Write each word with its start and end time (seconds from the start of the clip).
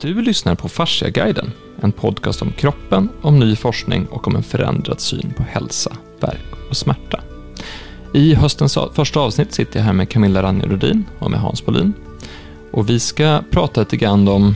Du 0.00 0.22
lyssnar 0.22 0.54
på 0.54 0.68
Fasciaguiden, 0.68 1.52
en 1.80 1.92
podcast 1.92 2.42
om 2.42 2.52
kroppen, 2.52 3.08
om 3.22 3.38
ny 3.38 3.56
forskning 3.56 4.06
och 4.06 4.28
om 4.28 4.36
en 4.36 4.42
förändrad 4.42 5.00
syn 5.00 5.32
på 5.36 5.42
hälsa, 5.42 5.96
verk 6.20 6.68
och 6.70 6.76
smärta. 6.76 7.20
I 8.14 8.34
höstens 8.34 8.78
första 8.92 9.20
avsnitt 9.20 9.52
sitter 9.52 9.78
jag 9.78 9.84
här 9.84 9.92
med 9.92 10.08
Camilla 10.08 10.42
Ranjerodin 10.42 11.04
och 11.18 11.30
med 11.30 11.40
Hans 11.40 11.66
Bolin. 11.66 11.92
Och 12.72 12.90
vi 12.90 13.00
ska 13.00 13.42
prata 13.50 13.80
lite 13.80 13.96
grann 13.96 14.28
om 14.28 14.54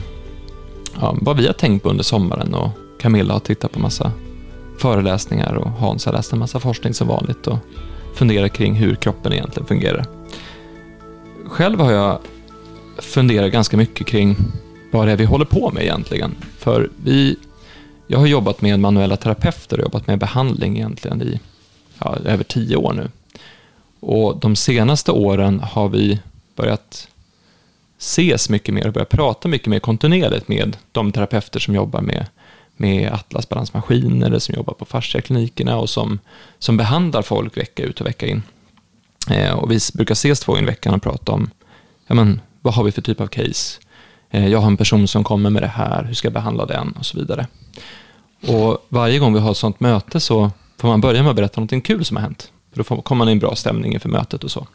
ja, 1.01 1.17
vad 1.21 1.37
vi 1.37 1.47
har 1.47 1.53
tänkt 1.53 1.83
på 1.83 1.89
under 1.89 2.03
sommaren 2.03 2.53
och 2.53 2.69
Camilla 2.99 3.33
har 3.33 3.39
tittat 3.39 3.71
på 3.71 3.79
massa 3.79 4.11
föreläsningar 4.77 5.53
och 5.53 5.69
Hans 5.69 6.05
har 6.05 6.13
läst 6.13 6.33
en 6.33 6.39
massa 6.39 6.59
forskning 6.59 6.93
som 6.93 7.07
vanligt 7.07 7.47
och 7.47 7.57
funderat 8.15 8.53
kring 8.53 8.75
hur 8.75 8.95
kroppen 8.95 9.33
egentligen 9.33 9.67
fungerar. 9.67 10.05
Själv 11.47 11.79
har 11.79 11.91
jag 11.91 12.19
funderat 12.97 13.51
ganska 13.51 13.77
mycket 13.77 14.07
kring 14.07 14.37
vad 14.93 15.07
det 15.07 15.11
är 15.11 15.17
vi 15.17 15.25
håller 15.25 15.45
på 15.45 15.71
med 15.71 15.83
egentligen. 15.83 16.35
För 16.57 16.89
vi, 17.03 17.35
jag 18.07 18.19
har 18.19 18.27
jobbat 18.27 18.61
med 18.61 18.79
manuella 18.79 19.17
terapeuter 19.17 19.77
och 19.77 19.83
jobbat 19.83 20.07
med 20.07 20.19
behandling 20.19 20.77
egentligen 20.77 21.21
i 21.21 21.39
ja, 21.99 22.17
över 22.25 22.43
tio 22.43 22.75
år 22.75 22.93
nu. 22.93 23.09
Och 23.99 24.37
de 24.37 24.55
senaste 24.55 25.11
åren 25.11 25.59
har 25.59 25.89
vi 25.89 26.19
börjat 26.55 27.07
ses 27.99 28.49
mycket 28.49 28.73
mer 28.73 28.87
och 28.87 28.93
börjat 28.93 29.09
prata 29.09 29.47
mycket 29.47 29.67
mer 29.67 29.79
kontinuerligt 29.79 30.47
med 30.47 30.77
de 30.91 31.11
terapeuter 31.11 31.59
som 31.59 31.75
jobbar 31.75 32.01
med, 32.01 32.25
med 32.75 33.11
Atlas 33.11 33.49
balansmaskiner, 33.49 34.27
eller 34.27 34.39
som 34.39 34.55
jobbar 34.55 34.73
på 34.73 34.85
fasciaklinikerna 34.85 35.77
och 35.77 35.89
som, 35.89 36.19
som 36.59 36.77
behandlar 36.77 37.21
folk 37.21 37.57
vecka 37.57 37.83
ut 37.83 38.01
och 38.01 38.07
vecka 38.07 38.27
in. 38.27 38.43
Eh, 39.29 39.53
och 39.53 39.71
vi 39.71 39.79
brukar 39.93 40.13
ses 40.13 40.39
två 40.39 40.51
gånger 40.51 40.63
i 40.63 40.65
veckan 40.65 40.93
och 40.93 41.03
prata 41.03 41.31
om 41.31 41.49
ja, 42.07 42.15
men, 42.15 42.41
vad 42.61 42.73
har 42.73 42.83
vi 42.83 42.91
för 42.91 43.01
typ 43.01 43.21
av 43.21 43.27
case? 43.27 43.79
Eh, 44.33 44.47
jag 44.47 44.59
har 44.59 44.67
en 44.67 44.77
person 44.77 45.07
som 45.07 45.23
kommer 45.23 45.49
med 45.49 45.63
det 45.63 45.67
här, 45.67 46.03
hur 46.03 46.13
ska 46.13 46.25
jag 46.25 46.33
behandla 46.33 46.65
den 46.65 46.91
och 46.91 47.05
så 47.05 47.19
vidare. 47.19 47.47
Och 48.47 48.85
varje 48.89 49.19
gång 49.19 49.33
vi 49.33 49.39
har 49.39 49.51
ett 49.51 49.57
sånt 49.57 49.79
möte 49.79 50.19
så 50.19 50.51
får 50.77 50.87
man 50.87 51.01
börja 51.01 51.23
med 51.23 51.29
att 51.29 51.35
berätta 51.35 51.59
någonting 51.59 51.81
kul 51.81 52.05
som 52.05 52.17
har 52.17 52.21
hänt. 52.21 52.51
För 52.71 52.83
då 52.83 53.01
kommer 53.01 53.17
man 53.17 53.29
i 53.29 53.31
en 53.31 53.39
bra 53.39 53.55
stämning 53.55 53.93
inför 53.93 54.09
mötet 54.09 54.43
och 54.43 54.51
så. 54.51 54.67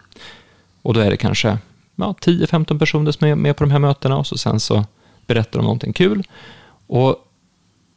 Och 0.82 0.94
då 0.94 1.00
är 1.00 1.10
det 1.10 1.16
kanske 1.16 1.58
ja, 1.96 2.14
10-15 2.20 2.78
personer 2.78 3.12
som 3.12 3.26
är 3.26 3.34
med 3.34 3.56
på 3.56 3.64
de 3.64 3.70
här 3.70 3.78
mötena 3.78 4.16
och 4.16 4.26
så 4.26 4.38
sen 4.38 4.60
så 4.60 4.84
berättar 5.26 5.58
de 5.58 5.62
någonting 5.62 5.92
kul. 5.92 6.22
Och 6.86 7.16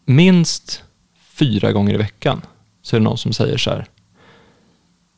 minst 0.06 0.84
fyra 1.20 1.72
gånger 1.72 1.94
i 1.94 1.98
veckan 1.98 2.42
så 2.82 2.96
är 2.96 3.00
det 3.00 3.04
någon 3.04 3.18
som 3.18 3.34
säger 3.34 3.58
så 3.58 3.70
här. 3.70 3.86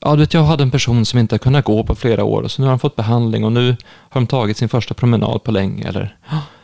Ja, 0.06 0.16
du 0.16 0.20
vet, 0.20 0.34
jag 0.34 0.44
hade 0.44 0.64
en 0.64 0.72
person 0.72 1.06
som 1.06 1.20
inte 1.20 1.34
har 1.34 1.40
kunnat 1.40 1.66
gå 1.66 1.84
på 1.84 1.96
flera 1.96 2.23
år 2.23 2.42
och 2.42 2.52
så 2.52 2.62
nu 2.62 2.66
har 2.66 2.72
han 2.72 2.80
fått 2.80 2.96
behandling 2.96 3.44
och 3.46 3.52
nu 3.52 3.76
har 4.09 4.22
de 4.22 4.28
tagit 4.28 4.58
sin 4.58 4.70
första 4.70 4.94
promenad 4.94 5.44
på 5.44 5.52
länge. 5.52 5.88
Eller 5.88 6.18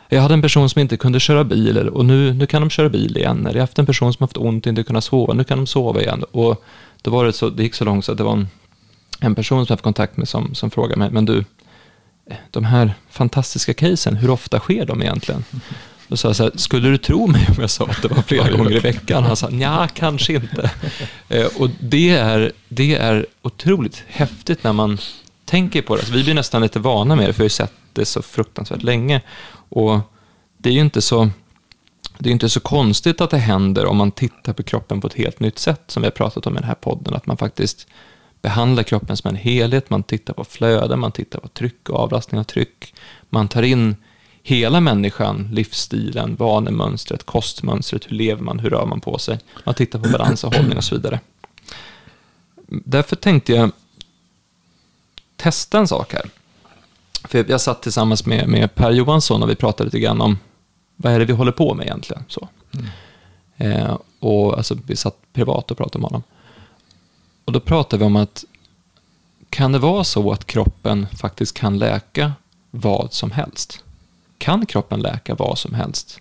jag 0.09 0.21
hade 0.21 0.33
en 0.33 0.41
person 0.41 0.69
som 0.69 0.81
inte 0.81 0.97
kunde 0.97 1.19
köra 1.19 1.43
bil 1.43 1.77
och 1.77 2.05
nu, 2.05 2.33
nu 2.33 2.45
kan 2.45 2.61
de 2.61 2.69
köra 2.69 2.89
bil 2.89 3.17
igen. 3.17 3.39
Eller 3.39 3.55
jag 3.55 3.61
har 3.61 3.67
haft 3.67 3.79
en 3.79 3.85
person 3.85 4.13
som 4.13 4.23
haft 4.23 4.37
ont 4.37 4.65
och 4.65 4.69
inte 4.69 4.83
kunnat 4.83 5.03
sova, 5.03 5.33
nu 5.33 5.43
kan 5.43 5.57
de 5.57 5.67
sova 5.67 6.01
igen. 6.01 6.23
Och 6.31 6.63
då 7.01 7.11
var 7.11 7.25
det 7.25 7.33
så, 7.33 7.49
det 7.49 7.63
gick 7.63 7.75
så 7.75 7.85
långt 7.85 8.05
så 8.05 8.11
att 8.11 8.17
det 8.17 8.23
var 8.23 8.31
en, 8.31 8.47
en 9.19 9.35
person 9.35 9.57
som 9.57 9.65
jag 9.69 9.73
haft 9.73 9.83
kontakt 9.83 10.17
med 10.17 10.27
som, 10.27 10.55
som 10.55 10.71
frågade 10.71 10.99
mig, 10.99 11.09
men 11.11 11.25
du, 11.25 11.45
de 12.51 12.65
här 12.65 12.93
fantastiska 13.09 13.73
casen, 13.73 14.15
hur 14.15 14.29
ofta 14.29 14.59
sker 14.59 14.85
de 14.85 15.01
egentligen? 15.01 15.43
Då 16.09 16.17
sa 16.17 16.27
jag 16.27 16.35
så 16.35 16.43
här, 16.43 16.51
skulle 16.55 16.89
du 16.89 16.97
tro 16.97 17.27
mig 17.27 17.47
om 17.49 17.55
jag 17.57 17.69
sa 17.69 17.85
att 17.85 18.01
det 18.01 18.07
var 18.07 18.21
flera 18.21 18.51
gånger 18.51 18.75
i 18.75 18.79
veckan? 18.79 19.23
Han 19.23 19.35
sa, 19.35 19.49
ja, 19.49 19.87
kanske 19.93 20.33
inte. 20.33 20.71
Eh, 21.31 21.47
och 21.57 21.69
det 21.79 22.09
är, 22.09 22.51
det 22.69 22.95
är 22.95 23.25
otroligt 23.41 24.03
häftigt 24.07 24.63
när 24.63 24.73
man 24.73 24.97
tänker 25.45 25.81
på 25.81 25.95
det. 25.95 25.99
Alltså, 25.99 26.13
vi 26.13 26.23
blir 26.23 26.33
nästan 26.33 26.61
lite 26.61 26.79
vana 26.79 27.15
med 27.15 27.29
det, 27.29 27.33
för 27.33 27.39
vi 27.39 27.43
har 27.43 27.49
sett 27.49 27.73
det 27.93 28.05
så 28.05 28.21
fruktansvärt 28.21 28.83
länge. 28.83 29.21
Och 29.69 29.99
det 30.57 30.69
är 30.69 30.73
ju 30.73 30.79
inte 30.79 31.01
så, 31.01 31.29
det 32.17 32.29
är 32.29 32.33
inte 32.33 32.49
så 32.49 32.59
konstigt 32.59 33.21
att 33.21 33.29
det 33.29 33.37
händer 33.37 33.85
om 33.85 33.97
man 33.97 34.11
tittar 34.11 34.53
på 34.53 34.63
kroppen 34.63 35.01
på 35.01 35.07
ett 35.07 35.13
helt 35.13 35.39
nytt 35.39 35.59
sätt, 35.59 35.81
som 35.87 36.01
vi 36.01 36.05
har 36.05 36.11
pratat 36.11 36.47
om 36.47 36.53
i 36.53 36.59
den 36.59 36.67
här 36.67 36.75
podden, 36.75 37.13
att 37.13 37.25
man 37.25 37.37
faktiskt 37.37 37.87
behandlar 38.41 38.83
kroppen 38.83 39.17
som 39.17 39.29
en 39.29 39.35
helhet, 39.35 39.89
man 39.89 40.03
tittar 40.03 40.33
på 40.33 40.43
flöden, 40.43 40.99
man 40.99 41.11
tittar 41.11 41.39
på 41.39 41.47
tryck 41.47 41.89
och 41.89 41.99
avlastning 41.99 42.39
av 42.39 42.43
tryck, 42.43 42.93
man 43.29 43.47
tar 43.47 43.63
in 43.63 43.95
hela 44.49 44.79
människan, 44.79 45.49
livsstilen, 45.51 46.35
vanemönstret, 46.35 47.25
kostmönstret, 47.25 48.11
hur 48.11 48.15
lever 48.15 48.43
man, 48.43 48.59
hur 48.59 48.69
rör 48.69 48.85
man 48.85 49.01
på 49.01 49.17
sig, 49.17 49.39
man 49.63 49.75
tittar 49.75 49.99
på 49.99 50.09
balans 50.09 50.43
och 50.43 50.55
hållning 50.55 50.77
och 50.77 50.83
så 50.83 50.95
vidare. 50.95 51.19
Därför 52.67 53.15
tänkte 53.15 53.53
jag 53.53 53.71
testa 55.35 55.79
en 55.79 55.87
sak 55.87 56.13
här. 56.13 56.29
För 57.23 57.51
jag 57.51 57.61
satt 57.61 57.81
tillsammans 57.81 58.25
med, 58.25 58.47
med 58.47 58.75
Per 58.75 58.91
Johansson 58.91 59.43
och 59.43 59.49
vi 59.49 59.55
pratade 59.55 59.87
lite 59.87 59.99
grann 59.99 60.21
om 60.21 60.37
vad 60.95 61.13
är 61.13 61.19
det 61.19 61.25
vi 61.25 61.33
håller 61.33 61.51
på 61.51 61.73
med 61.73 61.85
egentligen. 61.85 62.23
Så. 62.27 62.47
Mm. 62.71 62.85
Eh, 63.57 63.97
och 64.19 64.57
alltså, 64.57 64.77
vi 64.87 64.95
satt 64.95 65.17
privat 65.33 65.71
och 65.71 65.77
pratade 65.77 66.01
med 66.01 66.09
honom. 66.09 66.23
Och 67.45 67.51
då 67.51 67.59
pratade 67.59 67.99
vi 67.99 68.05
om 68.05 68.15
att 68.15 68.45
kan 69.49 69.71
det 69.71 69.79
vara 69.79 70.03
så 70.03 70.31
att 70.31 70.45
kroppen 70.45 71.07
faktiskt 71.17 71.57
kan 71.57 71.77
läka 71.77 72.33
vad 72.71 73.13
som 73.13 73.31
helst? 73.31 73.83
Kan 74.39 74.65
kroppen 74.65 75.01
läka 75.01 75.35
vad 75.35 75.57
som 75.57 75.73
helst, 75.73 76.19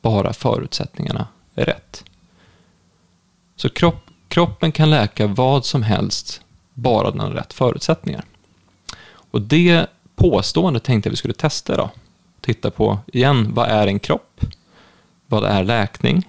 bara 0.00 0.32
förutsättningarna 0.32 1.26
är 1.54 1.64
rätt? 1.64 2.04
Så 3.56 3.68
kropp, 3.68 4.10
kroppen 4.28 4.72
kan 4.72 4.90
läka 4.90 5.26
vad 5.26 5.64
som 5.64 5.82
helst, 5.82 6.40
bara 6.74 7.10
den 7.10 7.20
har 7.20 7.30
rätt 7.30 7.52
förutsättningar. 7.52 8.24
Och 9.04 9.42
det 9.42 9.86
påståendet 10.16 10.84
tänkte 10.84 11.08
jag 11.08 11.10
vi 11.10 11.16
skulle 11.16 11.34
testa 11.34 11.74
idag. 11.74 11.90
Titta 12.40 12.70
på, 12.70 12.98
igen, 13.06 13.54
vad 13.54 13.68
är 13.68 13.86
en 13.86 13.98
kropp? 13.98 14.40
Vad 15.26 15.44
är 15.44 15.64
läkning? 15.64 16.28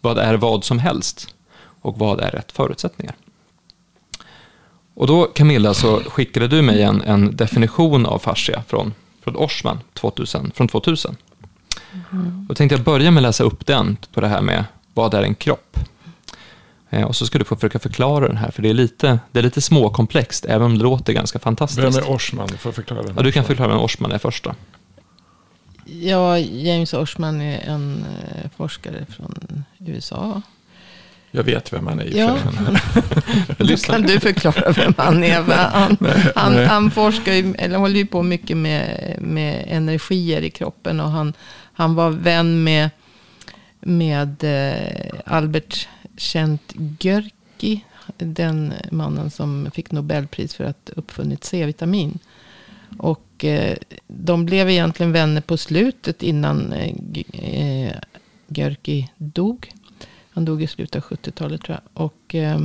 Vad 0.00 0.18
är 0.18 0.34
vad 0.34 0.64
som 0.64 0.78
helst? 0.78 1.34
Och 1.80 1.98
vad 1.98 2.20
är 2.20 2.30
rätt 2.30 2.52
förutsättningar? 2.52 3.14
Och 4.94 5.06
då, 5.06 5.24
Camilla, 5.24 5.74
så 5.74 6.00
skickade 6.00 6.48
du 6.48 6.62
mig 6.62 6.82
en, 6.82 7.02
en 7.02 7.36
definition 7.36 8.06
av 8.06 8.18
fascia 8.18 8.62
från, 8.68 8.94
från 9.32 9.44
Orsman 9.44 9.80
2000, 9.94 10.50
från 10.54 10.68
2000. 10.68 11.16
Mm. 12.12 12.46
Och 12.48 12.56
tänkte 12.56 12.76
jag 12.76 12.84
börja 12.84 13.10
med 13.10 13.20
att 13.20 13.28
läsa 13.28 13.44
upp 13.44 13.66
den 13.66 13.96
på 14.12 14.20
det 14.20 14.28
här 14.28 14.40
med 14.40 14.64
vad 14.94 15.14
är 15.14 15.22
en 15.22 15.34
kropp? 15.34 15.78
Eh, 16.90 17.04
och 17.04 17.16
så 17.16 17.26
ska 17.26 17.38
du 17.38 17.44
få 17.44 17.56
försöka 17.56 17.78
förklara 17.78 18.28
den 18.28 18.36
här, 18.36 18.50
för 18.50 18.62
det 18.62 18.68
är 18.68 18.74
lite, 18.74 19.18
det 19.32 19.38
är 19.38 19.42
lite 19.42 19.60
småkomplext, 19.60 20.44
även 20.44 20.62
om 20.62 20.78
det 20.78 20.84
låter 20.84 21.12
ganska 21.12 21.38
fantastiskt. 21.38 21.96
Vem 21.96 22.04
är 22.04 22.14
Orsman? 22.14 22.48
Får 22.48 22.72
förklara 22.72 23.04
Ja, 23.16 23.22
du 23.22 23.32
kan 23.32 23.44
förklara 23.44 23.68
vem 23.68 23.78
Orsman 23.78 24.12
är 24.12 24.18
först 24.18 24.44
då. 24.44 24.54
Ja, 25.84 26.38
James 26.38 26.94
Orsman 26.94 27.40
är 27.40 27.60
en 27.60 28.04
eh, 28.04 28.50
forskare 28.56 29.06
från 29.08 29.64
USA. 29.78 30.42
Jag 31.30 31.44
vet 31.44 31.72
vem 31.72 31.86
han 31.86 32.00
är 32.00 32.04
i 32.04 32.18
ja. 32.18 32.38
Då 33.58 33.76
kan 33.76 34.02
du 34.02 34.20
förklara 34.20 34.72
vem 34.72 34.94
han 34.96 35.24
är. 35.24 35.42
Han, 35.42 35.96
han, 36.34 36.56
han 36.56 36.90
forskar 36.90 37.32
ju, 37.32 37.54
eller 37.54 37.78
håller 37.78 37.96
ju 37.96 38.06
på 38.06 38.22
mycket 38.22 38.56
med, 38.56 39.14
med 39.18 39.64
energier 39.68 40.42
i 40.42 40.50
kroppen. 40.50 41.00
Och 41.00 41.10
han, 41.10 41.32
han 41.72 41.94
var 41.94 42.10
vän 42.10 42.64
med, 42.64 42.90
med 43.80 44.44
eh, 44.44 45.20
Albert 45.24 45.88
Kent 46.16 46.74
Görki. 47.00 47.84
Den 48.16 48.72
mannen 48.90 49.30
som 49.30 49.70
fick 49.74 49.90
Nobelpris 49.90 50.54
för 50.54 50.64
att 50.64 50.90
uppfunnit 50.96 51.44
C-vitamin. 51.44 52.18
Och 52.98 53.44
eh, 53.44 53.76
de 54.06 54.46
blev 54.46 54.70
egentligen 54.70 55.12
vänner 55.12 55.40
på 55.40 55.56
slutet 55.56 56.22
innan 56.22 56.72
eh, 57.32 57.92
Görki 58.48 59.10
dog. 59.16 59.70
Han 60.38 60.44
dog 60.44 60.62
i 60.62 60.66
slutet 60.66 60.96
av 60.96 61.18
70-talet 61.18 61.62
tror 61.62 61.78
jag. 61.82 62.04
Och, 62.04 62.34
eh, 62.34 62.58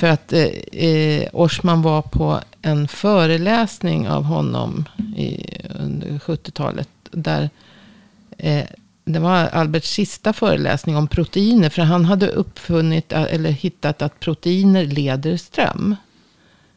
för 0.00 0.06
att 0.06 0.32
eh, 0.32 0.44
eh 0.72 1.28
Orsman 1.32 1.82
var 1.82 2.02
på 2.02 2.40
en 2.62 2.88
föreläsning 2.88 4.08
av 4.08 4.24
honom 4.24 4.84
i, 5.16 5.46
under 5.80 6.18
70-talet. 6.18 6.88
Där 7.10 7.50
eh, 8.38 8.64
det 9.04 9.18
var 9.18 9.34
Alberts 9.34 9.90
sista 9.90 10.32
föreläsning 10.32 10.96
om 10.96 11.08
proteiner. 11.08 11.70
För 11.70 11.82
han 11.82 12.04
hade 12.04 12.28
uppfunnit 12.28 13.12
eh, 13.12 13.22
eller 13.22 13.50
hittat 13.50 14.02
att 14.02 14.20
proteiner 14.20 14.84
leder 14.84 15.36
ström. 15.36 15.96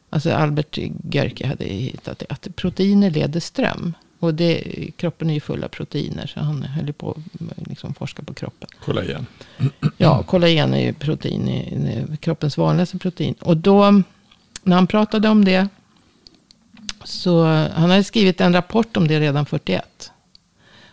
Alltså 0.09 0.31
Albert 0.31 0.77
Görke 1.11 1.47
hade 1.47 1.65
hittat 1.65 2.19
det. 2.19 2.25
Att 2.29 2.55
proteiner 2.55 3.09
leder 3.09 3.39
ström. 3.39 3.93
Och 4.25 4.33
det, 4.33 4.91
kroppen 4.97 5.29
är 5.29 5.33
ju 5.33 5.39
full 5.39 5.63
av 5.63 5.67
proteiner. 5.67 6.27
Så 6.27 6.39
han 6.39 6.63
höll 6.63 6.93
på 6.93 7.11
att 7.11 7.67
liksom 7.67 7.93
forska 7.93 8.23
på 8.23 8.33
kroppen. 8.33 8.69
Kollagen. 8.85 9.25
Ja, 9.97 10.23
kollagen 10.23 10.73
är 10.73 10.79
ju 10.79 10.93
protein. 10.93 11.47
Är 11.47 12.15
kroppens 12.15 12.57
vanligaste 12.57 12.97
protein. 12.97 13.35
Och 13.39 13.57
då, 13.57 14.01
när 14.63 14.75
han 14.75 14.87
pratade 14.87 15.29
om 15.29 15.45
det. 15.45 15.67
Så 17.03 17.43
han 17.73 17.89
hade 17.89 18.03
skrivit 18.03 18.41
en 18.41 18.53
rapport 18.53 18.97
om 18.97 19.07
det 19.07 19.19
redan 19.19 19.45
41. 19.45 20.11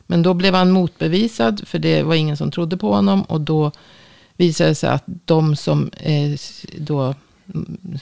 Men 0.06 0.22
då 0.22 0.34
blev 0.34 0.54
han 0.54 0.70
motbevisad. 0.70 1.68
För 1.68 1.78
det 1.78 2.02
var 2.02 2.14
ingen 2.14 2.36
som 2.36 2.50
trodde 2.50 2.76
på 2.76 2.94
honom. 2.94 3.22
Och 3.22 3.40
då 3.40 3.72
visade 4.36 4.70
det 4.70 4.74
sig 4.74 4.90
att 4.90 5.04
de 5.06 5.56
som 5.56 5.90
eh, 5.96 6.38
då 6.78 7.14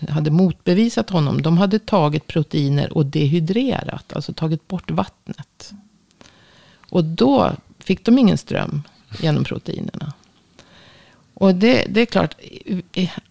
hade 0.08 0.31
motbevisat 0.31 1.11
honom. 1.11 1.43
De 1.43 1.58
hade 1.58 1.79
tagit 1.79 2.26
proteiner 2.26 2.97
och 2.97 3.06
dehydrerat. 3.06 4.12
Alltså 4.12 4.32
tagit 4.32 4.69
bort 4.69 4.91
vattnet. 4.91 5.73
Och 6.91 7.05
då 7.05 7.52
fick 7.79 8.05
de 8.05 8.19
ingen 8.19 8.38
ström 8.38 8.82
genom 9.20 9.44
proteinerna. 9.44 10.12
Och 11.35 11.55
det, 11.55 11.85
det 11.88 12.00
är 12.00 12.06
klart, 12.06 12.35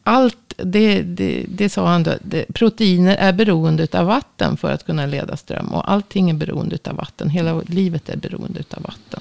allt, 0.03 0.53
det, 0.57 1.01
det, 1.01 1.45
det 1.49 1.69
sa 1.69 1.87
han 1.87 2.03
då, 2.03 2.13
det, 2.21 2.45
proteiner 2.53 3.15
är 3.15 3.33
beroende 3.33 3.87
av 3.93 4.05
vatten 4.05 4.57
för 4.57 4.71
att 4.71 4.85
kunna 4.85 5.05
leda 5.05 5.37
ström. 5.37 5.67
Och 5.67 5.91
allting 5.91 6.29
är 6.29 6.33
beroende 6.33 6.77
av 6.83 6.95
vatten. 6.95 7.29
Hela 7.29 7.61
livet 7.67 8.09
är 8.09 8.17
beroende 8.17 8.63
av 8.69 8.83
vatten. 8.83 9.19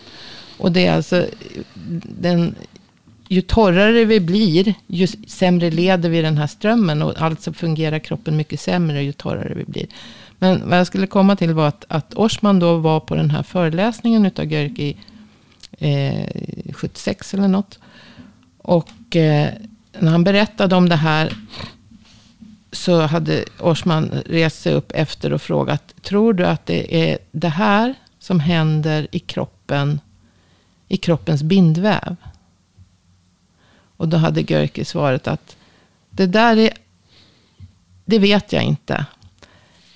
Och 0.58 0.72
det 0.72 0.86
är 0.86 0.96
alltså, 0.96 1.26
den, 2.20 2.54
ju 3.28 3.40
torrare 3.40 4.04
vi 4.04 4.20
blir, 4.20 4.74
ju 4.86 5.06
sämre 5.26 5.70
leder 5.70 6.08
vi 6.08 6.22
den 6.22 6.38
här 6.38 6.46
strömmen. 6.46 7.02
Och 7.02 7.22
alltså 7.22 7.52
fungerar 7.52 7.98
kroppen 7.98 8.36
mycket 8.36 8.60
sämre 8.60 9.02
ju 9.02 9.12
torrare 9.12 9.54
vi 9.54 9.64
blir. 9.64 9.86
Men 10.38 10.68
vad 10.68 10.78
jag 10.78 10.86
skulle 10.86 11.06
komma 11.06 11.36
till 11.36 11.54
var 11.54 11.68
att, 11.68 11.84
att 11.88 12.14
Orsman 12.14 12.58
då 12.58 12.76
var 12.76 13.00
på 13.00 13.14
den 13.14 13.30
här 13.30 13.42
föreläsningen 13.42 14.26
utav 14.26 14.52
Görki 14.52 14.96
eh, 15.78 16.72
76 16.72 17.34
eller 17.34 17.48
något. 17.48 17.78
Och 18.58 19.16
eh, 19.16 19.48
när 19.98 20.10
han 20.10 20.24
berättade 20.24 20.76
om 20.76 20.88
det 20.88 20.96
här 20.96 21.32
så 22.72 23.00
hade 23.00 23.44
Orsman 23.60 24.10
rest 24.26 24.62
sig 24.62 24.74
upp 24.74 24.92
efter 24.94 25.32
och 25.32 25.42
frågat, 25.42 25.94
tror 26.02 26.32
du 26.32 26.46
att 26.46 26.66
det 26.66 27.10
är 27.10 27.18
det 27.32 27.48
här 27.48 27.94
som 28.18 28.40
händer 28.40 29.06
i 29.10 29.18
kroppen, 29.18 30.00
i 30.88 30.96
kroppens 30.96 31.42
bindväv? 31.42 32.16
Och 33.98 34.08
då 34.08 34.16
hade 34.16 34.40
Görke 34.40 34.84
svarat 34.84 35.28
att 35.28 35.56
det 36.10 36.26
där 36.26 36.56
är, 36.56 36.70
det 38.04 38.18
vet 38.18 38.52
jag 38.52 38.62
inte. 38.62 39.06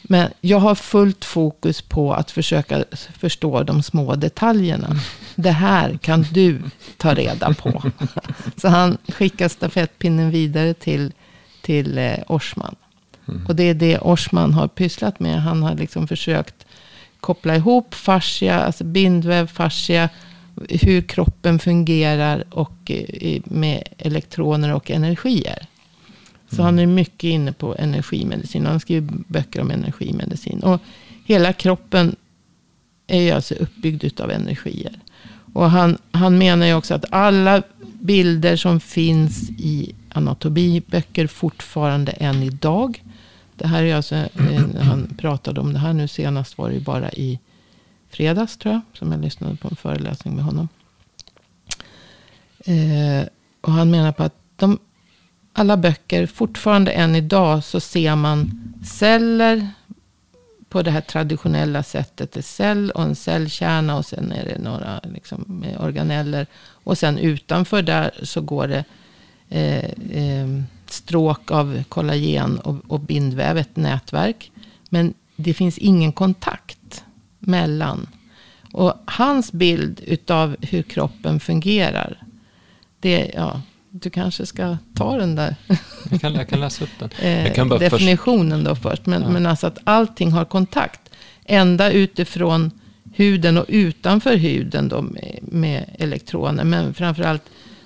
Men 0.02 0.30
jag 0.40 0.58
har 0.58 0.74
fullt 0.74 1.24
fokus 1.24 1.82
på 1.82 2.14
att 2.14 2.30
försöka 2.30 2.84
förstå 3.18 3.62
de 3.62 3.82
små 3.82 4.14
detaljerna. 4.14 4.96
Det 5.34 5.50
här 5.50 5.98
kan 6.02 6.26
du 6.32 6.62
ta 6.96 7.14
reda 7.14 7.54
på. 7.54 7.82
Så 8.56 8.68
han 8.68 8.98
skickar 9.08 9.48
stafettpinnen 9.48 10.30
vidare 10.30 10.74
till, 10.74 11.12
till 11.60 11.98
eh, 11.98 12.18
Orsman. 12.26 12.74
Mm. 13.28 13.46
Och 13.46 13.56
det 13.56 13.62
är 13.62 13.74
det 13.74 13.98
Orsman 13.98 14.54
har 14.54 14.68
pysslat 14.68 15.20
med. 15.20 15.42
Han 15.42 15.62
har 15.62 15.74
liksom 15.74 16.08
försökt 16.08 16.66
koppla 17.20 17.56
ihop 17.56 17.94
fascia, 17.94 18.60
alltså 18.60 18.84
bindväv, 18.84 19.46
fascia, 19.46 20.08
hur 20.68 21.02
kroppen 21.02 21.58
fungerar 21.58 22.44
och 22.50 22.90
eh, 22.90 23.40
med 23.44 23.82
elektroner 23.98 24.74
och 24.74 24.90
energier. 24.90 25.66
Så 26.48 26.62
mm. 26.62 26.64
han 26.64 26.78
är 26.78 26.86
mycket 26.86 27.24
inne 27.24 27.52
på 27.52 27.76
energimedicin. 27.78 28.66
Han 28.66 28.80
skriver 28.80 29.14
böcker 29.28 29.60
om 29.60 29.70
energimedicin. 29.70 30.60
Och 30.60 30.80
hela 31.24 31.52
kroppen 31.52 32.16
är 33.06 33.20
ju 33.20 33.30
alltså 33.30 33.54
uppbyggd 33.54 34.20
av 34.20 34.30
energier. 34.30 34.98
Och 35.52 35.70
han, 35.70 35.98
han 36.10 36.38
menar 36.38 36.66
ju 36.66 36.74
också 36.74 36.94
att 36.94 37.04
alla 37.10 37.62
bilder 38.00 38.56
som 38.56 38.80
finns 38.80 39.50
i 39.50 39.94
anatomiböcker 40.08 41.26
fortfarande 41.26 42.12
än 42.12 42.42
idag. 42.42 43.02
Det 43.56 43.66
här 43.66 43.82
är 43.82 43.94
alltså, 43.94 44.28
han 44.80 45.14
pratade 45.18 45.60
om 45.60 45.72
det 45.72 45.78
här 45.78 45.92
nu 45.92 46.08
senast 46.08 46.58
var 46.58 46.68
det 46.68 46.74
ju 46.74 46.80
bara 46.80 47.12
i 47.12 47.38
fredags 48.12 48.56
tror 48.56 48.74
jag. 48.74 48.80
Som 48.98 49.12
jag 49.12 49.20
lyssnade 49.20 49.56
på 49.56 49.68
en 49.68 49.76
föreläsning 49.76 50.36
med 50.36 50.44
honom. 50.44 50.68
Eh, 52.64 53.28
och 53.60 53.72
han 53.72 53.90
menar 53.90 54.12
på 54.12 54.22
att 54.22 54.36
de, 54.56 54.78
alla 55.52 55.76
böcker, 55.76 56.26
fortfarande 56.26 56.90
än 56.90 57.16
idag 57.16 57.64
så 57.64 57.80
ser 57.80 58.16
man 58.16 58.72
celler 58.84 59.68
på 60.68 60.82
det 60.82 60.90
här 60.90 61.00
traditionella 61.00 61.82
sättet. 61.82 62.36
En 62.36 62.42
cell 62.42 62.90
och 62.90 63.02
en 63.02 63.16
cellkärna 63.16 63.96
och 63.96 64.06
sen 64.06 64.32
är 64.32 64.44
det 64.44 64.58
några 64.58 65.00
liksom, 65.14 65.64
organeller. 65.78 66.46
Och 66.84 66.98
sen 66.98 67.18
utanför 67.18 67.82
där 67.82 68.10
så 68.22 68.40
går 68.40 68.68
det 68.68 68.84
eh, 69.48 69.84
eh, 70.22 70.48
stråk 70.86 71.50
av 71.50 71.84
kollagen 71.88 72.58
och, 72.58 72.76
och 72.88 73.00
bindväv, 73.00 73.58
ett 73.58 73.76
nätverk. 73.76 74.52
Men 74.88 75.14
det 75.36 75.54
finns 75.54 75.78
ingen 75.78 76.12
kontakt 76.12 76.78
mellan. 77.46 78.06
Och 78.72 78.94
hans 79.04 79.52
bild 79.52 80.00
utav 80.06 80.56
hur 80.60 80.82
kroppen 80.82 81.40
fungerar. 81.40 82.22
Det, 83.00 83.32
ja, 83.34 83.62
du 83.90 84.10
kanske 84.10 84.46
ska 84.46 84.76
ta 84.94 85.16
den 85.16 85.34
där. 85.34 85.56
Jag 86.10 86.20
kan, 86.20 86.34
jag 86.34 86.48
kan 86.48 86.60
läsa 86.60 86.84
upp 86.84 86.90
den. 86.98 87.10
eh, 87.20 87.78
definitionen 87.78 88.64
först. 88.64 88.82
då 88.82 88.90
först. 88.90 89.06
Men, 89.06 89.22
ja. 89.22 89.28
men 89.28 89.46
alltså 89.46 89.66
att 89.66 89.78
allting 89.84 90.32
har 90.32 90.44
kontakt. 90.44 91.00
Ända 91.44 91.90
utifrån 91.90 92.70
huden 93.14 93.58
och 93.58 93.64
utanför 93.68 94.36
huden 94.36 94.88
då 94.88 95.02
med, 95.02 95.38
med 95.42 95.84
elektroner. 95.98 96.64
Men 96.64 96.94
framförallt 96.94 97.42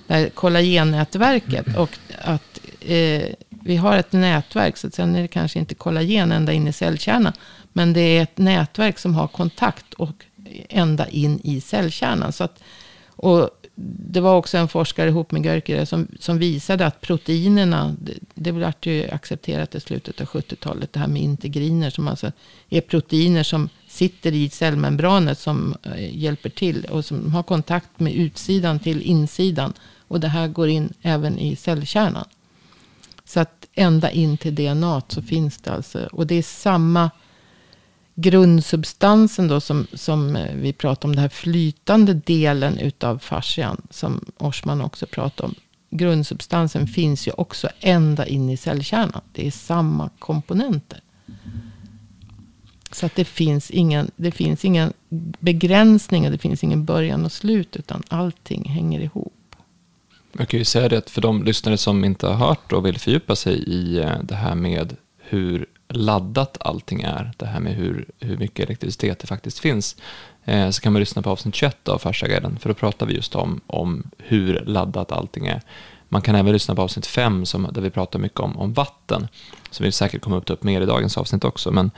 det 0.07 0.15
här 0.15 0.29
kollagennätverket. 0.29 1.77
Och 1.77 1.91
att 2.19 2.61
eh, 2.81 3.23
vi 3.49 3.77
har 3.77 3.97
ett 3.97 4.13
nätverk. 4.13 4.77
Så 4.77 4.91
sen 4.91 5.17
är 5.17 5.23
det 5.23 5.29
kanske 5.29 5.59
inte 5.59 5.75
kollagen 5.75 6.33
ända 6.33 6.53
in 6.53 6.69
i 6.69 6.73
cellkärnan. 6.73 7.33
Men 7.77 7.93
det 7.93 8.01
är 8.01 8.23
ett 8.23 8.39
nätverk 8.39 8.99
som 8.99 9.15
har 9.15 9.29
kontakt 9.29 9.95
och 9.95 10.25
ända 10.69 11.09
in 11.09 11.41
i 11.45 11.61
cellkärnan. 11.61 12.33
Så 12.33 12.45
att, 12.45 12.63
och 13.07 13.51
det 13.75 14.21
var 14.21 14.37
också 14.37 14.59
en 14.59 14.69
forskare 14.69 15.09
ihop 15.09 15.33
med 15.33 15.45
Görkere 15.45 15.87
som, 15.87 16.09
som 16.21 16.39
visade 16.39 16.87
att 16.87 17.01
proteinerna, 17.01 17.97
det, 17.99 18.13
det 18.35 18.53
blev 18.53 18.73
ju 18.83 19.11
accepterat 19.11 19.75
i 19.75 19.81
slutet 19.81 20.21
av 20.21 20.27
70-talet, 20.27 20.93
det 20.93 21.01
här 21.01 21.07
med 21.07 21.23
integriner 21.23 21.91
som 21.91 22.09
alltså 22.09 22.33
är 22.69 22.81
proteiner 22.81 23.43
som 23.43 23.69
sitter 23.89 24.33
i 24.33 24.49
cellmembranet 24.49 25.39
som 25.39 25.77
eh, 25.83 26.17
hjälper 26.17 26.51
till 26.51 26.85
och 26.85 27.05
som 27.05 27.33
har 27.33 27.43
kontakt 27.43 28.01
med 28.01 28.15
utsidan 28.15 28.79
till 28.79 29.03
insidan. 29.03 29.73
Och 30.09 30.21
det 30.21 30.29
här 30.29 30.49
går 30.49 30.69
in 30.69 30.93
även 31.03 31.39
i 31.39 31.57
cellkärnan. 31.57 32.25
Så 33.25 33.41
att 33.41 33.69
ända 33.75 34.11
in 34.11 34.39
till 34.39 34.55
DNA 34.55 35.03
så 35.09 35.23
finns 35.23 35.59
det 35.59 35.73
alltså, 35.73 36.09
och 36.13 36.27
det 36.27 36.35
är 36.35 36.43
samma 36.43 37.11
grundsubstansen 38.17 39.49
då 39.49 39.61
som, 39.61 39.87
som 39.93 40.37
eh, 40.37 40.55
vi 40.55 40.73
pratar 40.73 41.09
om, 41.09 41.15
den 41.15 41.23
här 41.23 41.29
flytande 41.29 42.15
delen 42.15 42.79
utav 42.79 43.19
fascian, 43.19 43.83
som 43.91 44.25
Orsman 44.39 44.81
också 44.81 45.07
pratar 45.07 45.45
om. 45.45 45.55
Grundsubstansen 45.91 46.87
finns 46.87 47.29
ju 47.29 47.33
också 47.33 47.69
ända 47.81 48.27
in 48.27 48.51
i 48.51 48.57
cellkärnan. 48.57 49.21
Det 49.33 49.47
är 49.47 49.51
samma 49.51 50.11
komponenter. 50.19 51.01
Så 52.93 53.07
att 53.07 53.15
det 53.15 53.25
finns 53.25 53.71
ingen, 53.71 54.11
det 54.17 54.31
finns 54.31 54.65
ingen 54.65 54.93
begränsning 55.39 56.25
och 56.25 56.33
det 56.33 56.39
finns 56.39 56.65
ingen 56.65 56.85
början 56.85 57.25
och 57.25 57.33
slut, 57.33 57.77
utan 57.77 58.03
allting 58.09 58.69
hänger 58.69 59.01
ihop. 59.01 59.33
Jag 60.39 60.49
kan 60.49 60.59
ju 60.59 60.65
säga 60.65 60.89
det 60.89 60.99
att 60.99 61.11
för 61.11 61.21
de 61.21 61.45
lyssnare 61.45 61.77
som 61.77 62.05
inte 62.05 62.27
har 62.27 62.35
hört 62.47 62.73
och 62.73 62.87
vill 62.87 62.99
fördjupa 62.99 63.37
sig 63.37 63.55
i 63.55 63.99
eh, 63.99 64.19
det 64.23 64.35
här 64.35 64.55
med 64.55 64.97
hur 65.19 65.67
laddat 65.89 66.57
allting 66.61 67.03
är, 67.03 67.33
det 67.37 67.47
här 67.47 67.61
med 67.61 67.75
hur, 67.75 68.07
hur 68.21 68.37
mycket 68.37 68.67
elektricitet 68.67 69.19
det 69.19 69.27
faktiskt 69.27 69.59
finns, 69.59 69.97
eh, 70.45 70.71
så 70.71 70.81
kan 70.81 70.93
man 70.93 71.01
lyssna 71.01 71.23
på 71.23 71.31
avsnitt 71.31 71.55
21 71.55 71.89
av 71.89 71.99
Farsaguiden, 71.99 72.59
för 72.59 72.69
då 72.69 72.75
pratar 72.75 73.07
vi 73.07 73.15
just 73.15 73.35
om, 73.35 73.61
om 73.67 74.11
hur 74.19 74.65
laddat 74.67 75.13
allting 75.13 75.47
är. 75.47 75.63
Man 76.09 76.23
kan 76.23 76.35
även 76.35 76.53
lyssna 76.53 76.75
på 76.75 76.83
avsnitt 76.83 77.07
5 77.07 77.47
som, 77.47 77.69
där 77.73 77.83
vi 77.83 77.91
pratar 77.91 78.19
mycket 78.19 78.41
om, 78.41 78.57
om 78.57 78.73
vatten, 78.73 79.29
som 79.71 79.85
vi 79.85 79.93
säkert 79.93 80.23
kommer 80.23 80.39
att 80.39 80.47
ta 80.47 80.53
upp 80.53 80.63
mer 80.63 80.81
i 80.81 80.87
dagens 80.87 81.19
avsnitt 81.19 81.45
också. 81.45 81.71
Men, 81.71 81.91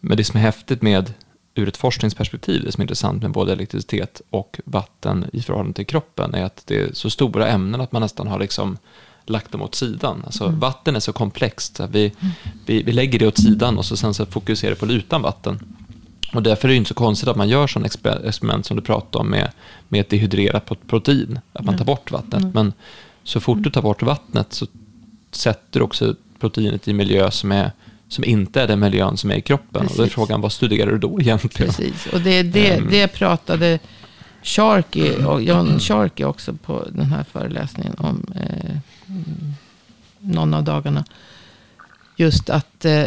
men 0.00 0.16
det 0.16 0.24
som 0.24 0.36
är 0.36 0.42
häftigt 0.42 0.82
med 0.82 1.12
ur 1.54 1.68
ett 1.68 1.76
forskningsperspektiv, 1.76 2.64
det 2.64 2.72
som 2.72 2.80
är 2.80 2.84
intressant 2.84 3.22
med 3.22 3.30
både 3.30 3.52
elektricitet 3.52 4.22
och 4.30 4.60
vatten 4.64 5.30
i 5.32 5.42
förhållande 5.42 5.74
till 5.74 5.86
kroppen, 5.86 6.34
är 6.34 6.44
att 6.44 6.62
det 6.66 6.80
är 6.80 6.92
så 6.92 7.10
stora 7.10 7.48
ämnen 7.48 7.80
att 7.80 7.92
man 7.92 8.02
nästan 8.02 8.26
har 8.28 8.38
liksom 8.38 8.78
lagt 9.30 9.52
dem 9.52 9.62
åt 9.62 9.74
sidan. 9.74 10.22
Alltså, 10.26 10.44
mm. 10.44 10.60
Vatten 10.60 10.96
är 10.96 11.00
så 11.00 11.12
komplext. 11.12 11.80
vi, 11.90 12.12
mm. 12.20 12.32
vi, 12.66 12.82
vi 12.82 12.92
lägger 12.92 13.18
det 13.18 13.26
åt 13.26 13.38
sidan 13.38 13.78
och 13.78 13.84
så 13.84 13.96
sen 13.96 14.14
så 14.14 14.26
fokuserar 14.26 14.74
på 14.74 14.86
det 14.86 14.92
utan 14.92 15.22
vatten. 15.22 15.58
Och 16.32 16.42
därför 16.42 16.68
är 16.68 16.72
det 16.72 16.76
inte 16.76 16.88
så 16.88 16.94
konstigt 16.94 17.28
att 17.28 17.36
man 17.36 17.48
gör 17.48 17.66
sådana 17.66 17.86
experiment 17.86 18.66
som 18.66 18.76
du 18.76 18.82
pratade 18.82 19.18
om 19.18 19.30
med, 19.30 19.50
med 19.88 20.00
ett 20.00 20.10
dehydrerat 20.10 20.70
protein. 20.86 21.38
Att 21.52 21.64
man 21.64 21.78
tar 21.78 21.84
bort 21.84 22.10
vattnet. 22.10 22.42
Mm. 22.42 22.52
Men 22.54 22.72
så 23.24 23.40
fort 23.40 23.62
du 23.62 23.70
tar 23.70 23.82
bort 23.82 24.02
vattnet 24.02 24.52
så 24.52 24.66
sätter 25.30 25.80
du 25.80 25.84
också 25.84 26.14
proteinet 26.40 26.88
i 26.88 26.92
miljö 26.92 27.30
som, 27.30 27.52
är, 27.52 27.72
som 28.08 28.24
inte 28.24 28.62
är 28.62 28.68
den 28.68 28.80
miljön 28.80 29.16
som 29.16 29.30
är 29.30 29.34
i 29.34 29.40
kroppen. 29.40 29.82
Precis. 29.82 29.90
Och 29.90 29.96
då 29.96 30.02
är 30.02 30.08
frågan, 30.08 30.40
vad 30.40 30.52
studerar 30.52 30.90
du 30.90 30.98
då 30.98 31.20
egentligen? 31.20 31.72
Precis, 31.72 32.06
och 32.12 32.20
det, 32.20 32.42
det, 32.42 32.78
um, 32.78 32.88
det 32.90 33.08
pratade 33.08 33.78
Sharky, 34.42 35.24
och 35.24 35.42
John 35.42 35.80
Sharky 35.80 36.24
också 36.24 36.54
på 36.54 36.86
den 36.92 37.06
här 37.06 37.24
föreläsningen 37.32 37.94
om 37.98 38.26
eh, 38.34 38.76
någon 40.18 40.54
av 40.54 40.64
dagarna. 40.64 41.04
Just 42.16 42.50
att 42.50 42.84
eh, 42.84 43.06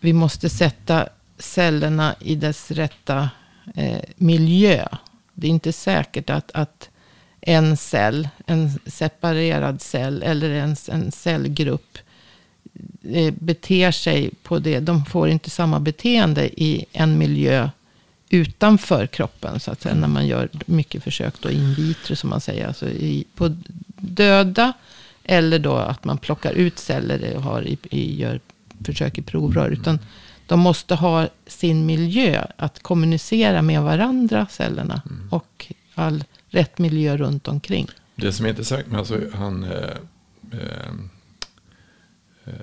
vi 0.00 0.12
måste 0.12 0.50
sätta 0.50 1.08
cellerna 1.38 2.14
i 2.20 2.34
dess 2.34 2.70
rätta 2.70 3.30
eh, 3.74 4.00
miljö. 4.16 4.86
Det 5.34 5.46
är 5.46 5.50
inte 5.50 5.72
säkert 5.72 6.30
att, 6.30 6.50
att 6.54 6.88
en 7.40 7.76
cell, 7.76 8.28
en 8.46 8.78
separerad 8.86 9.82
cell 9.82 10.22
eller 10.22 10.50
ens 10.50 10.88
en 10.88 11.12
cellgrupp 11.12 11.98
eh, 13.02 13.34
beter 13.34 13.90
sig 13.90 14.30
på 14.42 14.58
det. 14.58 14.80
De 14.80 15.04
får 15.04 15.28
inte 15.28 15.50
samma 15.50 15.80
beteende 15.80 16.62
i 16.62 16.84
en 16.92 17.18
miljö 17.18 17.70
utanför 18.28 19.06
kroppen. 19.06 19.60
Så 19.60 19.70
att 19.70 19.82
säga, 19.82 19.94
när 19.94 20.08
man 20.08 20.26
gör 20.26 20.48
mycket 20.66 21.02
försök 21.04 21.34
då 21.40 21.50
in 21.50 21.74
vitro 21.74 22.16
som 22.16 22.30
man 22.30 22.40
säger. 22.40 22.66
Alltså 22.66 22.88
i, 22.88 23.24
på 23.34 23.56
döda. 23.96 24.72
Eller 25.24 25.58
då 25.58 25.74
att 25.74 26.04
man 26.04 26.18
plockar 26.18 26.52
ut 26.52 26.78
celler 26.78 27.36
och 27.36 27.42
har 27.42 27.62
i, 27.62 27.78
i, 27.90 28.20
gör 28.20 28.40
försök 28.84 29.18
i 29.18 29.22
provrör. 29.22 29.70
Utan 29.70 29.98
de 30.46 30.60
måste 30.60 30.94
ha 30.94 31.28
sin 31.46 31.86
miljö 31.86 32.44
att 32.56 32.82
kommunicera 32.82 33.62
med 33.62 33.82
varandra, 33.82 34.46
cellerna. 34.50 35.02
Mm. 35.10 35.28
Och 35.30 35.72
all 35.94 36.24
rätt 36.48 36.78
miljö 36.78 37.16
runt 37.16 37.48
omkring. 37.48 37.88
Det 38.16 38.32
som 38.32 38.46
är 38.46 38.50
intressant 38.50 38.86
med 38.86 38.98
alltså, 38.98 39.20
han... 39.34 39.64
Eh, 39.64 39.96
eh, 40.52 40.90
eh, 42.44 42.54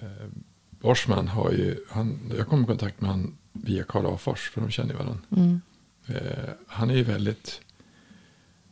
Borsman 0.70 1.28
har 1.28 1.52
ju, 1.52 1.78
han, 1.90 2.32
jag 2.38 2.48
kom 2.48 2.64
i 2.64 2.66
kontakt 2.66 3.02
med 3.02 3.10
honom 3.10 3.38
via 3.52 3.84
Karl 3.84 4.06
Afors, 4.06 4.50
för 4.50 4.62
de 4.62 4.72
känner 4.72 4.90
ju 4.90 4.98
varandra. 4.98 5.20
Mm. 5.36 5.62
Eh, 6.08 6.50
han 6.68 6.90
är 6.90 6.96
ju 6.96 7.04
väldigt, 7.04 7.62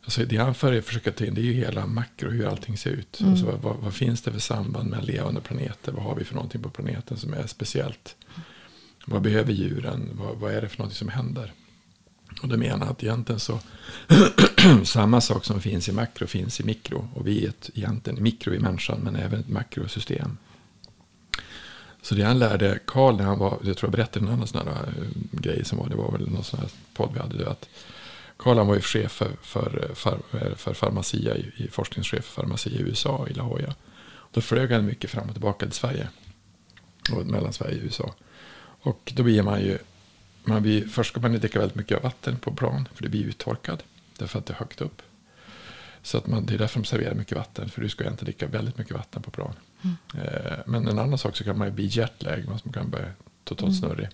alltså 0.05 0.25
det 0.25 0.37
han 0.37 0.55
för 0.55 0.81
försöka 0.81 1.11
ta 1.11 1.25
in 1.25 1.33
det 1.33 1.41
är 1.41 1.43
ju 1.43 1.53
hela 1.53 1.85
makro, 1.85 2.29
hur 2.29 2.47
allting 2.47 2.77
ser 2.77 2.89
ut. 2.89 3.19
Mm. 3.19 3.31
Alltså, 3.31 3.59
vad, 3.61 3.75
vad, 3.75 3.93
finns 3.93 4.21
det 4.21 4.31
för 4.31 4.39
samband 4.39 4.89
med 4.89 5.05
levande 5.05 5.41
planeter? 5.41 5.91
Vad 5.91 6.03
har 6.03 6.15
vi 6.15 6.23
för 6.23 6.35
någonting 6.35 6.61
på 6.61 6.69
planeten 6.69 7.17
som 7.17 7.33
är 7.33 7.47
speciellt? 7.47 8.15
Vad 9.05 9.21
behöver 9.21 9.53
djuren? 9.53 10.09
Vad, 10.13 10.37
vad 10.37 10.53
är 10.53 10.61
det 10.61 10.69
för 10.69 10.77
någonting 10.77 10.97
som 10.97 11.09
händer? 11.09 11.53
Och 12.41 12.47
det 12.47 12.57
menar 12.57 12.87
att 12.87 13.03
egentligen 13.03 13.39
så 13.39 13.59
samma 14.83 15.21
sak 15.21 15.45
som 15.45 15.61
finns 15.61 15.89
i 15.89 15.91
makro 15.91 16.27
finns 16.27 16.59
i 16.59 16.63
mikro. 16.63 17.07
Och 17.13 17.27
vi 17.27 17.45
är 17.45 17.49
ett, 17.49 17.69
egentligen 17.73 18.23
mikro 18.23 18.53
i 18.53 18.59
människan 18.59 18.99
men 19.03 19.15
även 19.15 19.39
ett 19.39 19.49
makrosystem. 19.49 20.37
Så 22.01 22.15
det 22.15 22.23
han 22.23 22.39
lärde 22.39 22.79
Karl 22.85 23.15
när 23.15 23.23
han 23.23 23.39
var, 23.39 23.59
jag 23.63 23.77
tror 23.77 23.87
jag 23.87 23.91
berättade 23.91 24.25
en 24.25 24.33
annan 24.33 24.47
sån 24.47 24.67
här 24.67 24.73
eh, 24.73 25.39
grej 25.39 25.65
som 25.65 25.77
var, 25.77 25.89
det 25.89 25.95
var 25.95 26.11
väl 26.11 26.29
någon 26.29 26.43
sån 26.43 26.59
här 26.59 26.69
podd 26.93 27.09
vi 27.13 27.19
hade, 27.19 27.49
att 27.49 27.69
Karl 28.37 28.57
han 28.57 28.67
var 28.67 28.75
ju 28.75 28.81
chef 28.81 29.11
för, 29.11 29.31
för, 29.41 29.91
för, 29.95 30.19
för 30.55 30.73
farmacia, 30.73 31.37
i, 31.37 31.67
forskningschef 31.71 32.25
för 32.25 32.41
farmacia 32.41 32.79
i 32.79 32.81
USA, 32.81 33.27
i 33.29 33.33
La 33.33 33.43
Jolla. 33.43 33.75
Då 34.31 34.41
flög 34.41 34.71
han 34.71 34.85
mycket 34.85 35.09
fram 35.09 35.27
och 35.27 35.33
tillbaka 35.33 35.65
till 35.65 35.75
Sverige. 35.75 36.09
Och 37.11 37.25
mellan 37.25 37.53
Sverige 37.53 37.77
och 37.77 37.83
USA. 37.83 38.13
Och 38.81 39.13
då 39.15 39.23
blir 39.23 39.43
man 39.43 39.61
ju, 39.61 39.77
man 40.43 40.61
blir, 40.61 40.87
först 40.87 41.11
ska 41.11 41.21
man 41.21 41.33
dricka 41.33 41.59
väldigt 41.59 41.75
mycket 41.75 42.03
vatten 42.03 42.37
på 42.37 42.51
plan, 42.51 42.87
för 42.93 43.03
det 43.03 43.09
blir 43.09 43.23
uttorkad. 43.23 43.83
Därför 44.17 44.39
att 44.39 44.45
det 44.45 44.53
är 44.53 44.57
högt 44.57 44.81
upp. 44.81 45.01
Så 46.01 46.17
att 46.17 46.27
man, 46.27 46.45
det 46.45 46.53
är 46.53 46.57
därför 46.57 46.79
de 46.79 46.85
serverar 46.85 47.15
mycket 47.15 47.37
vatten, 47.37 47.69
för 47.69 47.81
du 47.81 47.89
ska 47.89 48.07
inte 48.07 48.25
dricka 48.25 48.47
väldigt 48.47 48.77
mycket 48.77 48.93
vatten 48.93 49.21
på 49.21 49.31
plan. 49.31 49.53
Mm. 49.81 50.27
Eh, 50.27 50.57
men 50.65 50.87
en 50.87 50.99
annan 50.99 51.17
sak 51.17 51.37
så 51.37 51.43
kan 51.43 51.57
man 51.57 51.67
ju 51.67 51.73
bli 51.73 51.85
jetlag, 51.85 52.45
man 52.47 52.73
kan 52.73 52.89
bli 52.89 52.99
totalt 53.43 53.69
mm. 53.69 53.73
snurrig. 53.73 54.09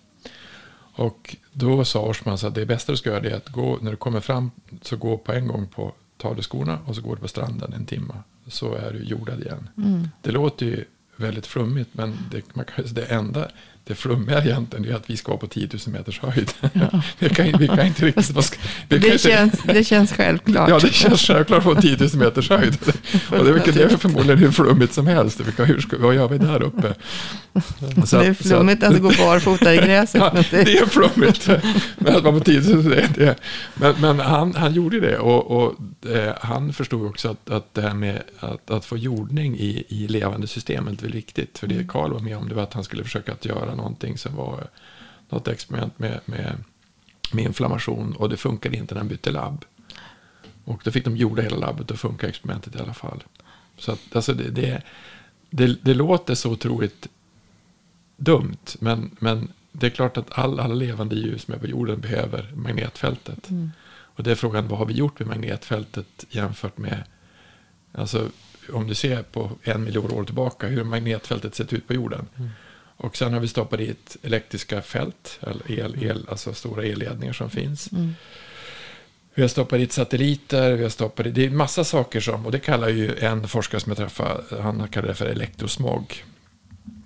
Och 0.94 1.36
då 1.54 1.86
sa 1.86 2.02
Orsman 2.02 2.34
att 2.34 2.56
det 2.56 2.66
bästa 2.66 2.92
du 2.92 2.98
ska 2.98 3.10
göra 3.10 3.30
är 3.30 3.36
att 3.36 3.50
gå, 3.50 3.78
när 3.82 3.92
du 3.92 3.98
kommer 3.98 4.20
fram, 4.20 4.52
så 4.82 4.96
gå 4.96 5.18
på 5.18 5.34
en 5.34 5.48
gång 5.48 5.68
på, 5.68 5.94
tar 6.18 6.36
du 6.36 6.42
skorna 6.42 6.80
och 6.86 6.96
så 6.96 7.02
går 7.02 7.16
du 7.16 7.22
på 7.22 7.28
stranden 7.28 7.74
en 7.74 7.86
timme. 7.86 8.14
Så 8.48 8.74
är 8.76 8.94
du 8.94 9.04
jordad 9.04 9.42
igen. 9.42 9.70
Mm. 9.78 10.08
Det 10.22 10.32
låter 10.32 10.66
ju 10.66 10.86
väldigt 11.16 11.48
flummigt, 11.48 11.90
men 11.94 12.18
det, 12.32 12.56
man 12.56 12.66
kan, 12.66 12.86
det 12.92 13.06
enda 13.06 13.48
det 13.92 13.96
flummiga 13.96 14.44
egentligen 14.44 14.86
är 14.86 14.96
att 14.96 15.10
vi 15.10 15.18
ska 15.18 15.32
vara 15.32 15.40
på 15.40 15.48
10 15.48 15.70
000 15.88 15.96
meters 15.96 16.20
höjd. 16.20 16.52
Ja. 16.74 17.02
vi, 17.20 17.30
kan, 17.30 17.46
vi 17.60 17.68
kan 17.68 17.86
inte 17.88 18.06
riktigt... 18.06 18.60
Det, 18.88 18.98
det, 18.98 19.22
känns, 19.22 19.54
det 19.64 19.84
känns 19.84 20.14
självklart. 20.14 20.70
Ja, 20.70 20.80
det 20.80 20.94
känns 20.94 21.22
självklart 21.22 21.64
på 21.64 21.76
10 21.76 21.98
000 21.98 22.10
meters 22.16 22.50
höjd. 22.50 22.78
Och 23.32 23.46
det, 23.46 23.52
är, 23.52 23.72
det 23.72 23.84
är 23.84 23.98
förmodligen 23.98 24.38
hur 24.38 24.52
flummigt 24.52 24.94
som 24.94 25.08
helst. 25.08 25.40
Vilka, 25.40 25.66
hur 25.66 25.82
ska, 25.82 25.98
vad 25.98 26.16
gör 26.16 26.28
vi 26.28 26.38
där 26.38 26.64
uppe? 26.64 26.94
Så, 28.06 28.18
det 28.20 28.26
är 28.26 28.34
flummigt 28.34 28.84
att, 28.84 28.96
att 28.96 29.02
gå 29.02 29.10
barfota 29.10 29.74
i 29.74 29.78
gräset. 29.78 30.22
Ja, 30.22 30.44
det... 30.52 30.64
det 30.64 30.78
är 30.78 30.86
flummigt. 30.86 31.50
Men 31.98 32.16
att 32.16 32.24
vara 32.24 32.40
på 32.40 32.44
10 32.44 32.62
000, 32.62 32.84
det, 32.84 33.10
det. 33.16 33.36
Men, 33.74 33.96
men 34.00 34.20
han, 34.20 34.56
han 34.56 34.74
gjorde 34.74 35.00
det. 35.00 35.18
Och, 35.18 35.52
och 35.52 35.76
eh, 36.12 36.34
han 36.42 36.74
förstod 36.74 37.06
också 37.06 37.30
att, 37.30 37.50
att 37.50 37.74
det 37.74 37.82
här 37.82 37.94
med 37.94 38.22
att, 38.40 38.72
att 38.72 38.86
få 38.86 38.98
jordning 38.98 39.58
i, 39.58 39.84
i 39.88 40.08
levande 40.08 40.48
systemet 40.48 41.04
är 41.04 41.08
viktigt. 41.08 41.60
För 41.60 41.68
det 41.68 41.88
Karl 41.88 42.14
var 42.14 42.20
med 42.20 42.38
om 42.38 42.50
det 42.50 42.56
var 42.56 42.64
att 42.64 42.74
han 42.74 42.84
skulle 42.84 43.04
försöka 43.04 43.32
att 43.32 43.46
göra 43.46 43.76
någonting 43.82 44.18
som 44.18 44.36
var 44.36 44.68
något 45.30 45.48
experiment 45.48 46.00
med, 46.00 46.20
med, 46.26 46.64
med 47.32 47.46
inflammation 47.46 48.16
och 48.16 48.30
det 48.30 48.38
funkade 48.38 48.78
inte 48.78 48.94
när 48.94 49.02
han 49.02 49.08
bytte 49.08 49.32
labb. 49.32 49.66
Och 50.66 50.82
då 50.84 50.92
fick 50.92 51.06
de 51.06 51.18
jorda 51.18 51.42
hela 51.42 51.58
labbet 51.58 51.92
och 51.92 52.00
funkar 52.00 52.28
experimentet 52.28 52.76
i 52.76 52.80
alla 52.80 52.94
fall. 52.94 53.24
Så 53.78 53.92
att, 53.92 54.16
alltså 54.16 54.34
det, 54.34 54.50
det, 54.50 54.84
det, 55.50 55.78
det 55.82 55.94
låter 55.94 56.36
så 56.36 56.52
otroligt 56.52 57.08
dumt, 58.18 58.78
men, 58.80 59.16
men 59.20 59.52
det 59.72 59.86
är 59.86 59.90
klart 59.90 60.18
att 60.18 60.38
all, 60.38 60.60
alla 60.60 60.74
levande 60.74 61.16
djur 61.16 61.38
som 61.38 61.54
är 61.54 61.58
på 61.58 61.68
jorden 61.68 62.02
behöver 62.02 62.52
magnetfältet. 62.56 63.50
Mm. 63.50 63.72
Och 64.16 64.24
det 64.24 64.32
är 64.32 64.36
frågan, 64.36 64.68
vad 64.68 64.80
har 64.80 64.86
vi 64.86 64.94
gjort 64.94 65.20
med 65.20 65.28
magnetfältet 65.28 66.26
jämfört 66.30 66.78
med, 66.78 67.04
alltså 67.92 68.30
om 68.74 68.88
du 68.88 68.94
ser 68.94 69.24
på 69.24 69.52
en 69.64 69.84
miljon 69.84 70.12
år 70.12 70.24
tillbaka, 70.24 70.68
hur 70.68 70.84
magnetfältet 70.84 71.56
sett 71.56 71.74
ut 71.74 71.88
på 71.88 71.94
jorden. 71.94 72.26
Mm. 72.38 72.50
Och 73.02 73.18
sen 73.18 73.34
har 73.34 73.40
vi 73.40 73.48
stoppat 73.48 73.80
dit 73.80 74.18
elektriska 74.22 74.82
fält, 74.82 75.40
el, 75.68 76.04
el, 76.04 76.26
alltså 76.30 76.54
stora 76.54 76.84
elledningar 76.84 77.34
som 77.34 77.50
finns. 77.50 77.92
Mm. 77.92 78.14
Vi 79.34 79.42
har 79.42 79.50
stoppat 79.50 79.80
dit 79.80 79.92
satelliter, 79.92 80.74
vi 80.74 80.84
har 80.84 80.90
stoppat 80.90 81.24
dit, 81.24 81.36
det 81.36 81.46
är 81.46 81.50
massa 81.50 81.84
saker 81.84 82.20
som, 82.20 82.46
och 82.46 82.52
det 82.52 82.60
kallar 82.60 82.90
ju 82.90 83.18
en 83.18 83.48
forskare 83.48 83.82
som 83.82 83.90
jag 83.90 83.98
träffade, 83.98 84.62
han 84.62 84.88
kallar 84.88 85.08
det 85.08 85.16
för 85.16 85.26
elektrosmog. 85.26 86.24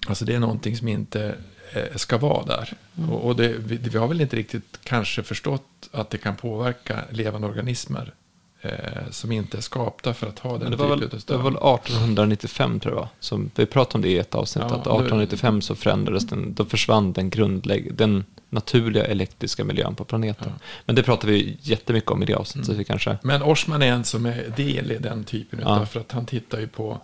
Alltså 0.08 0.26
det 0.26 0.36
är 0.36 0.40
någonting 0.40 0.78
som 0.78 0.88
inte 0.88 1.36
eh, 1.74 1.96
ska 1.96 2.18
vara 2.18 2.46
där. 2.46 2.74
Mm. 2.98 3.10
Och, 3.10 3.26
och 3.26 3.36
det, 3.36 3.48
vi, 3.48 3.78
vi, 3.78 3.98
har 3.98 4.08
väl 4.08 4.22
inte 4.22 4.36
riktigt 4.36 4.80
kanske 4.84 5.24
förstått 5.24 5.90
att 5.92 6.10
det 6.10 6.18
kan 6.18 6.36
påverka 6.36 7.04
levande 7.12 7.48
organismer 7.48 8.14
eh, 8.62 8.72
som 9.12 9.32
inte 9.32 9.58
är 9.58 9.62
skapta 9.62 10.14
för 10.14 10.28
att 10.28 10.40
ha 10.40 10.58
den 10.58 10.72
typen 10.72 10.92
av 10.92 11.00
Det 11.00 11.38
var 11.38 11.44
väl 11.44 11.56
1895 11.56 12.80
tror 12.80 12.96
jag, 12.96 13.08
som 13.20 13.52
vi 13.56 13.66
pratade 13.66 13.96
om 13.96 14.02
det 14.02 14.10
i 14.10 14.18
ett 14.18 14.36
avsnitt, 14.36 14.66
ja, 14.70 14.76
att 14.76 14.82
1895 14.82 15.62
så 15.62 15.76
förändrades 15.76 16.28
den, 16.28 16.54
då 16.54 16.66
försvann 16.66 17.14
den 17.14 17.30
grundlägg, 17.30 17.96
den 17.96 18.24
naturliga 18.50 19.06
elektriska 19.06 19.64
miljön 19.64 19.96
på 19.96 20.04
planeten. 20.04 20.48
Ja. 20.50 20.64
Men 20.86 20.96
det 20.96 21.04
pratar 21.04 21.28
vi 21.28 21.58
jättemycket 21.62 22.12
om 22.12 22.24
i 22.24 22.26
det 22.26 22.34
avsnittet. 22.34 22.68
Mm. 22.68 22.76
Så 22.76 22.78
vi 22.78 22.84
kanske... 22.84 23.18
Men 23.24 23.44
Orsman 23.44 23.82
är 23.82 23.92
en 23.92 24.04
som 24.04 24.26
är 24.26 24.54
del 24.56 24.92
i 24.92 24.98
den 24.98 25.24
typen, 25.24 25.60
ja. 25.64 25.86
för 25.86 26.00
att 26.00 26.12
han 26.12 26.26
tittar 26.26 26.60
ju 26.60 26.68
på 26.68 27.02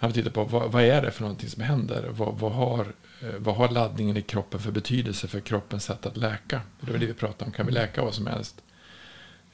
han 0.00 0.12
tittar 0.12 0.30
på 0.30 0.44
vad, 0.44 0.72
vad, 0.72 0.82
är 0.82 1.02
det 1.02 1.10
för 1.10 1.22
någonting 1.22 1.48
som 1.48 1.62
händer? 1.62 2.08
Vad, 2.10 2.38
vad, 2.38 2.52
har, 2.52 2.80
eh, 3.20 3.28
vad 3.38 3.56
har 3.56 3.68
laddningen 3.68 4.16
i 4.16 4.22
kroppen 4.22 4.60
för 4.60 4.70
betydelse 4.70 5.28
för 5.28 5.40
kroppens 5.40 5.84
sätt 5.84 6.06
att 6.06 6.16
läka? 6.16 6.60
Det 6.80 6.92
var 6.92 6.98
det 6.98 7.06
vi 7.06 7.14
pratade 7.14 7.44
om, 7.44 7.52
kan 7.52 7.66
vi 7.66 7.72
läka 7.72 8.04
vad 8.04 8.14
som 8.14 8.26
helst? 8.26 8.62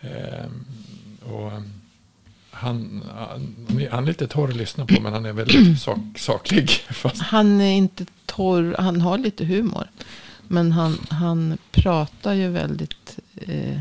Ehm, 0.01 0.65
och 1.23 1.53
han, 2.51 3.03
han, 3.15 3.55
han 3.91 4.03
är 4.03 4.07
lite 4.07 4.27
torr 4.27 4.49
att 4.49 4.57
lyssna 4.57 4.87
på, 4.87 5.01
men 5.01 5.13
han 5.13 5.27
är 5.27 5.33
väldigt 5.33 5.81
sak, 5.81 5.99
saklig. 6.17 6.71
Fast. 6.71 7.23
Han 7.23 7.61
är 7.61 7.73
inte 7.73 8.07
torr, 8.27 8.77
han 8.79 9.01
har 9.01 9.19
lite 9.19 9.45
humor. 9.45 9.87
Men 10.49 10.73
han, 10.73 10.99
han 11.11 11.59
pratar 11.71 12.33
ju 12.33 12.49
väldigt... 12.49 13.19
Eh, 13.35 13.81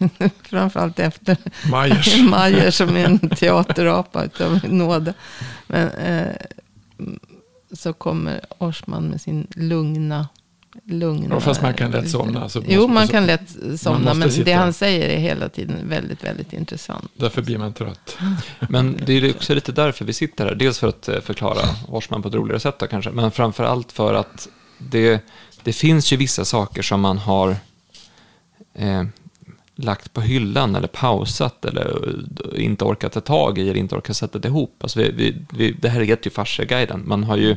framförallt 0.42 0.98
efter 0.98 1.36
Majers. 1.70 2.20
Majer 2.30 2.70
som 2.70 2.96
är 2.96 3.04
en 3.04 3.18
teaterapa 3.18 4.24
utav 4.24 4.60
nåde. 4.64 5.14
Men 5.66 5.88
eh, 5.88 6.36
så 7.72 7.92
kommer 7.92 8.40
Orsman 8.58 9.04
med 9.08 9.20
sin 9.20 9.46
lugna 9.50 10.28
lugna... 10.84 11.34
Ja, 11.34 11.40
fast 11.40 11.62
man 11.62 11.74
kan 11.74 11.90
lätt 11.90 12.10
somna. 12.10 12.48
Så 12.48 12.62
jo, 12.68 12.88
man 12.88 13.08
kan 13.08 13.26
lätt 13.26 13.56
somna. 13.76 14.14
Men 14.14 14.30
sitta. 14.30 14.44
det 14.44 14.52
han 14.52 14.72
säger 14.72 15.08
är 15.08 15.18
hela 15.18 15.48
tiden 15.48 15.88
väldigt, 15.88 16.24
väldigt 16.24 16.52
intressant. 16.52 17.10
Därför 17.14 17.42
blir 17.42 17.58
man 17.58 17.72
trött. 17.72 18.18
Men 18.68 19.00
det 19.06 19.12
är 19.12 19.30
också 19.30 19.54
lite 19.54 19.72
därför 19.72 20.04
vi 20.04 20.12
sitter 20.12 20.44
här. 20.44 20.54
Dels 20.54 20.78
för 20.78 20.88
att 20.88 21.08
eh, 21.08 21.20
förklara 21.20 21.62
Warsman 21.88 22.22
på 22.22 22.28
ett 22.28 22.34
roligare 22.34 22.60
sätt 22.60 22.78
då, 22.78 22.86
kanske. 22.86 23.10
Men 23.10 23.30
framför 23.30 23.64
allt 23.64 23.92
för 23.92 24.14
att 24.14 24.48
det, 24.78 25.20
det 25.62 25.72
finns 25.72 26.12
ju 26.12 26.16
vissa 26.16 26.44
saker 26.44 26.82
som 26.82 27.00
man 27.00 27.18
har 27.18 27.56
eh, 28.74 29.04
lagt 29.76 30.12
på 30.12 30.20
hyllan 30.20 30.74
eller 30.74 30.88
pausat 30.88 31.64
eller 31.64 32.14
inte 32.54 32.84
orkat 32.84 33.12
ta 33.12 33.20
tag 33.20 33.58
i 33.58 33.62
eller 33.62 33.76
inte 33.76 33.94
orkat 33.94 34.16
sätta 34.16 34.38
det 34.38 34.48
ihop. 34.48 34.76
Alltså 34.80 34.98
vi, 34.98 35.10
vi, 35.10 35.36
vi, 35.50 35.72
det 35.72 35.88
här 35.88 36.00
heter 36.00 36.26
ju 36.26 36.30
fasciaguiden. 36.30 37.02
Man 37.06 37.24
har 37.24 37.36
ju 37.36 37.56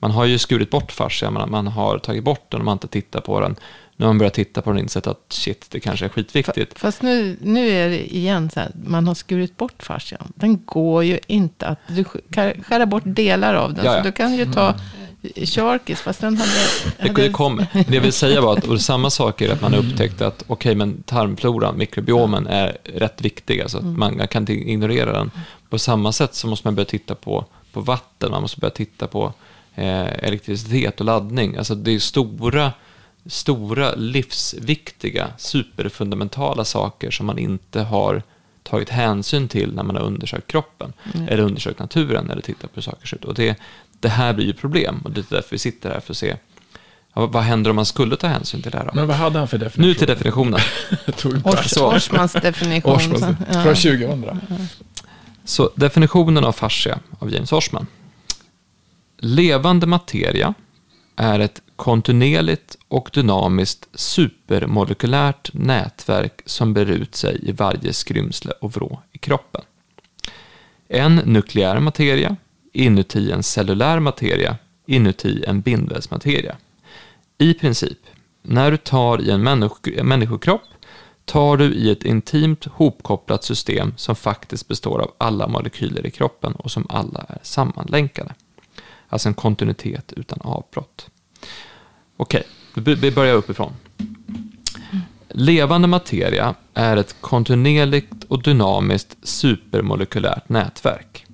man 0.00 0.10
har 0.10 0.24
ju 0.24 0.38
skurit 0.38 0.70
bort 0.70 0.92
fascia, 0.92 1.30
man, 1.30 1.50
man 1.50 1.66
har 1.66 1.98
tagit 1.98 2.24
bort 2.24 2.50
den 2.50 2.60
och 2.60 2.64
man 2.64 2.72
har 2.72 2.76
inte 2.76 2.88
tittat 2.88 3.24
på 3.24 3.40
den. 3.40 3.56
Nu 3.96 4.06
har 4.06 4.12
man 4.12 4.18
börjat 4.18 4.34
titta 4.34 4.62
på 4.62 4.70
den 4.70 4.76
och 4.76 4.82
insett 4.82 5.06
att 5.06 5.24
shit, 5.28 5.66
det 5.70 5.80
kanske 5.80 6.04
är 6.04 6.08
skitviktigt. 6.08 6.78
Fast 6.78 7.02
nu, 7.02 7.36
nu 7.40 7.68
är 7.68 7.88
det 7.88 8.16
igen 8.16 8.50
så 8.50 8.60
här, 8.60 8.70
man 8.84 9.06
har 9.06 9.14
skurit 9.14 9.56
bort 9.56 9.82
fascian. 9.82 10.32
Den 10.34 10.64
går 10.64 11.04
ju 11.04 11.18
inte 11.26 11.66
att, 11.66 11.78
du 11.88 12.04
kan 12.30 12.52
skära 12.62 12.86
bort 12.86 13.02
delar 13.06 13.54
av 13.54 13.74
den. 13.74 13.84
Jaja. 13.84 14.02
Så 14.02 14.08
du 14.08 14.12
kan 14.12 14.34
ju 14.34 14.52
ta 14.52 14.74
Sharkis, 15.44 16.00
fast 16.00 16.20
den 16.20 16.36
hade... 16.36 16.50
hade... 16.98 17.22
Det, 17.22 17.30
kommer. 17.30 17.66
Det 17.72 17.94
jag 17.94 18.02
vill 18.02 18.12
säga 18.12 18.40
var 18.40 18.56
att, 18.56 18.64
och 18.64 18.80
samma 18.80 19.10
sak 19.10 19.40
är 19.40 19.52
att 19.52 19.60
man 19.60 19.72
har 19.72 19.80
upptäckt 19.80 20.20
att 20.20 20.42
okej, 20.42 20.54
okay, 20.54 20.74
men 20.74 21.02
tarmfloran, 21.02 21.78
mikrobiomen 21.78 22.46
är 22.46 22.76
rätt 22.84 23.20
viktig, 23.20 23.60
alltså 23.60 23.78
mm. 23.78 23.98
man 23.98 24.28
kan 24.28 24.42
inte 24.42 24.52
ignorera 24.52 25.12
den. 25.12 25.30
På 25.70 25.78
samma 25.78 26.12
sätt 26.12 26.34
så 26.34 26.46
måste 26.46 26.66
man 26.66 26.74
börja 26.74 26.86
titta 26.86 27.14
på, 27.14 27.44
på 27.72 27.80
vatten, 27.80 28.30
man 28.30 28.42
måste 28.42 28.60
börja 28.60 28.70
titta 28.70 29.06
på 29.06 29.32
elektricitet 29.74 31.00
och 31.00 31.06
laddning. 31.06 31.56
Alltså 31.56 31.74
det 31.74 31.90
är 31.90 31.98
stora 31.98 32.72
stora, 33.26 33.94
livsviktiga, 33.94 35.28
superfundamentala 35.38 36.64
saker 36.64 37.10
som 37.10 37.26
man 37.26 37.38
inte 37.38 37.80
har 37.80 38.22
tagit 38.62 38.88
hänsyn 38.88 39.48
till 39.48 39.74
när 39.74 39.82
man 39.82 39.96
har 39.96 40.02
undersökt 40.02 40.46
kroppen, 40.46 40.92
mm. 41.14 41.28
eller 41.28 41.42
undersökt 41.42 41.78
naturen, 41.78 42.30
eller 42.30 42.42
tittat 42.42 42.70
på 42.70 42.74
hur 42.74 42.82
saker 42.82 43.06
ser 43.06 43.16
ut. 43.16 43.24
Och 43.24 43.34
det, 43.34 43.60
det 44.00 44.08
här 44.08 44.32
blir 44.32 44.46
ju 44.46 44.52
problem, 44.52 45.00
och 45.04 45.10
det 45.10 45.20
är 45.20 45.24
därför 45.34 45.50
vi 45.50 45.58
sitter 45.58 45.90
här 45.90 46.00
för 46.00 46.12
att 46.12 46.16
se 46.16 46.36
Ja, 47.14 47.26
vad 47.26 47.42
händer 47.42 47.70
om 47.70 47.76
man 47.76 47.86
skulle 47.86 48.16
ta 48.16 48.26
hänsyn 48.26 48.62
till 48.62 48.70
det 48.70 48.78
här 48.78 48.84
då? 48.84 48.90
Men 48.94 49.06
vad 49.06 49.16
hade 49.16 49.38
han 49.38 49.48
för 49.48 49.58
definition? 49.58 49.88
Nu 49.88 49.94
till 49.94 50.06
definitionen. 50.06 50.60
Orsmans 51.44 52.32
definition. 52.32 52.92
Orsmans, 52.92 53.24
från 53.48 53.74
2000. 53.74 54.68
Så 55.44 55.70
definitionen 55.74 56.44
av 56.44 56.52
fascia 56.52 56.98
av 57.18 57.32
James 57.32 57.52
Orsman. 57.52 57.86
Levande 59.22 59.86
materia 59.86 60.54
är 61.16 61.40
ett 61.40 61.62
kontinuerligt 61.76 62.78
och 62.88 63.10
dynamiskt 63.12 63.88
supermolekylärt 63.92 65.50
nätverk 65.52 66.42
som 66.46 66.74
ber 66.74 66.86
ut 66.86 67.14
sig 67.14 67.48
i 67.48 67.52
varje 67.52 67.92
skrymsle 67.92 68.52
och 68.60 68.72
vrå 68.72 69.02
i 69.12 69.18
kroppen. 69.18 69.62
En 70.88 71.16
nukleär 71.16 71.80
materia 71.80 72.36
inuti 72.72 73.32
en 73.32 73.42
cellulär 73.42 74.00
materia 74.00 74.56
inuti 74.86 75.44
en 75.46 75.60
bindvävsmateria. 75.60 76.56
I 77.38 77.54
princip, 77.54 77.98
när 78.42 78.70
du 78.70 78.76
tar 78.76 79.20
i 79.20 79.30
en 79.30 79.42
människokropp 80.02 80.62
tar 81.24 81.56
du 81.56 81.74
i 81.74 81.90
ett 81.90 82.04
intimt 82.04 82.64
hopkopplat 82.64 83.44
system 83.44 83.92
som 83.96 84.16
faktiskt 84.16 84.68
består 84.68 84.98
av 85.00 85.12
alla 85.18 85.48
molekyler 85.48 86.06
i 86.06 86.10
kroppen 86.10 86.52
och 86.52 86.70
som 86.70 86.86
alla 86.88 87.26
är 87.28 87.38
sammanlänkade. 87.42 88.34
Alltså 89.10 89.28
en 89.28 89.34
kontinuitet 89.34 90.12
utan 90.12 90.40
avbrott. 90.40 91.10
Okej, 92.16 92.42
okay, 92.76 92.94
vi 92.94 93.10
börjar 93.10 93.34
uppifrån. 93.34 93.72
Levande 95.28 95.88
materia 95.88 96.54
är 96.74 96.96
ett 96.96 97.16
kontinuerligt 97.20 98.24
och 98.24 98.42
dynamiskt 98.42 99.16
supermolekylärt 99.22 100.48
nätverk. 100.48 101.26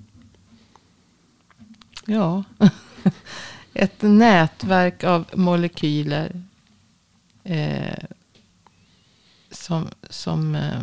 Ja, 2.06 2.44
ett 3.74 4.02
nätverk 4.02 5.04
av 5.04 5.24
molekyler 5.34 6.42
eh, 7.44 8.04
som, 9.50 9.88
som 10.10 10.54
eh, 10.54 10.80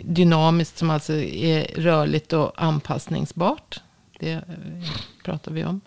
dynamiskt, 0.00 0.78
som 0.78 0.90
alltså 0.90 1.12
är 1.14 1.64
rörligt 1.76 2.32
och 2.32 2.52
anpassningsbart. 2.62 3.80
Det 4.18 4.32
eh, 4.32 4.40
pratar 5.24 5.52
vi 5.52 5.64
om. 5.64 5.80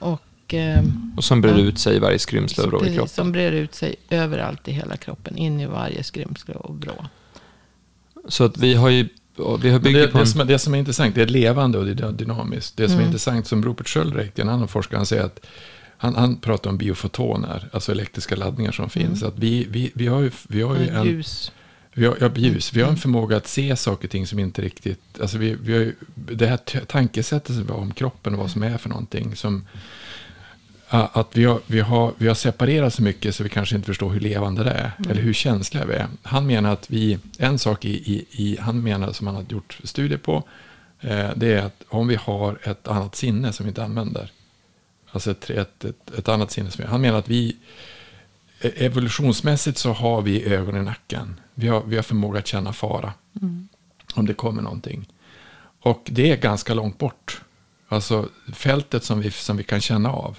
Och, 0.00 0.54
eh, 0.54 0.82
och 1.16 1.24
som 1.24 1.40
brer 1.40 1.58
ut 1.58 1.78
sig 1.78 1.96
i 1.96 1.98
varje 1.98 2.18
skrymsle 2.18 2.64
och 2.64 2.70
vrå 2.70 2.84
i 2.84 2.94
kroppen. 2.94 3.08
Som 3.08 3.32
brer 3.32 3.52
ut 3.52 3.74
sig 3.74 3.96
överallt 4.10 4.68
i 4.68 4.72
hela 4.72 4.96
kroppen, 4.96 5.36
in 5.36 5.60
i 5.60 5.66
varje 5.66 6.02
skrymsle 6.02 6.54
och 6.54 6.76
vrå. 6.76 7.06
Så 8.28 8.44
att 8.44 8.58
vi 8.58 8.74
har 8.74 8.88
ju 8.88 9.08
vi 9.62 9.70
har 9.70 9.78
det, 9.78 10.06
det, 10.12 10.26
som, 10.26 10.46
det 10.46 10.58
som 10.58 10.74
är 10.74 10.78
intressant, 10.78 11.14
det 11.14 11.22
är 11.22 11.26
levande 11.26 11.78
och 11.78 11.84
det 11.84 12.04
är 12.04 12.12
dynamiskt. 12.12 12.76
Det 12.76 12.88
som 12.88 12.92
mm. 12.92 13.02
är 13.02 13.06
intressant, 13.06 13.46
som 13.46 13.64
Rupert 13.64 13.88
Sheldrake, 13.88 14.42
en 14.42 14.48
annan 14.48 14.68
forskare, 14.68 14.96
han 14.96 15.06
säger 15.06 15.24
att 15.24 15.46
han, 15.96 16.14
han 16.14 16.36
pratar 16.36 16.70
om 16.70 16.78
biofotoner, 16.78 17.68
alltså 17.72 17.92
elektriska 17.92 18.36
laddningar 18.36 18.72
som 18.72 18.90
finns. 18.90 19.22
Mm. 19.22 19.34
Att 19.34 19.38
vi, 19.38 19.66
vi, 19.70 19.90
vi 19.94 20.06
har 20.06 20.20
ju, 20.20 20.30
vi 20.48 20.62
har 20.62 20.76
ju 20.76 20.88
en... 20.88 21.06
Ljus. 21.06 21.52
Vi 21.98 22.06
har, 22.06 22.16
ja, 22.20 22.30
ljus. 22.34 22.72
Vi 22.72 22.82
har 22.82 22.90
en 22.90 22.96
förmåga 22.96 23.36
att 23.36 23.46
se 23.46 23.76
saker 23.76 24.06
och 24.06 24.10
ting 24.10 24.26
som 24.26 24.38
inte 24.38 24.62
riktigt... 24.62 25.20
Alltså 25.20 25.38
vi, 25.38 25.56
vi 25.62 25.72
har 25.72 25.80
ju, 25.80 25.94
det 26.14 26.46
här 26.46 26.84
tankesättet 26.86 27.56
som 27.56 27.66
vi 27.66 27.72
har 27.72 27.78
om 27.78 27.92
kroppen 27.92 28.34
och 28.34 28.38
vad 28.38 28.50
som 28.50 28.62
är 28.62 28.78
för 28.78 28.88
någonting. 28.88 29.36
Som, 29.36 29.66
att 30.88 31.36
vi 31.36 31.44
har, 31.44 31.60
vi, 31.66 31.80
har, 31.80 32.12
vi 32.18 32.28
har 32.28 32.34
separerat 32.34 32.94
så 32.94 33.02
mycket 33.02 33.34
så 33.34 33.42
vi 33.42 33.48
kanske 33.48 33.76
inte 33.76 33.86
förstår 33.86 34.10
hur 34.10 34.20
levande 34.20 34.64
det 34.64 34.70
är. 34.70 34.92
Mm. 34.98 35.10
Eller 35.10 35.22
hur 35.22 35.32
känsliga 35.32 35.84
vi 35.84 35.94
är. 35.94 36.06
Han 36.22 36.46
menar 36.46 36.72
att 36.72 36.90
vi... 36.90 37.18
En 37.38 37.58
sak 37.58 37.84
i, 37.84 38.12
i, 38.12 38.26
i 38.30 38.58
han 38.60 38.82
menar 38.82 39.12
som 39.12 39.26
han 39.26 39.36
har 39.36 39.44
gjort 39.48 39.78
studier 39.84 40.18
på. 40.18 40.42
Eh, 41.00 41.30
det 41.36 41.52
är 41.52 41.62
att 41.62 41.84
om 41.88 42.08
vi 42.08 42.14
har 42.14 42.58
ett 42.62 42.88
annat 42.88 43.16
sinne 43.16 43.52
som 43.52 43.66
vi 43.66 43.68
inte 43.68 43.84
använder. 43.84 44.30
Alltså 45.10 45.30
ett, 45.30 45.50
ett, 45.50 45.84
ett, 45.84 46.18
ett 46.18 46.28
annat 46.28 46.50
sinne. 46.50 46.70
Som, 46.70 46.84
han 46.84 47.00
menar 47.00 47.18
att 47.18 47.28
vi 47.28 47.56
evolutionsmässigt 48.60 49.78
så 49.78 49.92
har 49.92 50.22
vi 50.22 50.44
ögon 50.44 50.76
i 50.76 50.82
nacken. 50.82 51.40
Vi 51.54 51.68
har, 51.68 51.82
vi 51.86 51.96
har 51.96 52.02
förmåga 52.02 52.38
att 52.38 52.46
känna 52.46 52.72
fara. 52.72 53.12
Mm. 53.42 53.68
Om 54.14 54.26
det 54.26 54.34
kommer 54.34 54.62
någonting. 54.62 55.08
Och 55.80 56.02
det 56.04 56.30
är 56.30 56.36
ganska 56.36 56.74
långt 56.74 56.98
bort. 56.98 57.40
Alltså 57.88 58.28
fältet 58.52 59.04
som 59.04 59.20
vi, 59.20 59.30
som 59.30 59.56
vi 59.56 59.64
kan 59.64 59.80
känna 59.80 60.12
av 60.12 60.38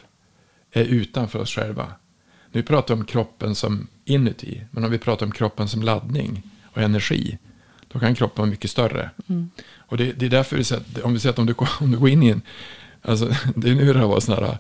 är 0.72 0.84
utanför 0.84 1.40
oss 1.40 1.56
själva. 1.56 1.94
Nu 2.52 2.64
pratar 2.64 2.96
vi 2.96 3.02
om 3.02 3.06
kroppen 3.06 3.56
som 3.56 3.88
inuti. 4.06 4.64
Men 4.72 4.84
om 4.84 4.92
vi 4.92 4.98
pratar 4.98 5.26
om 5.26 5.32
kroppen 5.32 5.68
som 5.68 5.82
laddning 5.82 6.44
och 6.64 6.82
energi. 6.82 7.38
Då 7.88 8.00
kan 8.00 8.16
kroppen 8.16 8.42
vara 8.42 8.50
mycket 8.50 8.72
större. 8.72 9.10
Mm. 9.28 9.50
Och 9.76 9.98
det, 9.98 10.12
det, 10.12 10.26
är 10.26 10.30
därför 10.30 10.58
vi 10.58 10.64
säger 10.64 10.82
att 10.82 11.04
om 11.04 11.14
vi 11.14 11.20
säger 11.20 11.34
att 11.34 11.40
om 11.40 11.46
du, 11.46 11.56
om 11.80 11.92
du 11.92 11.98
går 11.98 12.10
in 12.10 12.24
i 12.24 12.30
en 12.30 12.42
Alltså, 13.02 13.26
det 13.56 13.70
är 13.70 13.76
nu 13.76 13.94
det 13.94 14.06
var 14.06 14.20
sån 14.20 14.36
här, 14.36 14.58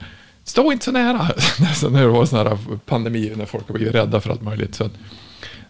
stå 0.49 0.71
inte 0.71 0.85
så 0.85 0.91
nära. 0.91 1.17
när 1.89 2.01
det 2.01 2.07
var 2.07 2.25
sån 2.25 2.47
här 2.47 2.57
pandemi, 2.85 3.33
när 3.35 3.45
folk 3.45 3.67
har 3.67 3.73
blivit 3.73 3.95
rädda 3.95 4.21
för 4.21 4.29
allt 4.29 4.41
möjligt. 4.41 4.75
Så 4.75 4.83
att, 4.83 4.91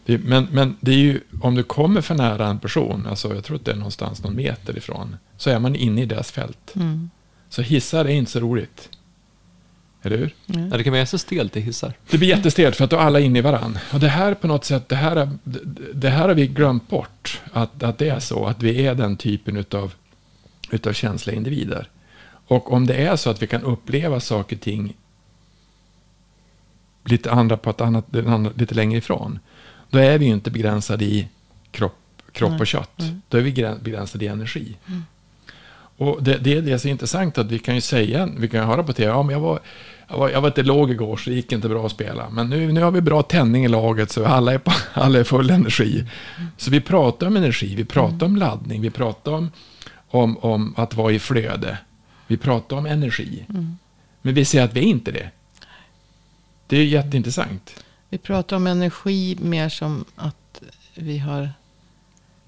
det, 0.06 0.18
men, 0.18 0.48
men 0.52 0.78
det 0.80 0.92
är 0.92 0.98
ju, 0.98 1.22
om 1.42 1.56
du 1.56 1.64
kommer 1.64 2.02
för 2.02 2.16
nära 2.16 2.48
en 2.48 2.60
person, 2.60 3.08
alltså 3.10 3.36
jag 3.36 3.44
tror 3.44 3.56
att 3.56 3.66
det 3.66 3.72
är 3.72 3.76
någonstans 3.76 4.24
någon 4.24 4.36
meter 4.36 4.78
ifrån, 4.78 5.16
så 5.38 5.50
är 5.50 5.60
man 5.60 5.76
inne 5.76 6.02
i 6.02 6.06
deras 6.06 6.32
fält. 6.32 6.76
Mm. 6.76 7.10
Så 7.50 7.62
hissar 7.62 8.06
är 8.06 8.10
inte 8.10 8.32
så 8.32 8.40
roligt. 8.40 8.90
Eller 10.02 10.18
hur? 10.18 10.36
Mm. 10.48 10.70
Ja, 10.72 10.78
det 10.78 10.84
kan 10.84 10.94
vara 10.94 11.06
så 11.06 11.18
stelt 11.18 11.58
i 11.58 11.60
hissar. 11.60 11.94
Det 12.10 12.18
blir 12.18 12.30
jättestelt 12.30 12.76
för 12.76 12.84
att 12.84 12.90
då 12.90 12.98
är 12.98 13.02
alla 13.02 13.20
inne 13.20 13.40
i 13.40 13.42
varandra. 13.42 13.80
Och 13.94 14.00
det 14.00 14.08
här 14.08 14.34
på 14.34 14.48
något 14.48 14.66
sätt, 14.66 14.90
det 14.90 14.96
här, 14.96 15.30
det 15.94 16.10
här 16.10 16.28
har 16.28 16.36
vi 16.36 16.48
glömt 16.48 16.90
bort. 16.90 17.42
Att, 17.54 17.84
att 17.84 17.98
det 17.98 18.10
är 18.10 18.20
så, 18.20 18.46
att 18.46 18.64
vi 18.64 18.86
är 18.86 18.96
den 18.96 19.18
typen 19.18 19.58
utav, 19.58 19.94
utav 20.72 20.94
känsliga 20.94 21.38
individer. 21.38 21.90
Och 22.50 22.74
om 22.74 22.88
det 22.88 22.96
är 22.96 23.16
så 23.16 23.30
att 23.30 23.42
vi 23.42 23.48
kan 23.48 23.64
uppleva 23.64 24.20
saker 24.20 24.56
och 24.56 24.62
ting 24.62 24.96
lite 27.06 27.32
andra 27.32 27.58
på 27.58 27.70
ett 27.70 27.82
annat, 27.82 28.06
lite 28.56 28.76
längre 28.76 28.98
ifrån. 28.98 29.40
Då 29.90 30.00
är 30.00 30.18
vi 30.18 30.26
ju 30.26 30.32
inte 30.32 30.52
begränsade 30.52 31.06
i 31.06 31.28
kropp, 31.72 31.98
kropp 32.32 32.60
och 32.60 32.68
kött. 32.68 33.00
Mm. 33.00 33.22
Då 33.30 33.38
är 33.38 33.42
vi 33.42 33.52
begränsade 33.82 34.26
i 34.26 34.28
energi. 34.28 34.76
Mm. 34.88 35.04
Och 35.98 36.24
det, 36.24 36.38
det, 36.38 36.62
det 36.62 36.72
är 36.72 36.78
så 36.78 36.88
intressant 36.88 37.38
att 37.38 37.52
vi 37.52 37.60
kan 37.60 37.76
ju 37.76 37.82
säga, 37.82 38.30
vi 38.38 38.48
kan 38.48 38.68
höra 38.68 38.84
på 38.84 38.94
tv, 38.94 39.12
ja, 39.12 39.24
men 39.24 39.34
jag 39.34 39.40
var, 39.40 39.60
jag 40.08 40.18
var, 40.18 40.30
jag 40.30 40.42
var 40.42 40.50
lite 40.50 40.64
låg 40.64 40.92
igår 40.92 41.18
så 41.18 41.30
det 41.30 41.36
gick 41.36 41.52
inte 41.52 41.70
bra 41.70 41.86
att 41.86 41.92
spela. 41.92 42.30
Men 42.30 42.50
nu, 42.50 42.72
nu 42.72 42.82
har 42.82 42.92
vi 42.92 43.02
bra 43.02 43.22
tändning 43.22 43.66
i 43.66 43.68
laget 43.68 44.12
så 44.12 44.26
alla 44.26 44.54
är, 44.54 44.58
på, 44.58 44.72
alla 44.94 45.20
är 45.20 45.24
full 45.24 45.50
energi. 45.50 46.00
Mm. 46.00 46.50
Så 46.58 46.72
vi 46.72 46.82
pratar 46.82 47.28
om 47.28 47.38
energi, 47.38 47.76
vi 47.76 47.86
pratar 47.86 48.26
mm. 48.26 48.32
om 48.32 48.38
laddning, 48.38 48.82
vi 48.82 48.90
pratar 48.90 49.32
om, 49.32 49.52
om, 50.10 50.38
om 50.38 50.74
att 50.78 50.96
vara 50.96 51.12
i 51.12 51.20
flöde. 51.20 51.78
Vi 52.30 52.38
pratar 52.38 52.78
om 52.78 52.86
energi. 52.86 53.46
Mm. 53.50 53.78
Men 54.22 54.34
vi 54.34 54.46
ser 54.46 54.64
att 54.64 54.74
vi 54.74 54.80
är 54.80 54.84
inte 54.84 55.12
det. 55.12 55.30
Det 56.68 56.78
är 56.78 56.86
jätteintressant. 56.86 57.84
Vi 58.10 58.18
pratar 58.18 58.56
om 58.56 58.68
energi 58.68 59.38
mer 59.42 59.70
som 59.70 60.06
att 60.16 60.62
vi 60.96 61.18
har 61.18 61.50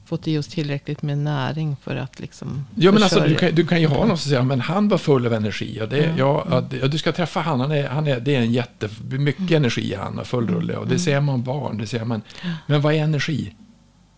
fått 0.05 0.27
i 0.27 0.37
oss 0.37 0.47
tillräckligt 0.47 1.01
med 1.01 1.17
näring 1.17 1.75
för 1.83 1.95
att 1.95 2.19
liksom 2.19 2.65
Ja, 2.75 2.91
men 2.91 3.03
alltså, 3.03 3.19
du, 3.19 3.35
kan, 3.35 3.55
du 3.55 3.67
kan 3.67 3.81
ju 3.81 3.87
ha 3.87 4.05
någon 4.05 4.17
som 4.17 4.29
säger 4.29 4.41
men 4.41 4.61
han 4.61 4.89
var 4.89 4.97
full 4.97 5.25
av 5.25 5.33
energi. 5.33 5.81
Och 5.81 5.89
det, 5.89 6.03
mm. 6.03 6.17
ja, 6.17 6.63
ja, 6.81 6.87
du 6.87 6.97
ska 6.97 7.11
träffa 7.11 7.39
han, 7.39 7.59
han 7.59 7.71
är, 7.71 7.87
han 7.87 8.07
är, 8.07 8.19
det 8.19 8.35
är 8.35 8.39
en 8.39 8.51
jätte, 8.51 8.89
mycket 9.09 9.39
mm. 9.39 9.55
energi 9.55 9.95
han 9.95 10.17
har, 10.17 10.23
full 10.23 10.47
rulle. 10.47 10.75
Och 10.75 10.85
det 10.85 10.95
mm. 10.95 10.99
ser 10.99 11.19
man 11.19 11.43
barn, 11.43 11.77
det 11.77 11.87
ser 11.87 12.05
man. 12.05 12.21
Men 12.67 12.81
vad 12.81 12.93
är 12.93 13.03
energi? 13.03 13.53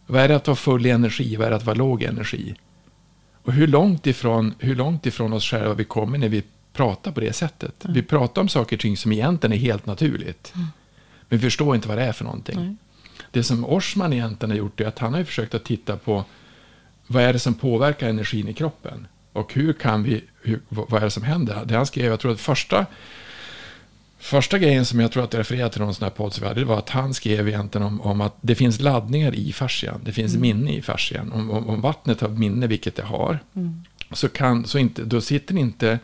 Vad 0.07 0.21
är 0.21 0.27
det 0.27 0.35
att 0.35 0.47
vara 0.47 0.55
full 0.55 0.85
i 0.85 0.89
energi? 0.89 1.35
Vad 1.35 1.47
är 1.47 1.49
det 1.49 1.55
att 1.55 1.65
vara 1.65 1.75
låg 1.75 2.03
i 2.03 2.05
energi? 2.05 2.55
Och 3.43 3.53
hur 3.53 3.67
långt 3.67 4.07
ifrån, 4.07 4.55
hur 4.59 4.75
långt 4.75 5.05
ifrån 5.05 5.33
oss 5.33 5.45
själva 5.45 5.73
vi 5.73 5.83
kommer 5.83 6.17
när 6.17 6.29
vi 6.29 6.43
pratar 6.73 7.11
på 7.11 7.19
det 7.19 7.33
sättet. 7.33 7.85
Mm. 7.85 7.93
Vi 7.93 8.01
pratar 8.01 8.41
om 8.41 8.49
saker 8.49 8.75
och 8.75 8.81
ting 8.81 8.97
som 8.97 9.11
egentligen 9.11 9.53
är 9.53 9.57
helt 9.57 9.85
naturligt. 9.85 10.51
Mm. 10.55 10.67
Men 11.29 11.39
vi 11.39 11.43
förstår 11.43 11.75
inte 11.75 11.87
vad 11.87 11.97
det 11.97 12.03
är 12.03 12.11
för 12.11 12.25
någonting. 12.25 12.57
Mm. 12.57 12.77
Det 13.31 13.43
som 13.43 13.65
Orsman 13.65 14.13
egentligen 14.13 14.51
har 14.51 14.57
gjort 14.57 14.81
är 14.81 14.85
att 14.85 14.99
han 14.99 15.13
har 15.13 15.23
försökt 15.23 15.53
att 15.53 15.63
titta 15.63 15.97
på 15.97 16.25
vad 17.07 17.23
är 17.23 17.33
det 17.33 17.39
som 17.39 17.53
påverkar 17.53 18.09
energin 18.09 18.47
i 18.47 18.53
kroppen? 18.53 19.07
Och 19.33 19.53
hur 19.53 19.73
kan 19.73 20.03
vi, 20.03 20.23
hur, 20.41 20.59
vad 20.69 20.93
är 20.93 21.05
det 21.05 21.11
som 21.11 21.23
händer? 21.23 21.65
Det 21.65 21.75
han 21.75 21.85
skrev, 21.85 22.05
jag 22.05 22.19
tror 22.19 22.31
att 22.31 22.39
första 22.39 22.85
Första 24.23 24.59
grejen 24.59 24.85
som 24.85 24.99
jag 24.99 25.11
tror 25.11 25.23
att 25.23 25.33
jag 25.33 25.39
refererade 25.39 25.69
till 25.69 25.81
någon 25.81 25.95
sån 25.95 26.03
här 26.03 26.09
podd 26.09 26.55
det 26.55 26.65
var 26.65 26.77
att 26.77 26.89
han 26.89 27.13
skrev 27.13 27.47
egentligen 27.47 27.87
om, 27.87 28.01
om 28.01 28.21
att 28.21 28.35
det 28.41 28.55
finns 28.55 28.79
laddningar 28.79 29.35
i 29.35 29.53
fascian. 29.53 30.01
Det 30.03 30.11
finns 30.11 30.35
mm. 30.35 30.41
minne 30.41 30.75
i 30.75 30.81
fascian. 30.81 31.31
Om, 31.31 31.51
om, 31.51 31.69
om, 31.69 31.81
vattnet 31.81 32.21
har 32.21 32.29
minne, 32.29 32.67
vilket 32.67 32.95
det 32.95 33.03
har, 33.03 33.39
mm. 33.55 33.83
så, 34.11 34.29
kan, 34.29 34.65
så 34.67 34.77
inte, 34.77 35.03
då 35.03 35.21
sitter 35.21 35.57
inte 35.57 35.99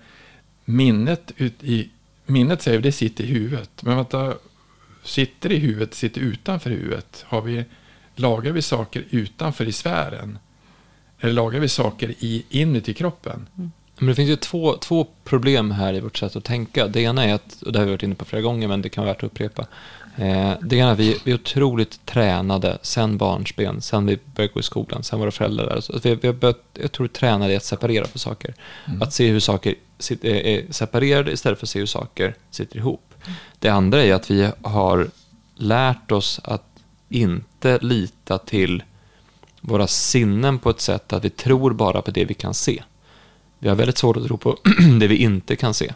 minnet 0.65 1.31
ut 1.37 1.63
i... 1.63 1.89
Minnet 2.25 2.61
säger 2.61 2.79
det 2.79 2.91
sitter 2.91 3.23
i 3.23 3.27
huvudet. 3.27 3.83
Men 3.83 3.95
vänta, 3.95 4.33
sitter 5.03 5.51
i 5.51 5.57
huvudet, 5.57 5.93
sitter 5.93 6.21
utanför 6.21 6.69
huvudet. 6.69 7.25
Har 7.27 7.41
vi, 7.41 7.65
lagar 8.15 8.51
vi 8.51 8.61
saker 8.61 9.03
utanför 9.09 9.67
i 9.67 9.71
sfären? 9.71 10.39
Eller 11.19 11.33
lagar 11.33 11.59
vi 11.59 11.67
saker 11.67 12.09
i, 12.19 12.45
inuti 12.49 12.93
kroppen? 12.93 13.47
Mm. 13.57 13.71
Men 13.99 14.07
det 14.07 14.15
finns 14.15 14.29
ju 14.29 14.35
två, 14.35 14.77
två 14.77 15.07
problem 15.23 15.71
här 15.71 15.93
i 15.93 15.99
vårt 15.99 16.17
sätt 16.17 16.35
att 16.35 16.43
tänka. 16.43 16.87
Det 16.87 17.01
ena 17.01 17.25
är 17.25 17.33
att, 17.33 17.61
och 17.61 17.71
det 17.71 17.79
har 17.79 17.85
vi 17.85 17.91
varit 17.91 18.03
inne 18.03 18.15
på 18.15 18.25
flera 18.25 18.41
gånger, 18.41 18.67
men 18.67 18.81
det 18.81 18.89
kan 18.89 19.03
vara 19.03 19.13
värt 19.13 19.23
att 19.23 19.31
upprepa. 19.31 19.65
Eh, 20.15 20.53
det 20.61 20.75
ena 20.75 20.89
är 20.89 20.93
att 20.93 20.99
vi, 20.99 21.17
vi 21.23 21.31
är 21.31 21.35
otroligt 21.35 22.05
tränade 22.05 22.77
sen 22.81 23.17
barnsben, 23.17 23.81
sen 23.81 24.05
vi 24.05 24.19
började 24.35 24.53
gå 24.53 24.59
i 24.59 24.63
skolan, 24.63 25.03
sen 25.03 25.19
våra 25.19 25.31
föräldrar 25.31 25.65
där. 25.65 25.81
Så 25.81 25.99
vi, 26.03 26.15
vi 26.15 26.27
har 26.27 26.33
börjat, 26.33 26.63
jag 26.73 26.91
tror, 26.91 27.07
tränade 27.07 27.53
i 27.53 27.55
att 27.55 27.63
separera 27.63 28.05
på 28.07 28.19
saker. 28.19 28.55
Mm. 28.87 29.01
Att 29.01 29.13
se 29.13 29.27
hur 29.27 29.39
saker 29.39 29.75
är 30.21 30.73
separerade 30.73 31.31
istället 31.31 31.59
för 31.59 31.65
att 31.65 31.69
se 31.69 31.79
hur 31.79 31.85
saker 31.85 32.35
sitter 32.51 32.77
ihop. 32.77 33.13
Det 33.59 33.69
andra 33.69 34.03
är 34.03 34.13
att 34.13 34.31
vi 34.31 34.49
har 34.61 35.09
lärt 35.55 36.11
oss 36.11 36.39
att 36.43 36.65
inte 37.09 37.79
lita 37.81 38.37
till 38.37 38.83
våra 39.61 39.87
sinnen 39.87 40.59
på 40.59 40.69
ett 40.69 40.81
sätt 40.81 41.13
att 41.13 41.25
vi 41.25 41.29
tror 41.29 41.73
bara 41.73 42.01
på 42.01 42.11
det 42.11 42.25
vi 42.25 42.33
kan 42.33 42.53
se. 42.53 42.83
Vi 43.59 43.69
har 43.69 43.75
väldigt 43.75 43.97
svårt 43.97 44.17
att 44.17 44.25
tro 44.25 44.37
på 44.37 44.57
det 44.99 45.07
vi 45.07 45.15
inte 45.15 45.55
kan 45.55 45.73
se. 45.73 45.93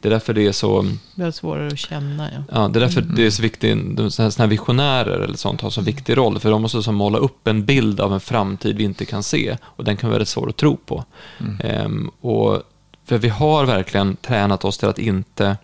Det 0.00 0.08
är 0.08 0.10
därför 0.10 0.34
det 0.34 0.46
är 0.46 0.52
så... 0.52 0.86
Det 1.14 1.24
är 1.24 1.30
svårare 1.30 1.66
att 1.66 1.78
känna, 1.78 2.30
ja. 2.32 2.42
Ja, 2.52 2.68
det 2.68 2.78
är 2.78 2.80
därför 2.80 3.00
mm. 3.00 3.14
det 3.14 3.26
är 3.26 3.30
så 3.30 3.42
viktigt, 3.42 3.78
sådana 4.12 4.32
här 4.38 4.46
visionärer 4.46 5.20
eller 5.20 5.36
sånt 5.36 5.60
har 5.60 5.70
så 5.70 5.80
viktig 5.80 6.16
roll, 6.16 6.38
för 6.38 6.50
de 6.50 6.62
måste 6.62 6.82
så 6.82 6.92
måla 6.92 7.18
upp 7.18 7.46
en 7.46 7.64
bild 7.64 8.00
av 8.00 8.12
en 8.12 8.20
framtid 8.20 8.76
vi 8.76 8.84
inte 8.84 9.04
kan 9.04 9.22
se, 9.22 9.56
och 9.62 9.84
den 9.84 9.96
kan 9.96 10.08
vara 10.08 10.14
väldigt 10.14 10.28
svår 10.28 10.48
att 10.48 10.56
tro 10.56 10.76
på. 10.76 11.04
Mm. 11.40 11.60
Ehm, 11.64 12.10
och 12.20 12.62
för 13.04 13.18
vi 13.18 13.28
har 13.28 13.64
verkligen 13.64 14.16
tränat 14.16 14.64
oss 14.64 14.78
till 14.78 14.88
att 14.88 14.98
inte... 14.98 15.56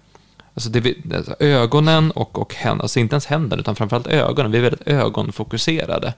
Alltså, 0.55 0.71
vi, 0.71 1.03
alltså 1.17 1.35
ögonen 1.39 2.11
och, 2.11 2.39
och 2.39 2.55
händerna, 2.55 2.83
alltså 2.83 3.01
inte 3.01 3.15
ens 3.15 3.27
händerna, 3.27 3.61
utan 3.61 3.77
framförallt 3.77 4.07
ögonen, 4.07 4.53
vi 4.53 4.59
är 4.59 4.63
väldigt 4.63 4.89
ögonfokuserade. 4.89 6.15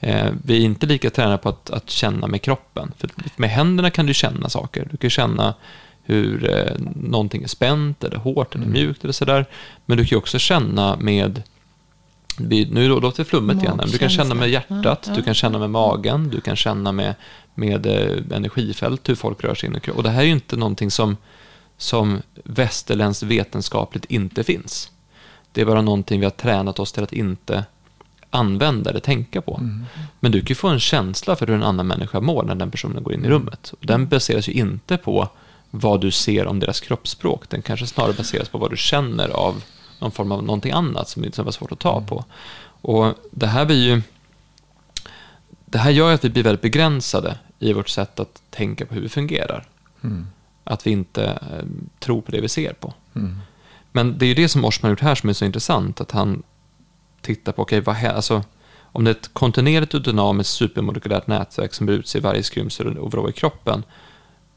Eh, 0.00 0.30
vi 0.44 0.56
är 0.56 0.60
inte 0.60 0.86
lika 0.86 1.10
tränade 1.10 1.38
på 1.38 1.48
att, 1.48 1.70
att, 1.70 1.90
känna 1.90 2.26
med 2.26 2.42
kroppen. 2.42 2.92
För 2.98 3.10
med 3.36 3.50
händerna 3.50 3.90
kan 3.90 4.06
du 4.06 4.14
känna 4.14 4.48
saker. 4.48 4.88
Du 4.90 4.96
kan 4.96 5.10
känna 5.10 5.54
hur 6.02 6.50
eh, 6.50 6.72
någonting 6.94 7.42
är 7.42 7.48
spänt 7.48 8.04
eller 8.04 8.16
hårt 8.16 8.54
eller 8.54 8.64
mm. 8.64 8.72
mjukt 8.72 9.04
eller 9.04 9.12
sådär. 9.12 9.46
Men 9.86 9.98
du 9.98 10.04
kan 10.04 10.18
också 10.18 10.38
känna 10.38 10.96
med 10.96 11.42
nu 12.70 12.88
låter 12.88 13.18
det 13.18 13.24
flummigt 13.24 13.62
igen. 13.62 13.80
Du 13.92 13.98
kan 13.98 14.08
känna 14.08 14.34
med 14.34 14.50
hjärtat, 14.50 15.10
du 15.14 15.22
kan 15.22 15.34
känna 15.34 15.58
med 15.58 15.70
magen, 15.70 16.28
du 16.28 16.40
kan 16.40 16.56
känna 16.56 16.92
med, 16.92 17.14
med 17.54 17.86
eh, 17.86 18.36
energifält, 18.36 19.08
hur 19.08 19.14
folk 19.14 19.44
rör 19.44 19.54
sig 19.54 19.68
in 19.68 19.80
Och 19.94 20.02
det 20.02 20.10
här 20.10 20.20
är 20.20 20.26
ju 20.26 20.32
inte 20.32 20.56
någonting 20.56 20.90
som, 20.90 21.16
som 21.76 22.22
västerländskt 22.44 23.22
vetenskapligt 23.22 24.04
inte 24.04 24.44
finns. 24.44 24.90
Det 25.52 25.60
är 25.60 25.64
bara 25.64 25.82
någonting 25.82 26.20
vi 26.20 26.26
har 26.26 26.30
tränat 26.30 26.78
oss 26.78 26.92
till 26.92 27.02
att 27.02 27.12
inte 27.12 27.64
använda 28.30 28.90
eller 28.90 29.00
tänka 29.00 29.40
på. 29.40 29.56
Mm. 29.56 29.84
Men 30.20 30.32
du 30.32 30.40
kan 30.40 30.48
ju 30.48 30.54
få 30.54 30.68
en 30.68 30.80
känsla 30.80 31.36
för 31.36 31.46
hur 31.46 31.54
en 31.54 31.62
annan 31.62 31.86
människa 31.86 32.20
mår 32.20 32.42
när 32.42 32.54
den 32.54 32.70
personen 32.70 33.02
går 33.02 33.14
in 33.14 33.24
i 33.24 33.26
mm. 33.26 33.38
rummet. 33.38 33.74
Och 33.80 33.86
den 33.86 34.08
baseras 34.08 34.48
ju 34.48 34.52
inte 34.52 34.96
på 34.96 35.28
vad 35.70 36.00
du 36.00 36.10
ser 36.10 36.46
om 36.46 36.60
deras 36.60 36.80
kroppsspråk. 36.80 37.48
Den 37.48 37.62
kanske 37.62 37.86
snarare 37.86 38.12
baseras 38.12 38.48
på 38.48 38.58
vad 38.58 38.70
du 38.70 38.76
känner 38.76 39.28
av 39.28 39.62
någon 39.98 40.10
form 40.10 40.32
av 40.32 40.42
någonting 40.42 40.72
annat 40.72 41.08
som 41.08 41.24
är 41.24 41.50
svårt 41.50 41.72
att 41.72 41.78
ta 41.78 41.96
mm. 41.96 42.06
på. 42.06 42.24
Och 42.80 43.14
det 43.30 43.46
här 43.46 43.64
blir 43.64 43.88
ju... 43.88 44.02
Det 45.64 45.78
här 45.78 45.90
gör 45.90 46.14
att 46.14 46.24
vi 46.24 46.30
blir 46.30 46.42
väldigt 46.42 46.62
begränsade 46.62 47.38
i 47.58 47.72
vårt 47.72 47.88
sätt 47.88 48.20
att 48.20 48.42
tänka 48.50 48.86
på 48.86 48.94
hur 48.94 49.00
vi 49.00 49.08
fungerar. 49.08 49.66
Mm. 50.04 50.26
Att 50.64 50.86
vi 50.86 50.90
inte 50.90 51.24
eh, 51.24 51.66
tror 51.98 52.20
på 52.20 52.32
det 52.32 52.40
vi 52.40 52.48
ser 52.48 52.72
på. 52.72 52.94
Mm. 53.14 53.38
Men 53.92 54.18
det 54.18 54.24
är 54.24 54.28
ju 54.28 54.34
det 54.34 54.48
som 54.48 54.64
Orsman 54.64 54.88
har 54.88 54.92
gjort 54.92 55.00
här 55.00 55.14
som 55.14 55.28
är 55.28 55.32
så 55.32 55.44
intressant, 55.44 56.00
att 56.00 56.10
han 56.10 56.42
tittar 57.34 57.52
på, 57.52 57.62
okej, 57.62 57.80
okay, 57.80 58.06
alltså, 58.06 58.42
om 58.92 59.04
det 59.04 59.10
är 59.10 59.14
ett 59.14 59.30
kontinuerligt 59.32 59.94
och 59.94 60.02
dynamiskt 60.02 60.54
supermolekylärt 60.54 61.26
nätverk 61.26 61.74
som 61.74 61.86
bryts 61.86 62.16
i 62.16 62.20
varje 62.20 62.42
skrymsel 62.42 62.98
och 62.98 63.12
vrå 63.12 63.28
i 63.28 63.32
kroppen 63.32 63.82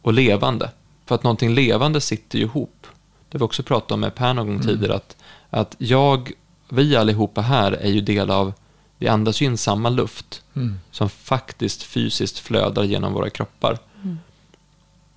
och 0.02 0.14
levande, 0.14 0.72
för 1.06 1.16
att 1.16 1.24
någonting 1.24 1.54
levande 1.54 2.02
sitter 2.02 2.38
ju 2.38 2.44
ihop. 2.44 2.88
Det 3.30 3.36
har 3.36 3.40
vi 3.40 3.46
också 3.46 3.64
pratat 3.64 3.92
om 3.92 4.00
med 4.00 4.16
Per 4.16 4.34
någon 4.34 4.48
gång 4.48 4.56
mm. 4.56 4.68
tidigare, 4.68 4.96
att, 4.96 5.18
att 5.50 5.76
jag, 5.78 6.32
vi 6.70 6.96
allihopa 6.96 7.42
här 7.42 7.72
är 7.72 7.90
ju 7.90 8.02
del 8.02 8.32
av, 8.32 8.54
vi 8.98 9.08
andas 9.08 9.42
ju 9.42 9.46
in 9.46 9.58
samma 9.58 9.90
luft 9.90 10.44
mm. 10.54 10.80
som 10.92 11.10
faktiskt 11.10 11.84
fysiskt 11.84 12.40
flödar 12.40 12.84
genom 12.84 13.14
våra 13.14 13.30
kroppar. 13.30 13.78
Mm. 14.04 14.20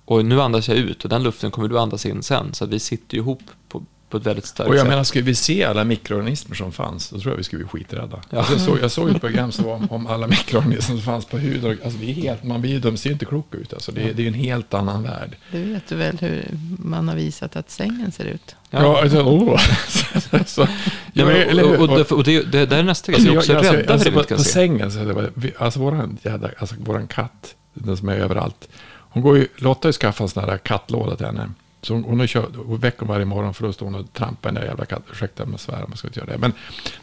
Och 0.05 0.25
nu 0.25 0.41
andas 0.41 0.67
jag 0.67 0.77
ut 0.77 1.03
och 1.03 1.09
den 1.09 1.23
luften 1.23 1.51
kommer 1.51 1.67
du 1.67 1.79
andas 1.79 2.05
in 2.05 2.23
sen, 2.23 2.53
så 2.53 2.63
att 2.63 2.69
vi 2.69 2.79
sitter 2.79 3.15
ju 3.15 3.21
ihop 3.21 3.41
på, 3.69 3.83
på 4.15 4.19
ett 4.19 4.27
väldigt 4.27 4.45
starkt 4.45 4.69
Och 4.69 4.75
jag 4.75 4.81
sätt. 4.81 4.89
menar, 4.89 5.03
skulle 5.03 5.23
vi 5.23 5.35
se 5.35 5.63
alla 5.63 5.83
mikroorganismer 5.83 6.55
som 6.55 6.71
fanns, 6.71 7.09
då 7.09 7.19
tror 7.19 7.31
jag 7.31 7.37
vi 7.37 7.43
skulle 7.43 7.63
bli 7.63 7.67
skiträdda. 7.67 8.21
Ja. 8.29 8.37
Alltså 8.37 8.53
jag, 8.53 8.61
såg, 8.61 8.79
jag 8.81 8.91
såg 8.91 9.09
ett 9.09 9.21
program 9.21 9.51
som 9.51 9.65
var 9.65 9.73
om, 9.73 9.91
om 9.91 10.07
alla 10.07 10.27
mikroorganismer 10.27 10.95
som 10.95 11.01
fanns 11.01 11.25
på 11.25 11.37
huden. 11.37 11.79
Alltså 11.83 11.99
vi 11.99 12.09
är 12.09 12.13
helt, 12.13 12.43
man 12.43 12.61
blir, 12.61 12.79
de 12.79 12.97
ser 12.97 13.11
inte 13.11 13.25
kloka 13.25 13.57
ut. 13.57 13.73
Alltså 13.73 13.91
det, 13.91 14.13
det 14.13 14.23
är 14.23 14.27
en 14.27 14.33
helt 14.33 14.73
annan 14.73 15.03
värld. 15.03 15.37
Du 15.51 15.73
vet 15.73 15.87
du 15.87 15.95
väl 15.95 16.17
hur 16.17 16.49
man 16.79 17.07
har 17.07 17.15
visat 17.15 17.55
att 17.55 17.71
sängen 17.71 18.11
ser 18.11 18.25
ut? 18.25 18.55
Ja, 18.69 18.81
ja 18.81 19.01
alltså, 19.01 19.21
oh. 19.21 19.59
så, 20.45 20.67
ja, 21.13 21.25
men, 21.25 21.59
och, 21.59 21.89
och, 21.89 21.99
och, 21.99 22.11
och 22.11 22.23
det, 22.23 22.51
det, 22.51 22.65
det 22.65 22.75
är 22.75 22.83
nästa 22.83 23.11
grej, 23.11 23.21
vi 23.21 23.33
är 23.33 23.37
också 23.37 23.53
jag, 23.53 23.63
rädda 23.63 23.93
alltså, 23.93 24.11
för 24.11 24.19
det 24.19 24.27
vi 24.29 24.35
på 24.35 24.43
se. 24.43 24.49
sängen, 24.49 24.91
så 24.91 24.99
det 24.99 25.13
var, 25.13 25.29
alltså, 25.57 25.79
våran, 25.79 26.17
alltså 26.57 26.75
våran 26.79 27.07
katt, 27.07 27.55
den 27.73 27.97
som 27.97 28.09
är 28.09 28.15
överallt. 28.15 28.67
Hon 28.91 29.23
går 29.23 29.37
ju, 29.37 29.47
Lotta 29.55 29.85
har 29.85 29.89
ju 29.89 29.93
skaffat 29.93 30.21
en 30.21 30.29
sån 30.29 30.49
här 30.49 30.57
kattlåda 30.57 31.15
till 31.15 31.25
henne. 31.25 31.49
Så 31.85 31.93
hon, 31.93 32.03
hon, 32.03 32.27
kört, 32.27 32.55
och 32.55 32.83
väcker 32.83 33.05
varje 33.05 33.25
morgon 33.25 33.53
för 33.53 33.67
då 33.67 33.73
står 33.73 33.85
hon 33.85 33.95
och 33.95 34.13
trampar 34.13 34.51
den 34.51 34.61
där 34.61 34.67
jävla 34.67 34.85
katten. 34.85 35.05
Ursäkta 35.11 35.43
om 35.43 35.51
jag 35.51 35.59
svär, 35.59 35.85
man 35.87 35.97
ska 35.97 36.07
inte 36.07 36.19
göra 36.19 36.31
det. 36.31 36.37
Men 36.37 36.53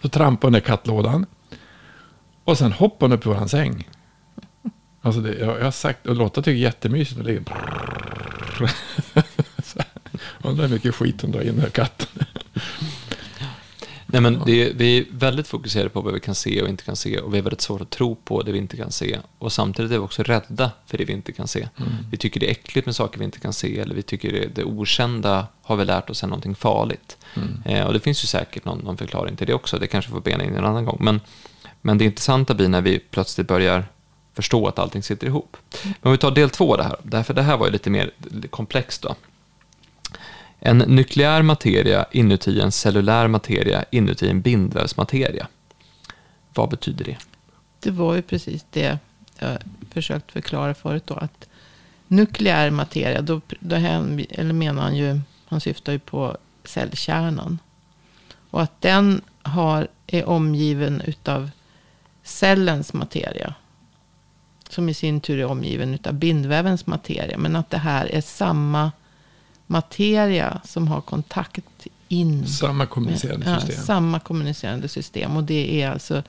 så 0.02 0.08
trampar 0.08 0.48
hon 0.48 0.56
i 0.56 0.60
kattlådan. 0.60 1.26
Och 2.44 2.58
sen 2.58 2.72
hoppar 2.72 3.06
hon 3.06 3.12
upp 3.12 3.26
i 3.26 3.28
våran 3.28 3.48
säng. 3.48 3.88
Alltså 5.00 5.20
det, 5.20 5.38
jag, 5.38 5.58
jag 5.58 5.64
har 5.64 5.70
sagt, 5.70 6.06
och 6.06 6.16
Lotta 6.16 6.42
tycker 6.42 6.58
jättemysigt 6.58 7.20
att 7.20 7.26
ligga. 7.26 7.40
Undrar 10.42 10.66
hur 10.66 10.74
mycket 10.74 10.94
skit 10.94 11.22
hon 11.22 11.30
drar 11.30 11.40
in 11.40 11.46
den 11.46 11.60
här 11.60 11.70
katten. 11.70 12.26
Nej, 14.12 14.20
men 14.20 14.42
det, 14.46 14.72
vi 14.74 14.98
är 14.98 15.04
väldigt 15.10 15.48
fokuserade 15.48 15.90
på 15.90 16.00
vad 16.00 16.14
vi 16.14 16.20
kan 16.20 16.34
se 16.34 16.62
och 16.62 16.68
inte 16.68 16.84
kan 16.84 16.96
se 16.96 17.18
och 17.18 17.34
vi 17.34 17.38
är 17.38 17.42
väldigt 17.42 17.60
svårt 17.60 17.80
att 17.80 17.90
tro 17.90 18.14
på 18.14 18.42
det 18.42 18.52
vi 18.52 18.58
inte 18.58 18.76
kan 18.76 18.92
se. 18.92 19.18
Och 19.38 19.52
samtidigt 19.52 19.90
är 19.90 19.98
vi 19.98 20.04
också 20.04 20.22
rädda 20.22 20.70
för 20.86 20.98
det 20.98 21.04
vi 21.04 21.12
inte 21.12 21.32
kan 21.32 21.48
se. 21.48 21.68
Mm. 21.76 21.90
Vi 22.10 22.16
tycker 22.16 22.40
det 22.40 22.46
är 22.46 22.50
äckligt 22.50 22.86
med 22.86 22.96
saker 22.96 23.18
vi 23.18 23.24
inte 23.24 23.40
kan 23.40 23.52
se 23.52 23.78
eller 23.78 23.94
vi 23.94 24.02
tycker 24.02 24.32
det, 24.32 24.46
det 24.54 24.64
okända 24.64 25.46
har 25.62 25.76
vi 25.76 25.84
lärt 25.84 26.10
oss 26.10 26.22
är 26.22 26.26
någonting 26.26 26.54
farligt. 26.54 27.16
Mm. 27.34 27.62
Eh, 27.64 27.86
och 27.86 27.92
det 27.92 28.00
finns 28.00 28.24
ju 28.24 28.26
säkert 28.26 28.64
någon, 28.64 28.78
någon, 28.78 28.96
förklaring 28.96 29.36
till 29.36 29.46
det 29.46 29.54
också, 29.54 29.78
det 29.78 29.86
kanske 29.86 30.10
får 30.10 30.20
bena 30.20 30.44
in 30.44 30.54
en 30.54 30.64
annan 30.64 30.84
gång. 30.84 30.98
Men, 31.00 31.20
men 31.80 31.98
det 31.98 32.04
intressanta 32.04 32.54
blir 32.54 32.68
när 32.68 32.82
vi 32.82 32.98
plötsligt 32.98 33.48
börjar 33.48 33.84
förstå 34.34 34.66
att 34.66 34.78
allting 34.78 35.02
sitter 35.02 35.26
ihop. 35.26 35.56
Men 35.84 35.94
om 36.02 36.12
vi 36.12 36.18
tar 36.18 36.30
del 36.30 36.50
två 36.50 36.76
det 36.76 36.82
här, 36.82 36.96
därför 37.02 37.34
det 37.34 37.42
här 37.42 37.56
var 37.56 37.66
ju 37.66 37.72
lite 37.72 37.90
mer 37.90 38.10
komplext 38.50 39.02
då. 39.02 39.14
En 40.64 40.78
nukleär 40.78 41.42
materia 41.42 42.06
inuti 42.10 42.60
en 42.60 42.72
cellulär 42.72 43.28
materia 43.28 43.84
inuti 43.90 44.28
en 44.28 44.40
bindvävsmateria. 44.40 45.46
Vad 46.54 46.70
betyder 46.70 47.04
det? 47.04 47.16
Det 47.80 47.90
var 47.90 48.14
ju 48.14 48.22
precis 48.22 48.64
det 48.70 48.98
jag 49.38 49.58
försökt 49.90 50.32
förklara 50.32 50.74
förut 50.74 51.02
då. 51.06 51.14
Att 51.14 51.48
nukleär 52.08 52.70
materia, 52.70 53.22
då, 53.22 53.40
då 53.60 53.76
han, 53.76 54.24
eller 54.30 54.52
menar 54.52 54.82
han 54.82 54.96
ju, 54.96 55.20
han 55.44 55.60
syftar 55.60 55.92
ju 55.92 55.98
på 55.98 56.36
cellkärnan. 56.64 57.58
Och 58.50 58.62
att 58.62 58.80
den 58.80 59.20
har, 59.42 59.88
är 60.06 60.28
omgiven 60.28 61.00
utav 61.00 61.50
cellens 62.22 62.92
materia. 62.92 63.54
Som 64.68 64.88
i 64.88 64.94
sin 64.94 65.20
tur 65.20 65.38
är 65.38 65.44
omgiven 65.44 65.94
utav 65.94 66.14
bindvävens 66.14 66.86
materia. 66.86 67.38
Men 67.38 67.56
att 67.56 67.70
det 67.70 67.78
här 67.78 68.06
är 68.06 68.20
samma 68.20 68.92
materia 69.72 70.60
som 70.64 70.88
har 70.88 71.00
kontakt 71.00 71.86
in. 72.08 72.46
Samma 72.46 72.86
kommunicerande 72.86 73.46
med, 73.46 73.60
system. 73.60 73.76
Ja, 73.78 73.86
samma 73.86 74.20
kommunicerande 74.20 74.88
system. 74.88 75.36
Och 75.36 75.44
det 75.44 75.82
är 75.82 75.90
alltså, 75.90 76.22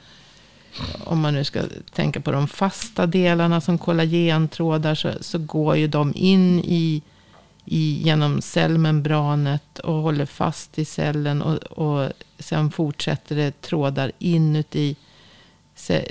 om 1.04 1.20
man 1.20 1.34
nu 1.34 1.44
ska 1.44 1.62
tänka 1.94 2.22
på 2.22 2.32
de 2.32 2.48
fasta 2.48 3.06
delarna 3.06 3.62
som 3.62 3.78
kollagentrådar, 3.78 4.96
så, 4.96 5.12
så 5.22 5.38
går 5.38 5.76
ju 5.76 5.88
de 5.88 6.14
in 6.16 6.60
i, 6.60 7.02
i, 7.66 8.02
genom 8.04 8.42
cellmembranet 8.42 9.80
och 9.80 9.94
håller 9.94 10.26
fast 10.26 10.80
i 10.80 10.86
cellen. 10.86 11.42
Och, 11.42 11.64
och 11.64 12.12
sen 12.40 12.72
fortsätter 12.72 13.36
det 13.36 13.62
trådar 13.62 14.12
inuti 14.20 14.96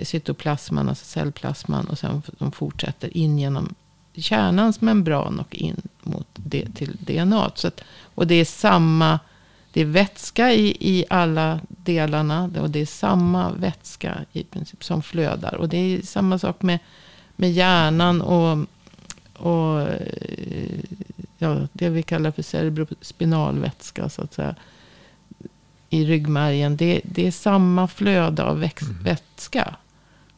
cytoplasman, 0.02 0.88
alltså 0.88 1.04
cellplasman. 1.04 1.86
Och 1.86 1.98
sen 1.98 2.22
de 2.38 2.52
fortsätter 2.52 3.16
in 3.16 3.38
genom 3.38 3.74
kärnans 4.20 4.80
membran 4.80 5.40
och 5.40 5.56
in 5.56 5.82
mot 6.02 6.28
det, 6.34 6.74
till 6.74 6.96
DNA. 7.00 7.50
Så 7.54 7.68
att, 7.68 7.80
och 8.14 8.26
det 8.26 8.34
är 8.34 8.44
samma, 8.44 9.20
det 9.72 9.80
är 9.80 9.84
vätska 9.84 10.52
i, 10.52 10.76
i 10.80 11.04
alla 11.10 11.60
delarna. 11.68 12.50
Och 12.60 12.70
det 12.70 12.78
är 12.78 12.86
samma 12.86 13.52
vätska 13.52 14.24
i 14.32 14.44
princip 14.44 14.84
som 14.84 15.02
flödar. 15.02 15.54
Och 15.54 15.68
det 15.68 15.76
är 15.76 16.02
samma 16.02 16.38
sak 16.38 16.62
med, 16.62 16.78
med 17.36 17.52
hjärnan 17.52 18.22
och, 18.22 18.58
och 19.46 19.88
ja, 21.38 21.68
det 21.72 21.88
vi 21.88 22.02
kallar 22.02 22.30
för 22.30 22.42
cerebrospinalvätska. 22.42 24.08
Så 24.08 24.22
att 24.22 24.34
säga, 24.34 24.54
I 25.90 26.04
ryggmärgen. 26.04 26.76
Det, 26.76 27.00
det 27.04 27.26
är 27.26 27.30
samma 27.30 27.88
flöde 27.88 28.42
av 28.42 28.60
väx, 28.60 28.82
mm. 28.82 29.02
vätska. 29.02 29.76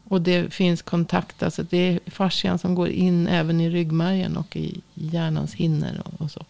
Och 0.09 0.23
det 0.23 0.55
finns 0.55 0.83
kontakt, 0.83 1.43
alltså 1.43 1.63
det 1.63 1.79
är 1.79 2.01
fascian 2.07 2.59
som 2.59 2.75
går 2.75 2.89
in 2.89 3.27
även 3.27 3.61
i 3.61 3.71
ryggmärgen 3.71 4.37
och 4.37 4.57
i 4.57 4.81
hjärnans 4.95 5.55
hinnor 5.55 6.03
och, 6.05 6.21
och 6.21 6.31
så. 6.31 6.45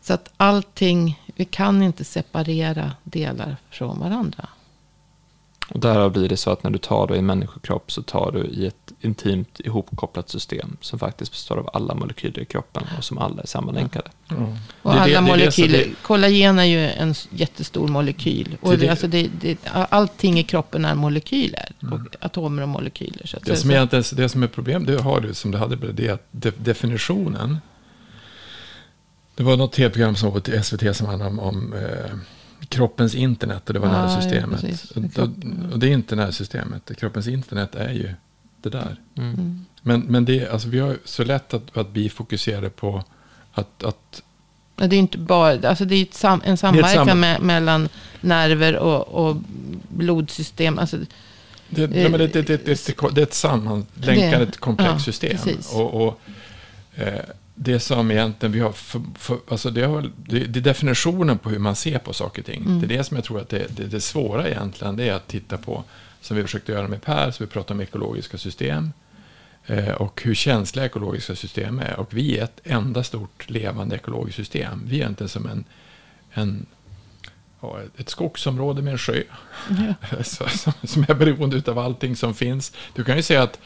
Så 0.00 0.14
att 0.14 0.32
allting, 0.36 1.20
vi 1.36 1.44
kan 1.44 1.82
inte 1.82 2.04
separera 2.04 2.92
delar 3.04 3.56
från 3.70 3.98
varandra. 3.98 4.48
Och 5.68 5.80
därav 5.80 6.12
blir 6.12 6.28
det 6.28 6.36
så 6.36 6.50
att 6.50 6.62
när 6.62 6.70
du 6.70 6.78
tar 6.78 7.06
då 7.06 7.14
i 7.14 7.18
en 7.18 7.26
människokropp 7.26 7.92
så 7.92 8.02
tar 8.02 8.32
du 8.32 8.44
i 8.44 8.66
ett 8.66 8.81
intimt 9.04 9.60
ihopkopplat 9.60 10.28
system 10.28 10.76
som 10.80 10.98
faktiskt 10.98 11.32
består 11.32 11.56
av 11.56 11.70
alla 11.72 11.94
molekyler 11.94 12.42
i 12.42 12.44
kroppen 12.44 12.82
och 12.98 13.04
som 13.04 13.18
alla 13.18 13.42
är 13.42 13.46
sammanlänkade. 13.46 14.10
Mm. 14.30 14.56
Och 14.82 14.94
alla 14.94 15.06
det, 15.06 15.20
molekyler, 15.20 15.78
det, 15.78 15.94
kollagen 16.02 16.58
är 16.58 16.64
ju 16.64 16.78
en 16.78 17.14
jättestor 17.30 17.88
molekyl. 17.88 18.56
Och 18.60 18.78
det, 18.78 18.88
alltså 18.88 19.06
det, 19.06 19.30
det, 19.40 19.58
allting 19.72 20.38
i 20.38 20.42
kroppen 20.42 20.84
är 20.84 20.94
molekyler, 20.94 21.68
mm. 21.82 21.94
och 21.94 22.16
atomer 22.20 22.62
och 22.62 22.68
molekyler. 22.68 23.26
Så 23.26 23.38
det, 23.44 23.56
som 23.56 23.70
egentligen, 23.70 24.04
det 24.12 24.28
som 24.28 24.42
är 24.42 24.48
problem, 24.48 24.86
det 24.86 25.02
har 25.02 25.20
du 25.20 25.34
som 25.34 25.50
du 25.50 25.58
hade, 25.58 25.92
det 25.92 26.08
är 26.08 26.12
att 26.12 26.28
definitionen 26.64 27.58
det 29.34 29.42
var 29.42 29.56
något 29.56 29.72
tv-program 29.72 30.16
som 30.16 30.32
var 30.32 30.40
på 30.40 30.62
SVT 30.62 30.96
som 30.96 31.06
handlade 31.06 31.30
om, 31.30 31.38
om 31.38 31.72
eh, 31.72 32.16
kroppens 32.68 33.14
internet 33.14 33.68
och 33.68 33.74
det 33.74 33.80
var 33.80 33.88
ja, 33.88 34.06
nervsystemet. 34.06 34.64
Ja, 34.94 35.22
och, 35.22 35.28
och, 35.72 35.78
det 35.78 35.88
är 35.88 35.92
inte 35.92 36.16
nervsystemet. 36.16 36.96
Kroppens 36.98 37.28
internet 37.28 37.74
är 37.74 37.92
ju 37.92 38.14
det 38.62 38.70
där. 38.70 38.96
Mm. 39.16 39.34
mm. 39.34 39.66
Men, 39.82 40.00
men 40.00 40.24
det, 40.24 40.48
alltså, 40.48 40.68
vi 40.68 40.78
har 40.78 40.98
så 41.04 41.24
lätt 41.24 41.54
att, 41.54 41.76
att 41.76 41.90
bli 41.90 42.08
fokuserade 42.08 42.70
på 42.70 43.04
att, 43.52 43.84
att 43.84 44.22
det 44.76 44.96
är 44.96 44.98
inte 44.98 45.18
bara, 45.18 45.68
alltså 45.68 45.84
det 45.84 45.94
är 45.94 46.06
sam, 46.10 46.42
en 46.44 46.56
samverkan 46.56 47.06
sam 47.06 47.20
med, 47.20 47.40
mellan 47.40 47.88
nerver 48.20 48.76
och, 48.76 49.08
och 49.08 49.36
blodsystem. 49.88 50.78
Alltså, 50.78 50.96
det, 51.68 51.86
det, 51.86 52.08
det, 52.08 52.26
det, 52.26 52.42
det, 52.42 52.64
det, 52.64 53.20
är 53.20 53.22
ett 53.22 53.34
sammanlänkat 53.34 54.56
komplext 54.56 55.06
ja, 55.06 55.12
system. 55.12 55.38
Och, 55.72 56.06
och 56.06 56.20
eh, 56.94 57.20
det 57.54 57.80
som 57.80 58.10
egentligen 58.10 58.52
vi 58.52 58.60
har, 58.60 58.72
för, 58.72 59.00
för, 59.18 59.38
alltså 59.48 59.70
det, 59.70 59.86
har 59.86 60.10
det, 60.16 60.38
det, 60.38 60.60
är 60.60 60.62
definitionen 60.62 61.38
på 61.38 61.50
hur 61.50 61.58
man 61.58 61.76
ser 61.76 61.98
på 61.98 62.12
saker 62.12 62.42
och 62.42 62.46
ting. 62.46 62.62
Mm. 62.64 62.80
Det 62.80 62.86
är 62.86 62.98
det 62.98 63.04
som 63.04 63.16
jag 63.16 63.24
tror 63.24 63.40
att 63.40 63.48
det, 63.48 63.76
det, 63.76 63.84
det 63.84 64.00
svåra 64.00 64.48
egentligen, 64.48 64.96
det 64.96 65.08
är 65.08 65.12
att 65.12 65.28
titta 65.28 65.58
på, 65.58 65.84
som 66.22 66.36
vi 66.36 66.42
försökte 66.42 66.72
göra 66.72 66.88
med 66.88 67.02
Per, 67.02 67.30
så 67.30 67.44
vi 67.44 67.50
pratar 67.50 67.74
om 67.74 67.80
ekologiska 67.80 68.38
system. 68.38 68.92
Eh, 69.66 69.92
och 69.94 70.22
hur 70.24 70.34
känsliga 70.34 70.86
ekologiska 70.86 71.34
system 71.34 71.78
är. 71.78 72.00
Och 72.00 72.14
vi 72.14 72.38
är 72.38 72.44
ett 72.44 72.60
enda 72.64 73.02
stort 73.02 73.50
levande 73.50 73.96
ekologiskt 73.96 74.36
system. 74.36 74.82
Vi 74.86 75.02
är 75.02 75.08
inte 75.08 75.28
som 75.28 75.46
en, 75.46 75.64
en 76.32 76.66
ett 77.96 78.08
skogsområde 78.08 78.82
med 78.82 78.92
en 78.92 78.98
sjö. 78.98 79.22
Ja. 79.68 80.22
som 80.82 81.04
är 81.08 81.14
beroende 81.14 81.70
av 81.70 81.78
allting 81.78 82.16
som 82.16 82.34
finns. 82.34 82.72
Du 82.94 83.04
kan 83.04 83.16
ju 83.16 83.22
säga 83.22 83.42
att, 83.42 83.58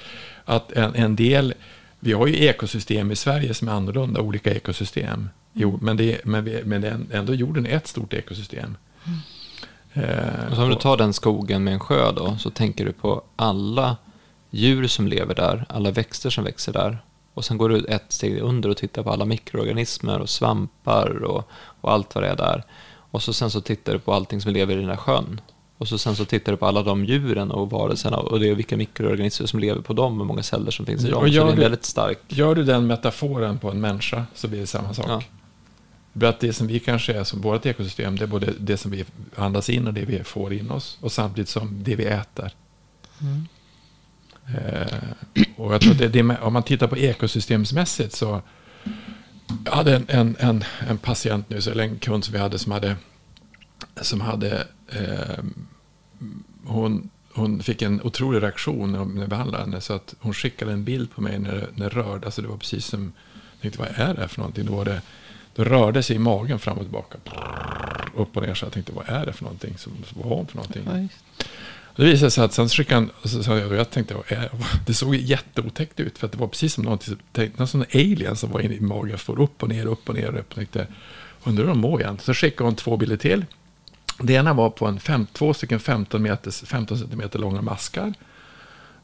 att 0.45 0.73
en, 0.73 0.95
en 0.95 1.17
del 1.17 1.55
vi 2.01 2.13
har 2.13 2.27
ju 2.27 2.45
ekosystem 2.45 3.11
i 3.11 3.17
Sverige 3.17 3.55
som 3.55 3.69
är 3.69 3.73
annorlunda, 3.73 4.21
olika 4.21 4.55
ekosystem. 4.55 5.29
Jo, 5.53 5.79
men, 5.83 5.97
det, 5.97 6.25
men, 6.25 6.45
vi, 6.45 6.63
men 6.65 7.09
ändå 7.13 7.35
jorden 7.35 7.67
är 7.67 7.77
ett 7.77 7.87
stort 7.87 8.13
ekosystem. 8.13 8.77
Mm. 9.07 9.19
Eh, 9.97 10.61
om 10.63 10.71
du 10.71 10.75
tar 10.75 10.97
den 10.97 11.13
skogen 11.13 11.65
med 11.65 11.75
en 11.75 11.81
sjö 11.81 12.13
då, 12.13 12.37
så 12.39 12.51
tänker 12.51 12.85
du 12.85 12.93
på 12.93 13.23
alla 13.37 13.97
djur 14.51 14.87
som 14.87 15.09
lever 15.09 15.35
där, 15.35 15.65
alla 15.69 15.91
växter 15.91 16.31
som 16.31 16.45
växer 16.45 16.73
där. 16.73 16.99
Och 17.35 17.45
sen 17.45 17.59
går 17.59 17.69
du 17.69 17.85
ett 17.85 18.13
steg 18.13 18.39
under 18.39 18.69
och 18.69 18.77
tittar 18.77 19.03
på 19.03 19.11
alla 19.11 19.25
mikroorganismer 19.25 20.21
och 20.21 20.29
svampar 20.29 21.25
och, 21.25 21.49
och 21.81 21.93
allt 21.93 22.15
vad 22.15 22.25
det 22.25 22.29
är 22.29 22.37
där. 22.37 22.65
Och 23.11 23.23
så 23.23 23.33
sen 23.33 23.51
så 23.51 23.61
tittar 23.61 23.93
du 23.93 23.99
på 23.99 24.13
allting 24.13 24.41
som 24.41 24.53
lever 24.53 24.77
i 24.77 24.81
den 24.81 24.89
här 24.89 24.97
sjön. 24.97 25.41
Och 25.79 25.89
så 25.89 25.99
sen 25.99 26.17
så 26.17 26.25
tittar 26.25 26.53
du 26.53 26.59
på 26.59 26.67
alla 26.67 26.83
de 26.83 27.05
djuren 27.05 27.51
och 27.51 27.71
varelserna 27.71 28.17
och 28.17 28.41
det 28.41 28.49
är 28.49 28.55
vilka 28.55 28.77
mikroorganismer 28.77 29.47
som 29.47 29.61
lever 29.61 29.81
på 29.81 29.93
dem 29.93 30.21
och 30.21 30.27
många 30.27 30.43
celler 30.43 30.71
som 30.71 30.87
finns 30.87 31.05
i 31.05 31.11
dem. 31.11 31.23
Och 31.23 31.29
gör 31.29 31.43
så 31.43 31.47
det 31.47 31.53
är 31.53 31.63
väldigt 31.63 31.85
stark. 31.85 32.19
Gör 32.29 32.55
du 32.55 32.65
den 32.65 32.87
metaforen 32.87 33.59
på 33.59 33.71
en 33.71 33.81
människa 33.81 34.25
så 34.35 34.49
blir 34.49 34.61
det 34.61 34.67
samma 34.67 34.95
sak. 34.95 35.07
Ja. 35.09 35.23
Att 36.23 36.41
det 36.41 36.53
som 36.53 36.67
vi 36.67 36.81
kanske 36.81 37.13
är 37.13 37.25
som 37.25 37.41
vårt 37.41 37.67
ekosystem, 37.67 38.17
det 38.17 38.25
är 38.25 38.27
både 38.27 38.53
det 38.61 38.77
som 38.77 38.91
vi 38.91 39.05
andas 39.35 39.71
in 39.71 39.87
och 39.87 39.95
det 39.95 40.05
vi 40.05 40.25
får 40.25 40.53
in 40.53 40.71
oss. 40.71 40.99
Och 41.01 41.13
samtidigt 41.13 41.49
som 41.49 41.83
det 41.83 41.97
vi 41.97 42.05
äter. 42.05 42.51
Mm. 43.21 43.47
Eh, 44.47 44.99
och 45.57 45.75
jag 45.75 45.81
tror 45.81 45.95
det, 45.95 46.09
det, 46.09 46.39
om 46.41 46.53
man 46.53 46.63
tittar 46.63 46.87
på 46.87 46.97
ekosystemsmässigt 46.97 48.13
så. 48.13 48.43
Jag 49.65 49.73
hade 49.73 49.97
en, 49.97 50.07
en, 50.09 50.37
en, 50.39 50.65
en 50.89 50.99
patient 50.99 51.51
nu, 51.51 51.57
eller 51.57 51.85
en 51.85 51.99
kund 51.99 52.25
som 52.25 52.33
vi 52.33 52.39
hade 52.39 52.59
som 52.59 52.73
hade 52.73 52.97
som 54.01 54.21
hade 54.21 54.67
eh, 54.89 55.45
hon, 56.65 57.11
hon 57.33 57.63
fick 57.63 57.83
en 57.83 58.03
otrolig 58.03 58.43
reaktion 58.43 58.93
när 58.93 59.21
jag 59.21 59.29
behandlade 59.29 59.65
henne. 59.65 59.81
Så 59.81 59.93
att 59.93 60.15
hon 60.21 60.35
skickade 60.35 60.73
en 60.73 60.85
bild 60.85 61.11
på 61.11 61.21
mig 61.21 61.39
när, 61.39 61.69
när 61.75 61.91
rörde. 61.91 62.27
Alltså 62.27 62.43
det 62.43 62.49
var 62.49 62.57
precis 62.57 62.87
som, 62.87 63.13
jag 63.53 63.61
tänkte 63.63 63.79
vad 63.79 63.89
är 63.89 64.15
det 64.15 64.21
här 64.21 64.29
för 64.29 64.39
någonting? 64.39 64.67
Då, 64.67 64.77
var 64.77 64.85
det, 64.85 65.03
då 65.57 65.65
rörde 65.65 66.03
sig 66.03 66.17
i 66.17 66.19
magen 66.19 66.59
fram 66.59 66.77
och 66.79 66.83
tillbaka. 66.83 67.19
Upp 68.15 68.37
och 68.37 68.43
ner. 68.43 68.55
Så 68.55 68.65
jag 68.65 68.73
tänkte 68.73 68.93
vad 68.93 69.09
är 69.09 69.27
det 69.27 69.33
för 69.33 69.45
någonting? 69.45 69.79
Så, 69.79 69.91
vad 70.15 70.29
har 70.29 70.37
hon 70.37 70.47
för 70.47 70.57
någonting? 70.57 70.83
Ja, 70.87 71.09
det 71.97 72.05
visade 72.05 72.31
sig 72.31 72.45
att 72.45 72.53
sen 72.53 72.69
skickade 72.69 73.01
han, 73.01 73.11
så, 73.25 73.43
så 73.43 73.57
jag, 73.57 73.91
tänkte, 73.91 74.15
det 74.87 74.95
såg 74.95 75.15
jätteotäckt 75.15 76.01
ut. 76.01 76.19
För 76.19 76.27
att 76.27 76.33
det 76.33 76.39
var 76.39 76.49
precis 76.49 76.75
som 76.75 76.85
någonting, 76.85 77.17
någon 77.57 77.69
sån 77.69 77.85
alien 77.95 78.37
som 78.37 78.51
var 78.51 78.61
inne 78.61 78.75
i 78.75 78.81
magen. 78.81 79.19
Får 79.19 79.41
upp 79.41 79.63
och 79.63 79.69
ner, 79.69 79.87
upp 79.87 80.09
och 80.09 80.15
ner. 80.15 80.37
Upp 80.37 80.53
och 80.53 80.59
ner. 80.59 80.87
Undrar 81.45 81.65
hur 81.65 81.69
de 81.69 81.79
mår 81.79 82.01
egentligen. 82.01 82.35
Så 82.35 82.35
skickade 82.35 82.69
hon 82.69 82.75
två 82.75 82.97
bilder 82.97 83.17
till. 83.17 83.45
Det 84.19 84.33
ena 84.33 84.53
var 84.53 84.71
på 84.71 84.87
en 84.87 85.01
fem, 85.01 85.27
två 85.33 85.55
stycken 85.55 85.81
15, 85.81 86.23
meters, 86.23 86.63
15 86.63 86.99
cm 86.99 87.23
långa 87.33 87.63
maskar. 87.63 88.15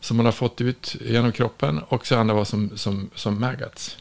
Som 0.00 0.16
man 0.16 0.26
har 0.26 0.32
fått 0.32 0.60
ut 0.60 0.96
genom 1.00 1.32
kroppen. 1.32 1.78
Och 1.78 2.06
så 2.06 2.16
andra 2.16 2.34
var 2.34 2.44
som, 2.44 2.70
som, 2.76 3.10
som 3.14 3.40
maggots. 3.40 3.96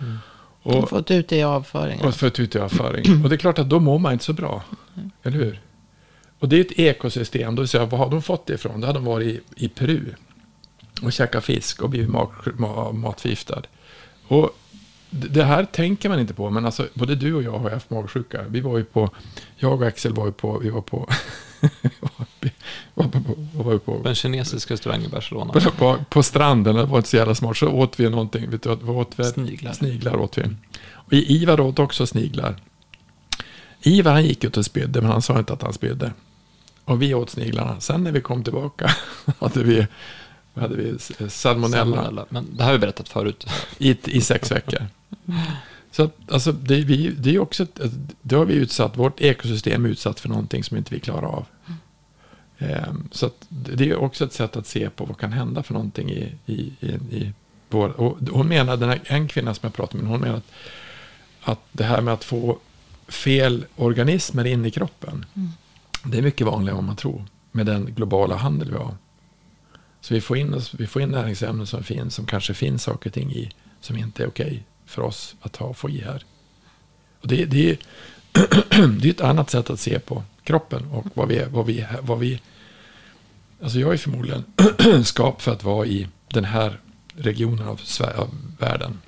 Mm. 0.00 0.18
Och, 0.66 0.88
fått 0.88 1.10
ut 1.10 1.28
det 1.28 1.36
i 1.36 1.42
avföring. 1.42 2.00
Och 2.00 2.14
fått 2.14 2.40
ut 2.40 2.54
i 2.54 2.58
avföring. 2.58 3.24
och 3.24 3.28
det 3.28 3.34
är 3.34 3.38
klart 3.38 3.58
att 3.58 3.68
då 3.68 3.80
mår 3.80 3.98
man 3.98 4.12
inte 4.12 4.24
så 4.24 4.32
bra. 4.32 4.62
Mm. 4.96 5.10
Eller 5.22 5.36
hur? 5.36 5.60
Och 6.38 6.48
det 6.48 6.56
är 6.56 6.60
ett 6.60 6.78
ekosystem. 6.78 7.54
Då 7.54 7.62
vill 7.62 7.68
säga, 7.68 7.84
var 7.84 7.98
har 7.98 8.10
de 8.10 8.22
fått 8.22 8.46
det 8.46 8.54
ifrån? 8.54 8.80
Då 8.80 8.86
hade 8.86 8.98
de 8.98 9.04
varit 9.04 9.26
i, 9.26 9.64
i 9.64 9.68
Peru. 9.68 10.04
Och 11.02 11.12
käkat 11.12 11.44
fisk 11.44 11.82
och 11.82 11.90
blivit 11.90 12.08
mat, 12.08 12.30
matförgiftad. 12.92 13.62
Och 14.28 14.50
det 15.10 15.44
här 15.44 15.64
tänker 15.64 16.08
man 16.08 16.20
inte 16.20 16.34
på, 16.34 16.50
men 16.50 16.66
alltså, 16.66 16.88
både 16.94 17.14
du 17.14 17.34
och 17.34 17.42
jag 17.42 17.58
har 17.58 17.70
haft 17.70 17.90
magsjuka. 17.90 18.44
Vi 18.48 18.60
var 18.60 18.78
ju 18.78 18.84
på, 18.84 19.10
jag 19.56 19.72
och 19.72 19.86
Axel 19.86 20.12
var 20.12 20.26
ju 20.26 20.32
på, 20.32 20.58
vi 20.58 20.70
var 20.70 20.80
på, 20.80 21.08
var 22.94 23.08
på, 23.08 23.18
var 23.54 23.78
på, 23.78 24.02
på 24.02 24.08
en 24.08 24.14
kinesisk 24.14 24.70
restaurang 24.70 25.04
i 25.04 25.08
Barcelona. 25.08 25.52
På, 25.52 25.60
på, 25.60 25.98
på, 26.08 26.22
stranden, 26.22 26.76
det 26.76 26.84
var 26.84 26.98
inte 26.98 27.08
så 27.08 27.16
jävla 27.16 27.34
smart, 27.34 27.56
så 27.56 27.68
åt 27.68 28.00
vi 28.00 28.10
någonting, 28.10 28.50
vet 28.50 28.62
du, 28.62 28.68
vad 28.68 28.96
åt 28.96 29.12
vi? 29.16 29.24
Sniglar. 29.24 29.72
Sniglar 29.72 30.16
åt 30.16 30.38
vi. 30.38 30.42
Och 30.90 31.12
Ivar 31.12 31.60
åt 31.60 31.78
också 31.78 32.06
sniglar. 32.06 32.56
Ivar 33.82 34.12
han 34.12 34.24
gick 34.24 34.44
ut 34.44 34.56
och 34.56 34.64
spydde, 34.64 35.00
men 35.00 35.10
han 35.10 35.22
sa 35.22 35.38
inte 35.38 35.52
att 35.52 35.62
han 35.62 35.72
spydde. 35.72 36.12
Och 36.84 37.02
vi 37.02 37.14
åt 37.14 37.30
sniglarna. 37.30 37.80
Sen 37.80 38.04
när 38.04 38.12
vi 38.12 38.20
kom 38.20 38.44
tillbaka 38.44 38.90
hade 39.40 39.62
vi 39.62 39.86
hade 40.60 40.76
vi 40.76 40.98
salmonella. 41.28 41.84
salmonella. 41.84 42.26
Men 42.28 42.56
det 42.56 42.64
har 42.64 42.72
vi 42.72 42.78
berättat 42.78 43.08
förut. 43.08 43.46
I, 43.78 43.96
i 44.04 44.20
sex 44.20 44.50
veckor. 44.50 44.86
Så 45.90 46.02
att, 46.02 46.32
alltså, 46.32 46.52
det, 46.52 46.74
vi, 46.74 47.08
det 47.08 47.34
är 47.34 47.38
också, 47.38 47.66
då 48.22 48.38
har 48.38 48.44
vi 48.44 48.54
utsatt, 48.54 48.96
vårt 48.96 49.20
ekosystem 49.20 49.84
är 49.84 49.88
utsatt 49.88 50.20
för 50.20 50.28
någonting 50.28 50.64
som 50.64 50.76
inte 50.76 50.94
vi 50.94 51.00
klarar 51.00 51.26
av. 51.26 51.46
Mm. 52.58 53.08
Så 53.12 53.30
det 53.48 53.90
är 53.90 53.96
också 53.96 54.24
ett 54.24 54.32
sätt 54.32 54.56
att 54.56 54.66
se 54.66 54.90
på 54.90 55.04
vad 55.04 55.18
kan 55.18 55.32
hända 55.32 55.62
för 55.62 55.74
någonting 55.74 56.10
i, 56.10 56.34
i, 56.46 56.72
i, 56.80 56.88
i 57.10 57.32
vår, 57.68 58.00
och 58.00 58.18
hon 58.30 58.48
menar, 58.48 58.76
den 58.76 58.88
här, 58.88 59.00
en 59.04 59.28
kvinna 59.28 59.54
som 59.54 59.60
jag 59.66 59.74
pratade 59.74 60.02
med, 60.02 60.12
hon 60.12 60.20
menar 60.20 60.36
att, 60.36 60.52
att 61.42 61.60
det 61.72 61.84
här 61.84 62.00
med 62.00 62.14
att 62.14 62.24
få 62.24 62.58
fel 63.08 63.66
organismer 63.76 64.44
in 64.44 64.64
i 64.64 64.70
kroppen, 64.70 65.26
mm. 65.34 65.48
det 66.04 66.18
är 66.18 66.22
mycket 66.22 66.46
vanligare 66.46 66.78
än 66.78 66.84
man 66.84 66.96
tror 66.96 67.24
med 67.52 67.66
den 67.66 67.84
globala 67.94 68.36
handel 68.36 68.70
vi 68.70 68.76
har. 68.76 68.94
Så 70.00 70.14
vi 70.14 70.20
får 70.20 70.36
in, 70.36 70.60
vi 70.78 70.86
får 70.86 71.02
in 71.02 71.08
näringsämnen 71.08 71.66
som 71.66 71.84
finns, 71.84 72.14
som 72.14 72.26
kanske 72.26 72.54
finns 72.54 72.82
saker 72.82 73.10
och 73.10 73.14
ting 73.14 73.32
i, 73.32 73.50
som 73.80 73.96
inte 73.96 74.22
är 74.22 74.28
okej 74.28 74.64
för 74.86 75.02
oss 75.02 75.34
att 75.40 75.56
ha 75.56 75.66
och 75.66 75.76
få 75.76 75.90
i 75.90 76.00
här. 76.00 76.24
Och 77.20 77.28
det, 77.28 77.44
det, 77.44 77.70
är, 77.70 77.78
det 79.00 79.08
är 79.08 79.10
ett 79.10 79.20
annat 79.20 79.50
sätt 79.50 79.70
att 79.70 79.80
se 79.80 79.98
på 79.98 80.22
kroppen 80.46 80.86
och 80.92 81.06
vad 81.14 81.28
vi 81.28 81.38
är. 81.38 81.48
Vad 81.48 81.66
vi, 81.66 81.86
vad 82.00 82.18
vi, 82.18 82.40
alltså 83.62 83.78
jag 83.78 83.92
är 83.92 83.96
förmodligen 83.96 84.44
skap 85.04 85.42
för 85.42 85.52
att 85.52 85.64
vara 85.64 85.86
i 85.86 86.08
den 86.28 86.44
här 86.44 86.80
regionen 87.14 87.68
av, 87.68 87.80
av 88.16 88.30
världen. 88.58 88.98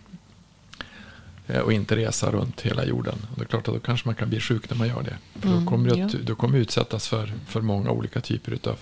Eh, 1.47 1.61
och 1.61 1.73
inte 1.73 1.97
resa 1.97 2.31
runt 2.31 2.61
hela 2.61 2.85
jorden. 2.85 3.27
Och 3.31 3.39
det 3.39 3.43
är 3.43 3.47
klart 3.47 3.69
att 3.69 3.75
då 3.75 3.81
kanske 3.81 4.09
man 4.09 4.15
kan 4.15 4.29
bli 4.29 4.41
sjuk 4.41 4.71
när 4.71 4.77
man 4.77 4.89
gör 4.89 5.03
det. 5.03 5.41
För 5.41 5.49
då 5.49 5.55
mm, 5.55 5.67
kommer 5.67 5.93
mm, 5.93 6.09
du, 6.09 6.19
ja. 6.19 6.25
du 6.25 6.35
kommer 6.35 6.59
utsättas 6.59 7.09
för, 7.09 7.33
för 7.47 7.61
många 7.61 7.91
olika 7.91 8.21
typer 8.21 8.59
av 8.69 8.79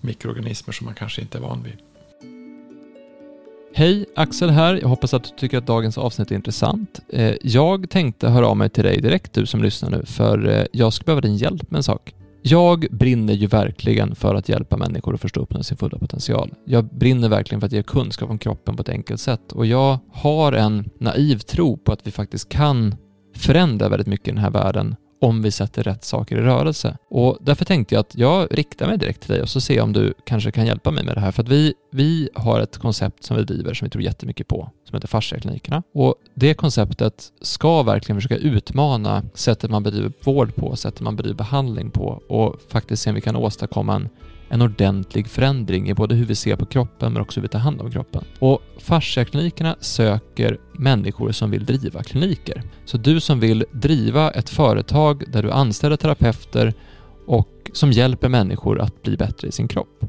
mikroorganismer 0.00 0.72
som 0.72 0.84
man 0.84 0.94
kanske 0.94 1.20
inte 1.20 1.38
är 1.38 1.42
van 1.42 1.62
vid. 1.62 1.78
Hej, 3.74 4.06
Axel 4.16 4.50
här. 4.50 4.74
Jag 4.74 4.88
hoppas 4.88 5.14
att 5.14 5.24
du 5.24 5.30
tycker 5.36 5.58
att 5.58 5.66
dagens 5.66 5.98
avsnitt 5.98 6.30
är 6.30 6.34
intressant. 6.34 7.00
Eh, 7.08 7.34
jag 7.42 7.90
tänkte 7.90 8.28
höra 8.28 8.46
av 8.46 8.56
mig 8.56 8.70
till 8.70 8.84
dig 8.84 9.00
direkt, 9.00 9.32
du 9.32 9.46
som 9.46 9.62
lyssnar 9.62 9.90
nu, 9.90 10.02
för 10.06 10.48
eh, 10.48 10.66
jag 10.72 10.92
skulle 10.92 11.04
behöva 11.04 11.20
din 11.20 11.36
hjälp 11.36 11.70
med 11.70 11.76
en 11.76 11.82
sak. 11.82 12.14
jag 12.42 12.86
brinner 12.90 13.34
ju 13.34 13.46
verkligen 13.46 14.14
för 14.14 14.34
att 14.34 14.48
hjälpa 14.48 14.76
människor 14.76 15.14
att 15.14 15.20
förstå 15.20 15.40
upp 15.40 15.64
sin 15.64 15.76
fulla 15.76 15.98
potential. 15.98 16.54
Jag 16.64 16.84
brinner 16.84 17.28
verkligen 17.28 17.60
för 17.60 17.66
att 17.66 17.72
ge 17.72 17.82
kunskap 17.82 18.30
om 18.30 18.38
kroppen 18.38 18.76
på 18.76 18.82
ett 18.82 18.88
enkelt 18.88 19.20
sätt 19.20 19.52
och 19.52 19.66
jag 19.66 19.98
har 20.12 20.52
en 20.52 20.90
naiv 21.00 21.38
tro 21.38 21.76
på 21.76 21.92
att 21.92 22.06
vi 22.06 22.10
faktiskt 22.10 22.48
kan 22.48 22.94
förändra 23.36 23.88
väldigt 23.88 24.08
mycket 24.08 24.28
i 24.28 24.30
den 24.30 24.40
här 24.40 24.50
världen 24.50 24.96
om 25.22 25.42
vi 25.42 25.50
sätter 25.50 25.82
rätt 25.82 26.04
saker 26.04 26.36
i 26.36 26.40
rörelse. 26.40 26.96
Och 27.10 27.38
därför 27.40 27.64
tänkte 27.64 27.94
jag 27.94 28.00
att 28.00 28.14
jag 28.14 28.48
riktar 28.50 28.86
mig 28.86 28.98
direkt 28.98 29.20
till 29.20 29.32
dig 29.32 29.42
och 29.42 29.48
så 29.48 29.60
ser 29.60 29.74
jag 29.74 29.84
om 29.84 29.92
du 29.92 30.14
kanske 30.24 30.50
kan 30.50 30.66
hjälpa 30.66 30.90
mig 30.90 31.04
med 31.04 31.16
det 31.16 31.20
här. 31.20 31.32
För 31.32 31.42
att 31.42 31.48
vi, 31.48 31.74
vi 31.92 32.28
har 32.34 32.60
ett 32.60 32.78
koncept 32.78 33.24
som 33.24 33.36
vi 33.36 33.42
driver 33.42 33.74
som 33.74 33.86
vi 33.86 33.90
tror 33.90 34.04
jättemycket 34.04 34.48
på, 34.48 34.70
som 34.88 34.96
heter 34.96 35.08
fasciaklinikerna. 35.08 35.82
Och 35.94 36.14
det 36.34 36.54
konceptet 36.54 37.32
ska 37.40 37.82
verkligen 37.82 38.16
försöka 38.16 38.36
utmana 38.36 39.22
sättet 39.34 39.70
man 39.70 39.82
bedriver 39.82 40.12
vård 40.24 40.54
på, 40.54 40.76
sättet 40.76 41.00
man 41.00 41.16
bedriver 41.16 41.36
behandling 41.36 41.90
på 41.90 42.22
och 42.28 42.60
faktiskt 42.68 43.02
se 43.02 43.10
om 43.10 43.14
vi 43.14 43.20
kan 43.20 43.36
åstadkomma 43.36 43.94
en 43.94 44.08
en 44.52 44.62
ordentlig 44.62 45.28
förändring 45.28 45.88
i 45.88 45.94
både 45.94 46.14
hur 46.14 46.24
vi 46.24 46.34
ser 46.34 46.56
på 46.56 46.66
kroppen 46.66 47.12
men 47.12 47.22
också 47.22 47.40
hur 47.40 47.42
vi 47.42 47.48
tar 47.48 47.58
hand 47.58 47.80
om 47.80 47.90
kroppen. 47.90 48.24
Och 48.38 48.62
fasciaklinikerna 48.78 49.76
söker 49.80 50.58
människor 50.72 51.32
som 51.32 51.50
vill 51.50 51.64
driva 51.64 52.02
kliniker. 52.02 52.62
Så 52.84 52.96
du 52.96 53.20
som 53.20 53.40
vill 53.40 53.64
driva 53.72 54.30
ett 54.30 54.50
företag 54.50 55.24
där 55.32 55.42
du 55.42 55.50
anställer 55.50 55.96
terapeuter 55.96 56.74
och 57.26 57.70
som 57.72 57.92
hjälper 57.92 58.28
människor 58.28 58.80
att 58.80 59.02
bli 59.02 59.16
bättre 59.16 59.48
i 59.48 59.52
sin 59.52 59.68
kropp. 59.68 60.04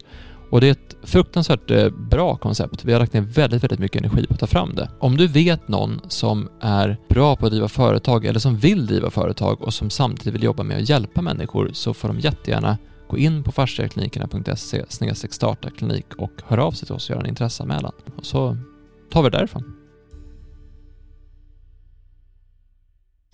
Och 0.50 0.62
det 0.62 0.68
är 0.68 0.72
ett 0.72 0.96
fruktansvärt 1.04 1.72
eh, 1.72 1.90
bra 1.90 2.36
koncept. 2.36 2.86
Vi 2.86 2.94
har 2.94 3.00
lagt 3.00 3.14
ner 3.14 3.22
väldigt, 3.22 3.64
väldigt 3.64 3.80
mycket 3.80 4.02
energi 4.02 4.28
på 4.28 4.34
att 4.34 4.40
ta 4.40 4.48
fram 4.48 4.76
det. 4.76 4.90
Om 5.00 5.18
du 5.18 5.28
vet 5.28 5.68
någon 5.68 6.02
som 6.08 6.50
är 6.62 6.98
bra 7.10 7.36
på 7.36 7.46
att 7.46 7.52
driva 7.52 7.68
företag 7.68 8.26
eller 8.26 8.40
som 8.40 8.58
vill 8.58 8.86
driva 8.86 9.10
företag 9.10 9.62
och 9.62 9.74
som 9.74 9.90
samtidigt 9.90 10.34
vill 10.34 10.44
jobba 10.44 10.64
med 10.64 10.78
att 10.78 10.90
hjälpa 10.90 11.22
människor 11.22 11.70
så 11.74 11.94
får 11.94 12.08
de 12.08 12.20
jättegärna 12.20 12.78
Gå 13.08 13.18
in 13.18 13.44
på 13.44 13.52
fasciaklinikerna.se 13.52 14.86
starta 15.30 15.70
klinik 15.70 16.06
och 16.18 16.32
hör 16.46 16.58
av 16.58 16.72
sig 16.72 16.86
till 16.86 16.96
oss 16.96 17.10
och 17.10 17.16
gör 17.16 17.22
en 17.24 17.30
intresseanmälan. 17.30 17.94
Och 18.18 18.26
så 18.26 18.58
tar 19.12 19.24
vi 19.24 19.30
det 19.30 19.38
därifrån. 19.38 19.84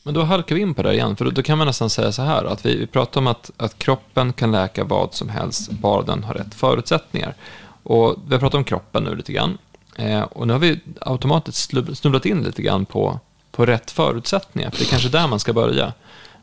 Men 0.03 0.13
då 0.13 0.23
halkar 0.23 0.55
vi 0.55 0.61
in 0.61 0.73
på 0.73 0.83
det 0.83 0.93
igen, 0.93 1.15
för 1.15 1.31
då, 1.31 1.41
kan 1.41 1.57
man 1.57 1.67
nästan 1.67 1.89
säga 1.89 2.11
så 2.11 2.21
här 2.21 2.45
att 2.45 2.65
vi, 2.65 2.77
vi 2.77 2.87
pratar 2.87 3.21
om 3.21 3.27
att, 3.27 3.51
att 3.57 3.79
kroppen 3.79 4.33
kan 4.33 4.51
läka 4.51 4.83
vad 4.83 5.13
som 5.13 5.29
helst, 5.29 5.71
bara 5.71 6.01
den 6.01 6.23
har 6.23 6.33
rätt 6.33 6.53
förutsättningar. 6.53 7.35
Och 7.83 8.15
vi 8.27 8.33
har 8.33 8.39
pratat 8.39 8.57
om 8.57 8.63
kroppen 8.63 9.03
nu 9.03 9.15
lite 9.15 9.33
grann. 9.33 9.57
Eh, 9.95 10.21
och 10.21 10.47
nu 10.47 10.53
har 10.53 10.59
vi 10.59 10.79
automatiskt 11.01 11.71
snubblat 11.93 12.25
in 12.25 12.43
lite 12.43 12.61
grann 12.61 12.85
på, 12.85 13.19
på 13.51 13.65
rätt 13.65 13.91
förutsättningar, 13.91 14.69
för 14.69 14.77
det 14.77 14.83
är 14.83 14.89
kanske 14.89 15.09
där 15.09 15.27
man 15.27 15.39
ska 15.39 15.53
börja. 15.53 15.93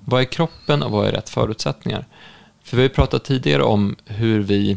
Vad 0.00 0.20
är 0.20 0.24
kroppen 0.24 0.82
och 0.82 0.90
vad 0.90 1.06
är 1.06 1.12
rätt 1.12 1.28
förutsättningar? 1.28 2.06
För 2.66 2.76
vi 2.76 2.82
har 2.82 2.88
ju 2.88 2.94
pratat 2.94 3.24
tidigare 3.24 3.62
om 3.62 3.96
hur 4.04 4.40
vi, 4.40 4.76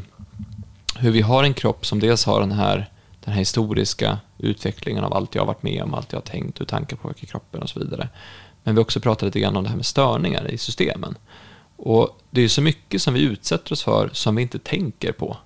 hur 0.96 1.12
vi 1.12 1.22
har 1.22 1.44
en 1.44 1.54
kropp 1.54 1.86
som 1.86 2.00
dels 2.00 2.26
har 2.26 2.40
den 2.40 2.52
här, 2.52 2.90
den 3.20 3.34
här 3.34 3.40
historiska 3.40 4.20
utvecklingen 4.38 5.04
av 5.04 5.14
allt 5.14 5.36
jag 5.36 5.42
har 5.42 5.48
varit 5.48 5.64
med 5.64 5.84
om, 5.84 5.94
allt 5.94 6.12
jag 6.12 6.20
har 6.20 6.26
tänkt, 6.26 6.62
hur 6.62 6.66
tankar 6.66 6.98
påverkar 6.98 7.28
kroppen 7.28 7.62
och 7.62 7.70
så 7.70 7.80
vidare. 7.80 8.10
Men 8.64 8.76
vi 8.76 8.80
har 8.80 8.82
också 8.82 9.00
pratat 9.00 9.24
lite 9.24 9.40
grann 9.40 9.58
om 9.58 9.64
det 9.64 9.70
här 9.70 9.76
med 9.76 9.86
störningar 9.86 10.52
i 10.52 10.58
systemen. 10.58 11.16
Och 11.76 12.20
det 12.30 12.42
är 12.42 12.48
så 12.48 12.62
mycket 12.62 13.02
som 13.02 13.14
vi 13.14 13.22
utsätter 13.22 13.74
oss 13.74 13.84
för 13.84 14.10
som 14.14 14.36
vi 14.36 14.42
inte 14.42 14.60
tänker 14.60 15.12
på. 15.12 15.38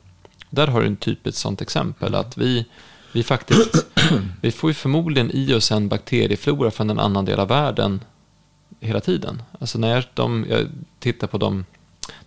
Där 0.49 0.67
har 0.67 0.81
du 0.81 0.87
en 0.87 0.95
typiskt 0.95 1.41
sånt 1.41 1.61
exempel 1.61 2.15
att 2.15 2.37
vi, 2.37 2.65
vi 3.11 3.23
faktiskt, 3.23 3.85
vi 4.41 4.51
får 4.51 4.69
ju 4.69 4.73
förmodligen 4.73 5.31
i 5.33 5.53
oss 5.53 5.71
en 5.71 5.89
bakterieflora 5.89 6.71
från 6.71 6.89
en 6.89 6.99
annan 6.99 7.25
del 7.25 7.39
av 7.39 7.47
världen 7.47 8.03
hela 8.79 8.99
tiden. 8.99 9.41
Alltså 9.59 9.79
när 9.79 10.09
de, 10.13 10.45
jag 10.49 10.67
tittar 10.99 11.27
på 11.27 11.37
de 11.37 11.65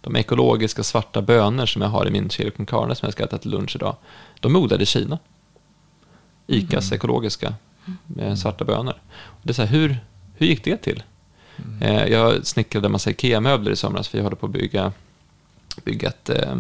de 0.01 0.17
ekologiska 0.17 0.83
svarta 0.83 1.23
bönor 1.23 1.67
som 1.67 1.83
jag 1.83 1.89
har 1.89 2.07
i 2.07 2.11
min 2.11 2.31
chili 2.31 2.51
con 2.51 2.67
carne 2.67 2.95
som 2.95 3.07
jag 3.07 3.13
ska 3.13 3.25
äta 3.25 3.39
till 3.39 3.51
lunch 3.51 3.77
idag, 3.77 3.97
de 4.41 4.57
är 4.57 4.59
odlade 4.59 4.83
i 4.83 4.87
Kina. 4.87 5.19
ICAs 6.47 6.87
mm. 6.87 6.97
ekologiska 6.97 7.55
mm. 8.19 8.37
svarta 8.37 8.65
bönor. 8.65 8.95
Det 9.43 9.51
är 9.51 9.55
så 9.55 9.63
här, 9.63 9.69
hur, 9.69 9.99
hur 10.35 10.47
gick 10.47 10.65
det 10.65 10.77
till? 10.77 11.03
Mm. 11.57 11.83
Eh, 11.83 12.07
jag 12.07 12.47
snickrade 12.47 12.87
en 12.87 12.93
massa 12.93 13.11
IKEA-möbler 13.11 13.73
i 13.73 13.77
somras 13.77 14.09
för 14.09 14.19
vi 14.19 14.25
håller 14.25 14.37
på 14.37 14.47
att 14.47 14.53
bygga, 14.53 14.93
bygga 15.85 16.09
ett 16.09 16.31
eh, 16.31 16.57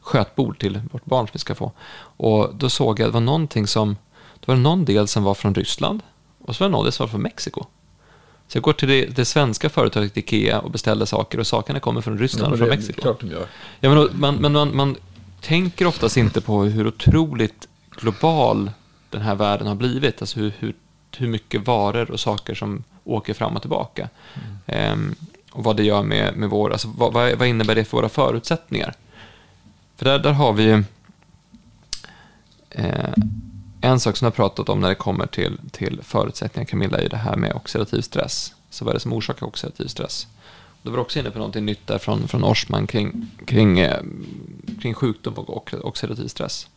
skötbord 0.00 0.58
till 0.58 0.80
vårt 0.92 1.04
barn 1.04 1.26
som 1.26 1.32
vi 1.32 1.38
ska 1.38 1.54
få. 1.54 1.72
Och 1.98 2.54
då 2.54 2.70
såg 2.70 3.00
jag 3.00 3.06
att 3.06 3.12
det 3.12 3.14
var 3.14 3.20
någonting 3.20 3.66
som, 3.66 3.96
det 4.40 4.48
var 4.48 4.56
någon 4.56 4.84
del 4.84 5.08
som 5.08 5.22
var 5.22 5.34
från 5.34 5.54
Ryssland 5.54 6.02
och 6.38 6.56
så 6.56 6.64
var 6.64 6.68
det 6.68 6.72
någon 6.72 6.84
del 6.84 6.92
som 6.92 7.04
var 7.04 7.10
från 7.10 7.22
Mexiko. 7.22 7.66
Så 8.48 8.56
jag 8.56 8.62
går 8.62 8.72
till 8.72 8.88
det, 8.88 9.06
det, 9.06 9.24
svenska 9.24 9.68
företaget 9.68 10.16
Ikea 10.16 10.60
och 10.60 10.70
beställer 10.70 11.04
saker 11.04 11.40
och 11.40 11.46
sakerna 11.46 11.80
kommer 11.80 12.00
från 12.00 12.18
Ryssland 12.18 12.52
och 12.52 12.58
från 12.58 12.68
Mexiko. 12.68 13.00
Klart 13.02 13.20
de 13.20 13.30
gör. 13.30 13.46
Ja, 13.80 13.94
men, 13.94 14.08
man, 14.12 14.36
men 14.36 14.52
man, 14.52 14.76
man 14.76 14.96
tänker 15.40 15.86
oftast 15.86 16.16
inte 16.16 16.40
på 16.40 16.64
hur 16.64 16.86
otroligt 16.86 17.68
global 17.90 18.70
den 19.10 19.20
här 19.20 19.34
världen 19.34 19.66
har 19.66 19.74
blivit. 19.74 20.20
Alltså 20.20 20.40
hur, 20.40 20.52
hur, 20.58 20.74
hur 21.16 21.28
mycket 21.28 21.66
varor 21.66 22.10
och 22.10 22.20
saker 22.20 22.54
som 22.54 22.84
åker 23.04 23.34
fram 23.34 23.56
och 23.56 23.62
tillbaka. 23.62 24.08
Mm. 24.34 24.56
Ehm, 24.66 25.14
och 25.52 25.64
vad 25.64 25.76
det 25.76 25.84
gör 25.84 26.02
med, 26.02 26.36
med 26.36 26.50
vår, 26.50 26.72
alltså 26.72 26.88
vad, 26.96 27.12
vad 27.12 27.48
innebär 27.48 27.74
det 27.74 27.84
för 27.84 27.96
våra 27.96 28.08
förutsättningar? 28.08 28.94
För 29.96 30.04
där, 30.04 30.18
där 30.18 30.32
har 30.32 30.52
vi 30.52 30.62
ju 30.62 30.84
eh, 32.70 33.12
en 33.86 34.00
sak 34.00 34.16
som 34.16 34.26
jag 34.26 34.30
har 34.30 34.36
pratat 34.36 34.68
om 34.68 34.80
när 34.80 34.88
det 34.88 34.94
kommer 34.94 35.26
till, 35.26 35.58
till 35.70 36.00
förutsättningar, 36.02 36.66
Camilla, 36.66 36.98
är 36.98 37.08
det 37.08 37.16
här 37.16 37.36
med 37.36 37.52
oxidativ 37.52 38.00
stress. 38.00 38.54
Så 38.70 38.84
vad 38.84 38.92
är 38.92 38.94
det 38.94 39.00
som 39.00 39.12
orsakar 39.12 39.46
oxidativ 39.46 39.86
stress? 39.86 40.26
Du 40.82 40.90
var 40.90 40.98
också 40.98 41.18
inne 41.18 41.30
på 41.30 41.38
någonting 41.38 41.64
nytt 41.64 41.86
där 41.86 41.98
från, 41.98 42.28
från 42.28 42.44
Orsman 42.44 42.86
kring, 42.86 43.30
kring, 43.46 43.78
eh, 43.78 44.02
kring 44.80 44.94
sjukdom 44.94 45.34
och 45.34 45.74
oxidativ 45.82 46.28
stress. 46.28 46.68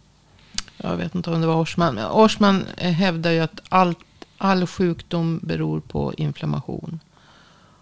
Jag 0.78 0.98
vet 0.98 1.16
inte 1.16 1.32
om 1.32 1.42
det 1.42 1.48
var 1.48 1.62
Orsman. 1.62 2.00
Orsman 2.00 2.66
eh, 2.78 2.92
hävdar 2.92 3.32
ju 3.32 3.40
att 3.40 3.60
allt, 3.70 4.00
all 4.38 4.68
sjukdom 4.68 5.40
beror 5.44 5.80
på 5.80 6.14
inflammation. 6.18 7.00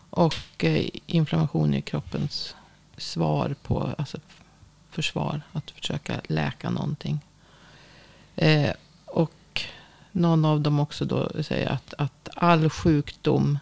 Och 0.10 0.36
eh, 0.58 0.90
inflammation 1.06 1.74
är 1.74 1.82
kroppens 1.82 2.56
svar 2.98 3.56
på, 3.64 3.90
alltså 3.98 4.18
försvar, 4.92 5.42
att 5.52 5.72
försöka 5.72 6.22
läka 6.28 6.70
någonting. 6.70 7.20
Eh, 8.36 8.72
någon 10.18 10.46
av 10.46 10.62
dem 10.62 10.80
också 10.80 11.06
då 11.06 11.30
säger 11.42 11.70
att, 11.70 11.94
att 11.98 12.30
all 12.36 12.70
sjukdom 12.70 13.60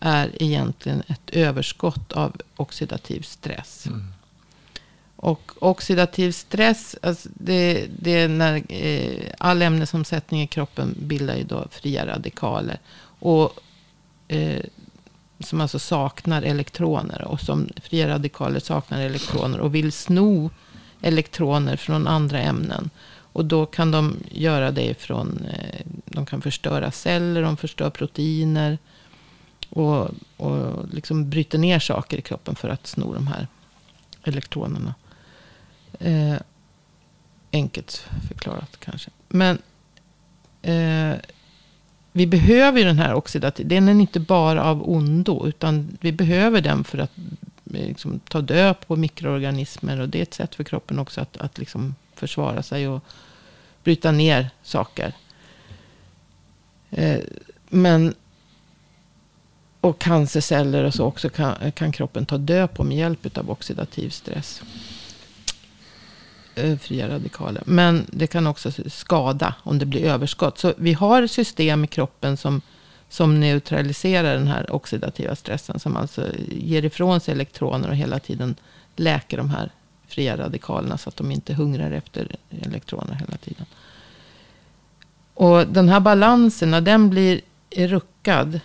är 0.00 0.42
egentligen 0.42 1.02
ett 1.06 1.30
överskott 1.30 2.12
av 2.12 2.36
oxidativ 2.56 3.22
stress. 3.22 3.86
Mm. 3.86 4.12
Och 5.16 5.52
oxidativ 5.60 6.32
stress, 6.32 6.96
alltså 7.02 7.28
det, 7.34 7.86
det 7.98 8.10
är 8.10 8.28
när 8.28 8.62
eh, 8.68 9.32
all 9.38 9.62
ämnesomsättning 9.62 10.42
i 10.42 10.46
kroppen 10.46 10.94
bildar 10.98 11.36
ju 11.36 11.44
då 11.44 11.66
fria 11.70 12.06
radikaler. 12.06 12.78
Och, 13.20 13.52
eh, 14.28 14.64
som 15.40 15.60
alltså 15.60 15.78
saknar 15.78 16.42
elektroner. 16.42 17.24
Och 17.24 17.40
som 17.40 17.68
fria 17.82 18.08
radikaler 18.08 18.60
saknar 18.60 19.00
elektroner 19.00 19.60
och 19.60 19.74
vill 19.74 19.92
sno 19.92 20.50
elektroner 21.00 21.76
från 21.76 22.06
andra 22.06 22.40
ämnen. 22.40 22.90
Och 23.38 23.44
då 23.44 23.66
kan 23.66 23.90
de 23.90 24.16
göra 24.30 24.70
det 24.70 24.94
från, 24.94 25.46
eh, 25.52 25.80
de 26.04 26.26
kan 26.26 26.42
förstöra 26.42 26.90
celler, 26.90 27.42
de 27.42 27.56
förstör 27.56 27.90
proteiner. 27.90 28.78
Och, 29.70 30.10
och 30.36 30.88
liksom 30.92 31.30
bryter 31.30 31.58
ner 31.58 31.78
saker 31.78 32.18
i 32.18 32.22
kroppen 32.22 32.54
för 32.54 32.68
att 32.68 32.86
sno 32.86 33.14
de 33.14 33.26
här 33.26 33.46
elektronerna. 34.22 34.94
Eh, 36.00 36.34
enkelt 37.52 38.06
förklarat 38.28 38.76
kanske. 38.80 39.10
Men 39.28 39.58
eh, 40.62 41.16
vi 42.12 42.26
behöver 42.26 42.78
ju 42.78 42.84
den 42.84 42.98
här 42.98 43.14
oxidativ. 43.14 43.68
Den 43.68 43.88
är 43.88 43.92
inte 43.92 44.20
bara 44.20 44.64
av 44.64 44.90
ondo. 44.90 45.46
Utan 45.46 45.98
vi 46.00 46.12
behöver 46.12 46.60
den 46.60 46.84
för 46.84 46.98
att 46.98 47.16
eh, 47.74 47.86
liksom, 47.86 48.20
ta 48.28 48.40
död 48.40 48.76
på 48.86 48.96
mikroorganismer. 48.96 50.00
Och 50.00 50.08
det 50.08 50.18
är 50.18 50.22
ett 50.22 50.34
sätt 50.34 50.54
för 50.54 50.64
kroppen 50.64 50.98
också 50.98 51.20
att, 51.20 51.36
att 51.36 51.58
liksom 51.58 51.94
försvara 52.14 52.62
sig 52.62 52.88
och 52.88 53.04
bryta 53.88 54.12
ner 54.12 54.50
saker. 54.62 55.12
Eh, 56.90 57.20
men 57.68 58.14
och 59.80 59.98
cancerceller 59.98 60.84
och 60.84 60.94
så 60.94 61.04
också 61.04 61.28
kan, 61.28 61.72
kan 61.72 61.92
kroppen 61.92 62.26
ta 62.26 62.38
död 62.38 62.74
på 62.74 62.84
med 62.84 62.96
hjälp 62.96 63.38
av 63.38 63.50
oxidativ 63.50 64.10
stress. 64.10 64.62
Eh, 66.54 66.78
fria 66.78 67.08
radikaler. 67.08 67.62
Men 67.66 68.06
det 68.08 68.26
kan 68.26 68.46
också 68.46 68.72
skada 68.86 69.54
om 69.62 69.78
det 69.78 69.86
blir 69.86 70.04
överskott. 70.04 70.58
Så 70.58 70.74
vi 70.76 70.92
har 70.92 71.26
system 71.26 71.84
i 71.84 71.86
kroppen 71.86 72.36
som, 72.36 72.60
som 73.08 73.40
neutraliserar 73.40 74.34
den 74.34 74.48
här 74.48 74.74
oxidativa 74.74 75.36
stressen. 75.36 75.78
Som 75.78 75.96
alltså 75.96 76.26
ger 76.48 76.84
ifrån 76.84 77.20
sig 77.20 77.32
elektroner 77.32 77.88
och 77.88 77.96
hela 77.96 78.18
tiden 78.18 78.56
läker 78.96 79.36
de 79.36 79.50
här 79.50 79.70
fria 80.08 80.36
radikalerna. 80.36 80.98
Så 80.98 81.08
att 81.08 81.16
de 81.16 81.30
inte 81.30 81.54
hungrar 81.54 81.90
efter 81.90 82.36
elektroner 82.50 83.14
hela 83.14 83.36
tiden. 83.36 83.66
Och 85.38 85.66
den 85.66 85.88
här 85.88 86.00
balansen, 86.00 86.70
när 86.70 86.80
den 86.80 87.10
blir 87.10 87.40
ruckad. 87.70 88.60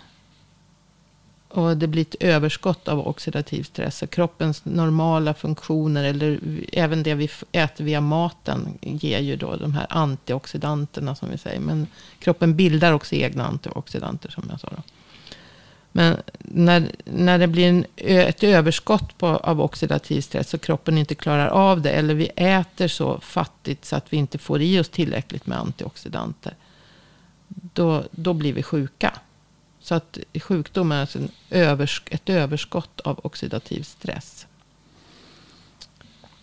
och 1.49 1.77
det 1.77 1.87
blir 1.87 2.01
ett 2.01 2.15
överskott 2.19 2.87
av 2.87 3.07
oxidativ 3.07 3.63
stress. 3.63 3.97
Så 3.97 4.07
kroppens 4.07 4.65
normala 4.65 5.33
funktioner, 5.33 6.03
eller 6.03 6.39
även 6.71 7.03
det 7.03 7.13
vi 7.13 7.29
äter 7.51 7.83
via 7.83 8.01
maten, 8.01 8.77
ger 8.81 9.19
ju 9.19 9.35
då 9.35 9.55
de 9.55 9.73
här 9.73 9.87
antioxidanterna 9.89 11.15
som 11.15 11.29
vi 11.29 11.37
säger. 11.37 11.59
Men 11.59 11.87
kroppen 12.19 12.55
bildar 12.55 12.93
också 12.93 13.15
egna 13.15 13.45
antioxidanter 13.45 14.29
som 14.29 14.43
jag 14.49 14.59
sa. 14.59 14.69
Då. 14.75 14.83
Men 15.95 16.17
när, 16.39 16.91
när 17.05 17.39
det 17.39 17.47
blir 17.47 17.69
en, 17.69 17.85
ett 17.95 18.43
överskott 18.43 19.17
på, 19.17 19.27
av 19.27 19.61
oxidativ 19.61 20.21
stress 20.21 20.53
och 20.53 20.61
kroppen 20.61 20.97
inte 20.97 21.15
klarar 21.15 21.47
av 21.47 21.81
det. 21.81 21.91
Eller 21.91 22.13
vi 22.13 22.29
äter 22.35 22.87
så 22.87 23.19
fattigt 23.19 23.85
så 23.85 23.95
att 23.95 24.13
vi 24.13 24.17
inte 24.17 24.37
får 24.37 24.61
i 24.61 24.79
oss 24.79 24.89
tillräckligt 24.89 25.45
med 25.45 25.57
antioxidanter. 25.57 26.53
Då, 27.47 28.03
då 28.11 28.33
blir 28.33 28.53
vi 28.53 28.63
sjuka. 28.63 29.13
Så 29.79 29.95
att 29.95 30.17
sjukdom 30.41 30.91
är 30.91 31.01
alltså 31.01 31.19
övers, 31.49 32.01
ett 32.09 32.29
överskott 32.29 32.99
av 32.99 33.19
oxidativ 33.23 33.83
stress. 33.83 34.47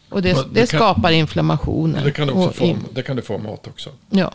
Och 0.09 0.23
det, 0.23 0.33
det, 0.33 0.45
det 0.53 0.71
kan, 0.71 0.79
skapar 0.79 1.11
inflammationer. 1.11 2.05
Det 2.05 2.11
kan, 2.11 2.27
du 2.27 2.33
också 2.33 2.53
få, 2.53 2.77
det 2.93 3.03
kan 3.03 3.17
du 3.17 3.23
få 3.23 3.39
mat 3.39 3.67
också. 3.67 3.91
Ja. 4.11 4.33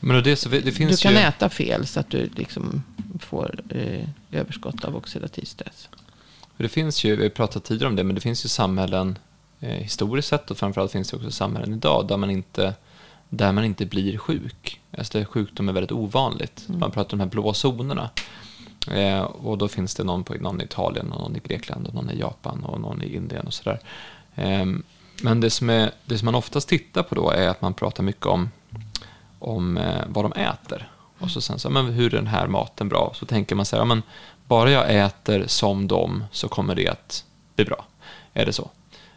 Men 0.00 0.22
det, 0.22 0.36
så, 0.36 0.48
det 0.48 0.72
finns 0.72 1.00
du 1.00 1.02
kan 1.02 1.12
ju... 1.12 1.18
äta 1.18 1.48
fel 1.48 1.86
så 1.86 2.00
att 2.00 2.10
du 2.10 2.30
liksom 2.36 2.82
får 3.20 3.60
eh, 3.68 4.08
överskott 4.32 4.84
av 4.84 4.96
oxidativ 4.96 5.44
stress. 5.44 5.88
Det 6.56 6.68
finns 6.68 7.04
ju, 7.04 7.16
vi 7.16 7.22
har 7.22 7.30
pratat 7.30 7.64
tidigare 7.64 7.88
om 7.88 7.96
det, 7.96 8.04
men 8.04 8.14
det 8.14 8.20
finns 8.20 8.44
ju 8.44 8.48
samhällen 8.48 9.18
eh, 9.60 9.68
historiskt 9.70 10.28
sett 10.28 10.50
och 10.50 10.58
framförallt 10.58 10.92
finns 10.92 11.10
det 11.10 11.16
också 11.16 11.30
samhällen 11.30 11.74
idag 11.74 12.08
där 12.08 12.16
man 12.16 12.30
inte 12.30 12.74
där 13.28 13.52
man 13.52 13.64
inte 13.64 13.86
blir 13.86 14.18
sjuk. 14.18 14.80
Alltså 14.98 15.18
där 15.18 15.24
sjukdom 15.24 15.68
är 15.68 15.72
väldigt 15.72 15.92
ovanligt. 15.92 16.64
Mm. 16.68 16.80
Man 16.80 16.90
pratar 16.90 17.14
om 17.14 17.18
de 17.18 17.24
här 17.24 17.30
blå 17.30 17.52
zonerna. 17.54 18.10
Eh, 18.90 19.20
och 19.20 19.58
då 19.58 19.68
finns 19.68 19.94
det 19.94 20.04
någon, 20.04 20.24
på, 20.24 20.34
någon 20.34 20.60
i 20.60 20.64
Italien, 20.64 21.12
och 21.12 21.20
någon 21.20 21.36
i 21.36 21.40
Grekland, 21.48 21.86
och 21.86 21.94
någon 21.94 22.10
i 22.10 22.18
Japan 22.18 22.64
och 22.64 22.80
någon 22.80 23.02
i 23.02 23.14
Indien 23.16 23.46
och 23.46 23.54
sådär. 23.54 23.80
Eh, 24.34 24.66
men 25.22 25.40
det 25.40 25.50
som, 25.50 25.70
är, 25.70 25.90
det 26.04 26.18
som 26.18 26.26
man 26.26 26.34
oftast 26.34 26.68
tittar 26.68 27.02
på 27.02 27.14
då 27.14 27.30
är 27.30 27.48
att 27.48 27.62
man 27.62 27.74
pratar 27.74 28.02
mycket 28.02 28.26
om, 28.26 28.50
om 29.38 29.76
eh, 29.76 30.02
vad 30.08 30.24
de 30.24 30.32
äter. 30.32 30.90
Och 31.18 31.30
så 31.30 31.40
sen 31.40 31.58
så, 31.58 31.70
men 31.70 31.86
hur 31.86 32.14
är 32.14 32.18
den 32.18 32.26
här 32.26 32.46
maten 32.46 32.88
bra? 32.88 33.12
Så 33.14 33.26
tänker 33.26 33.54
man 33.54 33.66
så 33.66 33.76
här, 33.76 33.80
ja, 33.80 33.84
men 33.84 34.02
bara 34.46 34.70
jag 34.70 34.94
äter 35.04 35.44
som 35.46 35.88
dem 35.88 36.24
så 36.30 36.48
kommer 36.48 36.74
det 36.74 36.88
att 36.88 37.24
bli 37.54 37.64
bra. 37.64 37.84
Är 38.34 38.46
det 38.46 38.52
så? 38.52 38.70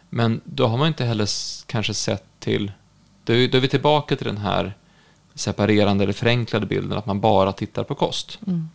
Men 0.08 0.40
då 0.44 0.66
har 0.66 0.78
man 0.78 0.88
inte 0.88 1.04
heller 1.04 1.28
kanske 1.66 1.94
sett 1.94 2.24
till 2.38 2.72
då 3.24 3.32
är, 3.32 3.60
vi 3.60 3.68
tillbaka 3.68 4.16
till 4.16 4.26
den 4.26 4.38
här 4.38 4.74
separerande 5.34 6.04
eller 6.04 6.12
förenklade 6.12 6.66
bilden 6.66 6.98
att 6.98 7.06
man 7.06 7.20
bara 7.20 7.52
tittar 7.52 7.84
på 7.84 7.94
kost. 7.94 8.38
Mm. 8.46 8.68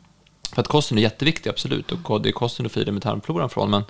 För 0.54 0.62
att 0.62 0.68
kosten 0.68 0.98
är 0.98 1.02
jätteviktig, 1.02 1.50
absolut, 1.50 1.91
och 1.91 2.22
det 2.22 2.30
är 2.30 2.34
kosten 2.34 2.64
du 2.64 2.70
firar 2.70 2.91
med 2.91 3.02
tarmfloran 3.02 3.50
från, 3.50 3.70
men, 3.70 3.84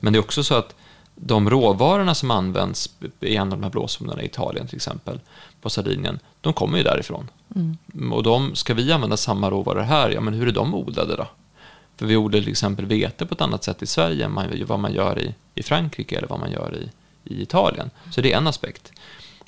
men 0.00 0.12
det 0.12 0.18
är 0.18 0.20
också 0.20 0.44
så 0.44 0.54
att 0.54 0.74
de 1.14 1.50
råvarorna 1.50 2.14
som 2.14 2.30
används 2.30 2.90
i 3.20 3.36
en 3.36 3.52
av 3.52 3.58
de 3.58 3.62
här 3.62 3.70
blåzonerna 3.70 4.22
i 4.22 4.26
Italien 4.26 4.66
till 4.66 4.76
exempel, 4.76 5.20
på 5.60 5.70
Sardinien, 5.70 6.18
de 6.40 6.52
kommer 6.52 6.78
ju 6.78 6.84
därifrån. 6.84 7.30
Mm. 7.56 8.12
Och 8.12 8.22
de, 8.22 8.54
ska 8.54 8.74
vi 8.74 8.92
använda 8.92 9.16
samma 9.16 9.50
råvaror 9.50 9.80
här, 9.80 10.10
ja 10.10 10.20
men 10.20 10.34
hur 10.34 10.48
är 10.48 10.52
de 10.52 10.74
odlade 10.74 11.16
då? 11.16 11.26
För 11.96 12.06
vi 12.06 12.16
odlar 12.16 12.40
till 12.40 12.50
exempel 12.50 12.86
vete 12.86 13.26
på 13.26 13.34
ett 13.34 13.40
annat 13.40 13.64
sätt 13.64 13.82
i 13.82 13.86
Sverige 13.86 14.24
än 14.24 14.66
vad 14.66 14.80
man 14.80 14.94
gör 14.94 15.18
i, 15.18 15.34
i 15.54 15.62
Frankrike 15.62 16.16
eller 16.16 16.28
vad 16.28 16.40
man 16.40 16.52
gör 16.52 16.76
i, 16.76 16.90
i 17.34 17.42
Italien. 17.42 17.90
Så 18.10 18.20
det 18.20 18.32
är 18.32 18.36
en 18.36 18.46
aspekt. 18.46 18.92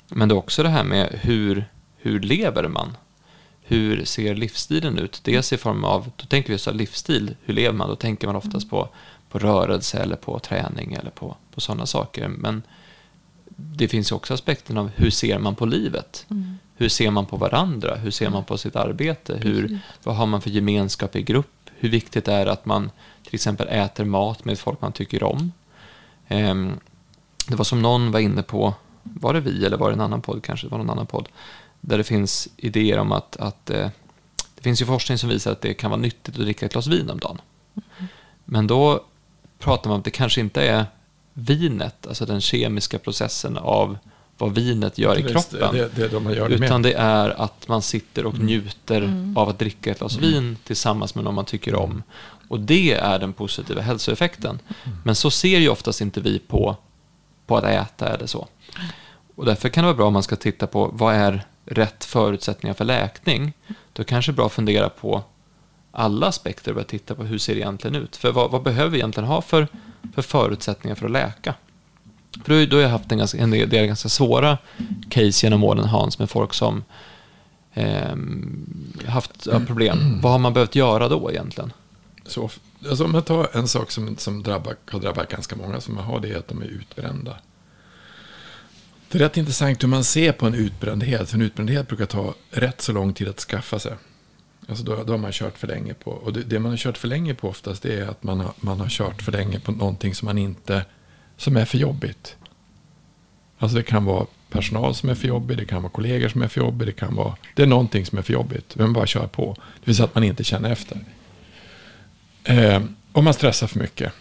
Men 0.07 0.29
det 0.29 0.33
är 0.35 0.37
också 0.37 0.63
det 0.63 0.69
här 0.69 0.83
med 0.83 1.19
hur, 1.21 1.65
hur 1.97 2.19
lever 2.19 2.67
man? 2.67 2.97
Hur 3.61 4.05
ser 4.05 4.35
livsstilen 4.35 4.97
ut? 4.97 5.21
Dels 5.23 5.53
i 5.53 5.57
form 5.57 5.83
av, 5.83 6.11
då 6.15 6.25
tänker 6.25 6.53
vi 6.53 6.57
så 6.57 6.71
här, 6.71 6.77
livsstil, 6.77 7.35
hur 7.43 7.53
lever 7.53 7.77
man? 7.77 7.89
Då 7.89 7.95
tänker 7.95 8.27
man 8.27 8.35
oftast 8.35 8.69
på, 8.69 8.89
på 9.29 9.39
rörelse 9.39 9.97
eller 9.97 10.15
på 10.15 10.39
träning 10.39 10.93
eller 10.93 11.11
på, 11.11 11.35
på 11.53 11.61
sådana 11.61 11.85
saker. 11.85 12.27
Men 12.27 12.63
det 13.75 13.87
finns 13.87 14.11
också 14.11 14.33
aspekten 14.33 14.77
av 14.77 14.91
hur 14.95 15.09
ser 15.09 15.39
man 15.39 15.55
på 15.55 15.65
livet? 15.65 16.25
Mm. 16.29 16.57
Hur 16.75 16.89
ser 16.89 17.11
man 17.11 17.25
på 17.25 17.37
varandra? 17.37 17.95
Hur 17.95 18.11
ser 18.11 18.29
man 18.29 18.43
på 18.43 18.57
sitt 18.57 18.75
arbete? 18.75 19.39
Hur, 19.43 19.79
vad 20.03 20.15
har 20.15 20.25
man 20.25 20.41
för 20.41 20.49
gemenskap 20.49 21.15
i 21.15 21.21
grupp? 21.21 21.69
Hur 21.75 21.89
viktigt 21.89 22.27
är 22.27 22.45
det 22.45 22.51
att 22.51 22.65
man 22.65 22.91
till 23.23 23.35
exempel 23.35 23.67
äter 23.67 24.05
mat 24.05 24.45
med 24.45 24.59
folk 24.59 24.81
man 24.81 24.91
tycker 24.91 25.23
om? 25.23 25.51
Um, 26.29 26.79
det 27.47 27.55
var 27.55 27.63
som 27.63 27.81
någon 27.81 28.11
var 28.11 28.19
inne 28.19 28.43
på 28.43 28.73
var 29.03 29.33
det 29.33 29.39
vi 29.39 29.65
eller 29.65 29.77
var 29.77 29.89
det 29.89 29.93
en 29.93 30.01
annan 30.01 30.21
podd 30.21 30.43
kanske, 30.43 30.67
det 30.67 30.71
var 30.71 30.77
någon 30.77 30.89
annan 30.89 31.07
podd, 31.07 31.29
där 31.81 31.97
det 31.97 32.03
finns 32.03 32.49
idéer 32.57 32.97
om 32.97 33.11
att, 33.11 33.37
att 33.37 33.69
eh, 33.69 33.89
det 34.55 34.61
finns 34.61 34.81
ju 34.81 34.85
forskning 34.85 35.17
som 35.17 35.29
visar 35.29 35.51
att 35.51 35.61
det 35.61 35.73
kan 35.73 35.91
vara 35.91 36.01
nyttigt 36.01 36.35
att 36.35 36.41
dricka 36.41 36.65
ett 36.65 36.71
glas 36.71 36.87
vin 36.87 37.09
om 37.09 37.19
dagen. 37.19 37.41
Mm. 37.73 38.07
Men 38.45 38.67
då 38.67 39.03
pratar 39.59 39.89
man 39.89 39.95
om 39.95 39.99
att 39.99 40.05
det 40.05 40.11
kanske 40.11 40.41
inte 40.41 40.61
är 40.61 40.85
vinet, 41.33 42.07
alltså 42.07 42.25
den 42.25 42.41
kemiska 42.41 42.99
processen 42.99 43.57
av 43.57 43.97
vad 44.37 44.55
vinet 44.55 44.97
gör 44.97 45.19
i 45.19 45.23
kroppen. 45.23 45.75
Det, 45.75 45.95
det, 45.95 46.07
det 46.07 46.35
gör 46.35 46.49
utan 46.49 46.81
det 46.81 46.93
är 46.93 47.29
att 47.29 47.67
man 47.67 47.81
sitter 47.81 48.25
och 48.25 48.33
mm. 48.33 48.45
njuter 48.45 49.01
mm. 49.01 49.37
av 49.37 49.49
att 49.49 49.59
dricka 49.59 49.91
ett 49.91 49.99
glas 49.99 50.17
mm. 50.17 50.31
vin 50.31 50.57
tillsammans 50.63 51.15
med 51.15 51.23
någon 51.23 51.35
man 51.35 51.45
tycker 51.45 51.75
om. 51.75 52.03
Och 52.47 52.59
det 52.59 52.93
är 52.93 53.19
den 53.19 53.33
positiva 53.33 53.81
hälsoeffekten. 53.81 54.59
Mm. 54.83 54.97
Men 55.03 55.15
så 55.15 55.31
ser 55.31 55.59
ju 55.59 55.69
oftast 55.69 56.01
inte 56.01 56.21
vi 56.21 56.39
på, 56.39 56.75
på 57.45 57.57
att 57.57 57.63
äta 57.63 58.13
eller 58.13 58.27
så. 58.27 58.47
Och 59.35 59.45
därför 59.45 59.69
kan 59.69 59.83
det 59.83 59.85
vara 59.87 59.97
bra 59.97 60.07
om 60.07 60.13
man 60.13 60.23
ska 60.23 60.35
titta 60.35 60.67
på 60.67 60.89
vad 60.93 61.15
är 61.15 61.45
rätt 61.65 62.05
förutsättningar 62.05 62.73
för 62.73 62.85
läkning. 62.85 63.53
Då 63.93 64.03
kanske 64.03 64.31
det 64.31 64.33
är 64.33 64.35
bra 64.35 64.45
att 64.45 64.51
fundera 64.51 64.89
på 64.89 65.23
alla 65.91 66.27
aspekter 66.27 66.71
och 66.71 66.75
börja 66.75 66.87
titta 66.87 67.15
på 67.15 67.23
hur 67.23 67.37
ser 67.37 67.55
det 67.55 67.59
egentligen 67.59 67.95
ut. 67.95 68.15
För 68.15 68.31
vad, 68.31 68.51
vad 68.51 68.63
behöver 68.63 68.89
vi 68.89 68.97
egentligen 68.97 69.27
ha 69.27 69.41
för, 69.41 69.67
för 70.13 70.21
förutsättningar 70.21 70.95
för 70.95 71.05
att 71.05 71.11
läka? 71.11 71.55
För 72.43 72.65
då, 72.65 72.75
har 72.75 72.81
jag 72.81 72.89
haft 72.89 73.11
en, 73.11 73.17
ganska, 73.17 73.37
en 73.37 73.51
del 73.51 73.87
ganska 73.87 74.09
svåra 74.09 74.57
case 75.09 75.45
genom 75.45 75.63
åren, 75.63 75.85
Hans, 75.85 76.19
med 76.19 76.29
folk 76.29 76.53
som 76.53 76.83
eh, 77.73 78.15
haft 79.05 79.47
ja, 79.51 79.61
problem. 79.67 80.19
Vad 80.21 80.31
har 80.31 80.39
man 80.39 80.53
behövt 80.53 80.75
göra 80.75 81.09
då 81.09 81.31
egentligen? 81.31 81.73
Så, 82.25 82.49
alltså 82.89 83.03
om 83.03 83.13
jag 83.13 83.25
tar 83.25 83.49
en 83.53 83.67
sak 83.67 83.91
som, 83.91 84.17
som 84.17 84.43
drabbar, 84.43 84.75
har 84.91 84.99
drabbat 84.99 85.29
ganska 85.29 85.55
många 85.55 85.81
som 85.81 85.97
har, 85.97 86.19
det 86.19 86.29
är 86.29 86.37
att 86.37 86.47
de 86.47 86.61
är 86.61 86.65
utbrända. 86.65 87.37
Det 89.09 89.17
är 89.17 89.19
rätt 89.19 89.37
intressant 89.37 89.83
hur 89.83 89.87
man 89.87 90.03
ser 90.03 90.31
på 90.31 90.47
en 90.47 90.53
utbrändhet. 90.53 91.29
För 91.29 91.37
en 91.37 91.41
utbrändhet 91.41 91.87
brukar 91.87 92.05
ta 92.05 92.33
rätt 92.51 92.81
så 92.81 92.91
lång 92.91 93.13
tid 93.13 93.27
att 93.27 93.39
skaffa 93.39 93.79
sig. 93.79 93.93
Alltså 94.71 94.85
då, 94.85 95.03
då 95.03 95.13
har 95.13 95.17
man 95.17 95.31
kört 95.31 95.57
för 95.57 95.67
länge 95.67 95.93
på. 95.93 96.11
Och 96.11 96.33
det, 96.33 96.43
det, 96.43 96.59
man 96.59 96.71
har 96.71 96.77
kört 96.77 96.97
för 96.97 97.07
länge 97.07 97.33
på 97.33 97.49
oftast 97.49 97.83
det 97.83 97.99
är 97.99 98.07
att 98.07 98.23
man 98.23 98.39
har, 98.39 98.53
man 98.59 98.79
har 98.79 98.89
kört 98.89 99.21
för 99.21 99.31
länge 99.31 99.59
på 99.59 99.71
någonting 99.71 100.15
som 100.15 100.25
man 100.25 100.37
inte, 100.37 100.85
som 101.37 101.57
är 101.57 101.65
för 101.65 101.77
jobbigt. 101.77 102.35
Alltså 103.57 103.77
det 103.77 103.83
kan 103.83 104.05
vara 104.05 104.25
personal 104.49 104.95
som 104.95 105.09
är 105.09 105.15
för 105.15 105.27
jobbig, 105.27 105.57
det 105.57 105.65
kan 105.65 105.81
vara 105.81 105.91
kollegor 105.91 106.29
som 106.29 106.41
är 106.41 106.47
för 106.47 106.61
jobbig, 106.61 106.87
det 106.87 106.91
kan 106.91 107.15
vara, 107.15 107.35
det 107.55 107.63
är 107.63 107.67
någonting 107.67 108.05
som 108.05 108.17
är 108.17 108.21
för 108.21 108.33
jobbigt. 108.33 108.75
Men 108.75 108.93
bara 108.93 109.05
kör 109.05 109.27
på. 109.27 109.55
Det 109.55 109.87
vill 109.87 109.95
säga 109.95 110.05
att 110.05 110.15
man 110.15 110.23
inte 110.23 110.43
känner 110.43 110.71
efter. 110.71 110.99
Eh, 112.43 112.81
och 113.11 113.23
man 113.23 113.33
stressar 113.33 113.67
för 113.67 113.79
mycket 113.79 114.13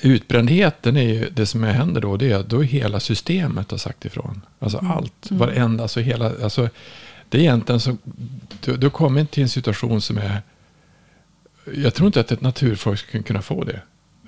utbrändheten 0.00 0.96
är 0.96 1.02
ju 1.02 1.30
det 1.30 1.46
som 1.46 1.62
händer 1.62 2.00
då. 2.00 2.16
Det 2.16 2.30
är 2.30 2.36
att 2.36 2.48
då 2.48 2.62
hela 2.62 3.00
systemet 3.00 3.70
har 3.70 3.78
sagt 3.78 4.04
ifrån. 4.04 4.42
Alltså 4.58 4.78
allt, 4.78 5.30
mm. 5.30 5.40
varenda, 5.40 5.82
alltså 5.82 6.00
hela, 6.00 6.32
alltså 6.42 6.68
det 7.28 7.38
är 7.38 7.42
egentligen 7.42 7.80
så, 7.80 7.96
du, 8.64 8.76
du 8.76 8.90
kommer 8.90 9.24
till 9.24 9.42
en 9.42 9.48
situation 9.48 10.00
som 10.00 10.18
är, 10.18 10.42
jag 11.74 11.94
tror 11.94 12.06
inte 12.06 12.20
att 12.20 12.32
ett 12.32 12.40
naturfolk 12.40 12.98
ska 12.98 13.22
kunna 13.22 13.42
få 13.42 13.64
det. 13.64 13.80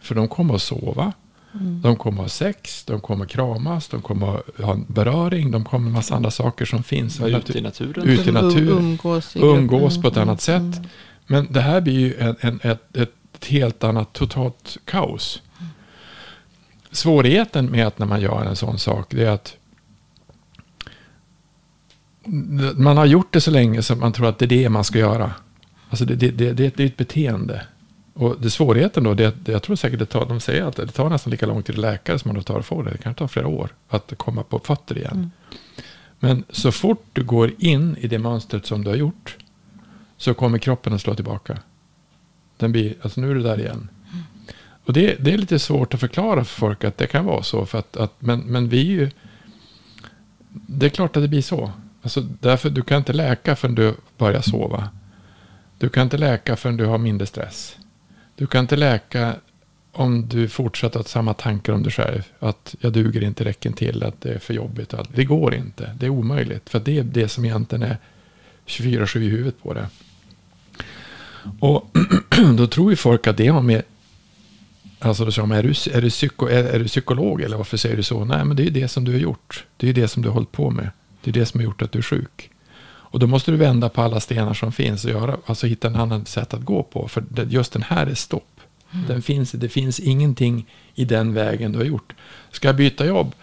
För 0.02 0.14
de 0.14 0.28
kommer 0.28 0.54
att 0.54 0.62
sova, 0.62 1.12
mm. 1.54 1.82
de 1.82 1.96
kommer 1.96 2.18
att 2.18 2.24
ha 2.24 2.28
sex, 2.28 2.84
de 2.84 3.00
kommer 3.00 3.24
att 3.24 3.30
kramas, 3.30 3.88
de 3.88 4.02
kommer 4.02 4.36
att 4.36 4.64
ha 4.64 4.72
en 4.72 4.84
beröring, 4.88 5.50
de 5.50 5.64
kommer 5.64 5.86
att 5.86 5.92
ha 5.92 5.98
massa 5.98 6.14
andra 6.14 6.30
saker 6.30 6.64
som 6.64 6.82
finns. 6.82 7.20
ute 7.20 7.58
i 7.58 7.60
naturen. 7.60 8.08
Ute 8.08 8.28
i 8.30 8.32
naturen. 8.32 8.68
Umgås, 8.68 9.36
umgås 9.36 10.02
på 10.02 10.08
ett 10.08 10.16
annat 10.16 10.40
sätt. 10.40 10.60
Mm. 10.60 10.84
Men 11.26 11.52
det 11.52 11.60
här 11.60 11.80
blir 11.80 11.98
ju 11.98 12.16
en, 12.18 12.36
en, 12.40 12.60
ett, 12.62 12.96
ett 12.96 13.12
ett 13.38 13.44
helt 13.44 13.84
annat 13.84 14.12
totalt 14.12 14.78
kaos. 14.84 15.42
Svårigheten 16.90 17.66
med 17.66 17.86
att 17.86 17.98
när 17.98 18.06
man 18.06 18.20
gör 18.20 18.44
en 18.44 18.56
sån 18.56 18.78
sak 18.78 19.06
det 19.10 19.24
är 19.24 19.30
att 19.30 19.56
man 22.76 22.96
har 22.96 23.06
gjort 23.06 23.32
det 23.32 23.40
så 23.40 23.50
länge 23.50 23.82
så 23.82 23.96
man 23.96 24.12
tror 24.12 24.26
att 24.26 24.38
det 24.38 24.44
är 24.44 24.48
det 24.48 24.68
man 24.68 24.84
ska 24.84 24.98
göra. 24.98 25.34
Alltså 25.90 26.04
det, 26.04 26.14
det, 26.14 26.30
det, 26.30 26.52
det 26.52 26.80
är 26.80 26.86
ett 26.86 26.96
beteende. 26.96 27.66
Och 28.14 28.36
det 28.40 28.50
svårigheten 28.50 29.04
då, 29.04 29.14
det, 29.14 29.48
jag 29.48 29.62
tror 29.62 29.76
säkert 29.76 29.98
det 29.98 30.06
tar, 30.06 30.26
de 30.26 30.40
säger 30.40 30.64
att 30.64 30.76
det 30.76 30.86
tar 30.86 31.10
nästan 31.10 31.30
lika 31.30 31.46
lång 31.46 31.62
tid 31.62 31.74
till 31.74 31.82
läkare 31.82 32.18
som 32.18 32.34
det 32.34 32.42
tar 32.42 32.58
att 32.58 32.66
få 32.66 32.82
det. 32.82 32.90
Det 32.90 32.98
kan 32.98 33.14
ta 33.14 33.28
flera 33.28 33.46
år 33.46 33.70
att 33.88 34.12
komma 34.16 34.42
på 34.42 34.58
fötter 34.58 34.98
igen. 34.98 35.12
Mm. 35.12 35.30
Men 36.20 36.44
så 36.50 36.72
fort 36.72 37.04
du 37.12 37.24
går 37.24 37.50
in 37.58 37.96
i 38.00 38.08
det 38.08 38.18
mönstret 38.18 38.66
som 38.66 38.84
du 38.84 38.90
har 38.90 38.96
gjort 38.96 39.36
så 40.16 40.34
kommer 40.34 40.58
kroppen 40.58 40.92
att 40.92 41.00
slå 41.00 41.14
tillbaka. 41.14 41.58
Den 42.56 42.72
blir, 42.72 42.94
alltså 43.02 43.20
nu 43.20 43.30
är 43.30 43.34
det 43.34 43.42
där 43.42 43.60
igen. 43.60 43.88
Och 44.84 44.92
det, 44.92 45.16
det 45.24 45.32
är 45.32 45.38
lite 45.38 45.58
svårt 45.58 45.94
att 45.94 46.00
förklara 46.00 46.44
för 46.44 46.60
folk 46.60 46.84
att 46.84 46.98
det 46.98 47.06
kan 47.06 47.24
vara 47.24 47.42
så. 47.42 47.66
För 47.66 47.78
att, 47.78 47.96
att, 47.96 48.12
men, 48.18 48.40
men 48.40 48.68
vi 48.68 48.80
är 48.80 48.92
ju... 48.92 49.10
Det 50.50 50.86
är 50.86 50.90
klart 50.90 51.16
att 51.16 51.22
det 51.22 51.28
blir 51.28 51.42
så. 51.42 51.72
Alltså 52.02 52.20
därför, 52.20 52.70
du 52.70 52.82
kan 52.82 52.98
inte 52.98 53.12
läka 53.12 53.56
förrän 53.56 53.74
du 53.74 53.94
börjar 54.18 54.40
sova. 54.40 54.88
Du 55.78 55.88
kan 55.88 56.02
inte 56.02 56.18
läka 56.18 56.56
förrän 56.56 56.76
du 56.76 56.86
har 56.86 56.98
mindre 56.98 57.26
stress. 57.26 57.76
Du 58.36 58.46
kan 58.46 58.60
inte 58.60 58.76
läka 58.76 59.34
om 59.92 60.28
du 60.28 60.48
fortsätter 60.48 61.00
att 61.00 61.06
ha 61.06 61.10
samma 61.10 61.34
tankar 61.34 61.72
om 61.72 61.82
dig 61.82 61.92
själv. 61.92 62.22
Att 62.38 62.74
jag 62.80 62.92
duger 62.92 63.24
inte, 63.24 63.44
räcker 63.44 63.70
till, 63.70 64.02
att 64.02 64.20
det 64.20 64.34
är 64.34 64.38
för 64.38 64.54
jobbigt. 64.54 64.94
Det 65.14 65.24
går 65.24 65.54
inte, 65.54 65.94
det 65.98 66.06
är 66.06 66.10
omöjligt. 66.10 66.70
För 66.70 66.80
det 66.80 66.98
är 66.98 67.02
det 67.02 67.28
som 67.28 67.44
egentligen 67.44 67.82
är 67.82 67.96
24-7 68.66 69.18
i 69.18 69.28
huvudet 69.28 69.62
på 69.62 69.74
det. 69.74 69.86
Och 71.60 71.96
då 72.56 72.66
tror 72.66 72.90
ju 72.90 72.96
folk 72.96 73.26
att 73.26 73.36
det 73.36 73.46
har 73.46 73.62
med... 73.62 73.82
Alltså 74.98 75.24
då 75.24 75.32
säger 75.32 75.48
de, 75.48 75.52
är 75.52 75.62
du, 75.62 75.98
är, 75.98 76.02
du 76.02 76.10
psyko, 76.10 76.46
är, 76.46 76.64
är, 76.64 76.78
du 76.78 76.84
psykolog 76.84 77.40
eller 77.42 77.56
varför 77.56 77.76
säger 77.76 77.96
du 77.96 78.02
så? 78.02 78.24
Nej, 78.24 78.44
men 78.44 78.56
det 78.56 78.62
är 78.62 78.64
ju 78.64 78.70
det 78.70 78.88
som 78.88 79.04
du 79.04 79.12
har 79.12 79.18
gjort. 79.18 79.64
Det 79.76 79.86
är 79.86 79.88
ju 79.88 80.02
det 80.02 80.08
som 80.08 80.22
du 80.22 80.28
har 80.28 80.34
hållit 80.34 80.52
på 80.52 80.70
med. 80.70 80.90
Det 81.28 81.38
är 81.38 81.40
det 81.40 81.46
som 81.46 81.60
har 81.60 81.64
gjort 81.64 81.82
att 81.82 81.92
du 81.92 81.98
är 81.98 82.02
sjuk. 82.02 82.50
Och 83.10 83.18
då 83.18 83.26
måste 83.26 83.50
du 83.50 83.56
vända 83.56 83.88
på 83.88 84.02
alla 84.02 84.20
stenar 84.20 84.54
som 84.54 84.72
finns 84.72 85.04
och 85.04 85.10
göra, 85.10 85.36
alltså 85.46 85.66
hitta 85.66 85.88
en 85.88 85.96
annan 85.96 86.26
sätt 86.26 86.54
att 86.54 86.62
gå 86.62 86.82
på. 86.82 87.08
För 87.08 87.24
just 87.48 87.72
den 87.72 87.82
här 87.82 88.06
är 88.06 88.14
stopp. 88.14 88.60
Mm. 88.90 89.06
Den 89.06 89.22
finns, 89.22 89.52
det 89.52 89.68
finns 89.68 90.00
ingenting 90.00 90.66
i 90.94 91.04
den 91.04 91.34
vägen 91.34 91.72
du 91.72 91.78
har 91.78 91.84
gjort. 91.84 92.14
Ska 92.50 92.68
jag 92.68 92.76
byta 92.76 93.06
jobb? 93.06 93.34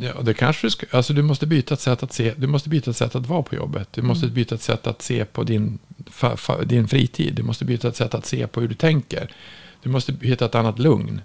Ja, 0.00 0.22
det 0.22 0.34
kanske 0.34 0.66
du 0.66 0.70
ska. 0.70 0.86
Alltså 0.90 1.12
du 1.12 1.22
måste 1.22 1.46
byta 1.46 1.74
ett 1.74 1.80
sätt 1.80 2.02
att 2.02 2.12
se. 2.12 2.34
Du 2.36 2.46
måste 2.46 2.68
byta 2.68 2.90
ett 2.90 2.96
sätt 2.96 3.14
att 3.14 3.26
vara 3.26 3.42
på 3.42 3.54
jobbet. 3.54 3.88
Du 3.92 4.02
måste 4.02 4.26
mm. 4.26 4.34
byta 4.34 4.54
ett 4.54 4.62
sätt 4.62 4.86
att 4.86 5.02
se 5.02 5.24
på 5.24 5.44
din, 5.44 5.78
fa, 6.06 6.36
fa, 6.36 6.64
din 6.64 6.88
fritid. 6.88 7.34
Du 7.34 7.42
måste 7.42 7.64
byta 7.64 7.88
ett 7.88 7.96
sätt 7.96 8.14
att 8.14 8.26
se 8.26 8.46
på 8.46 8.60
hur 8.60 8.68
du 8.68 8.74
tänker. 8.74 9.30
Du 9.82 9.90
måste 9.90 10.14
hitta 10.20 10.44
ett 10.44 10.54
annat 10.54 10.78
lugn. 10.78 11.20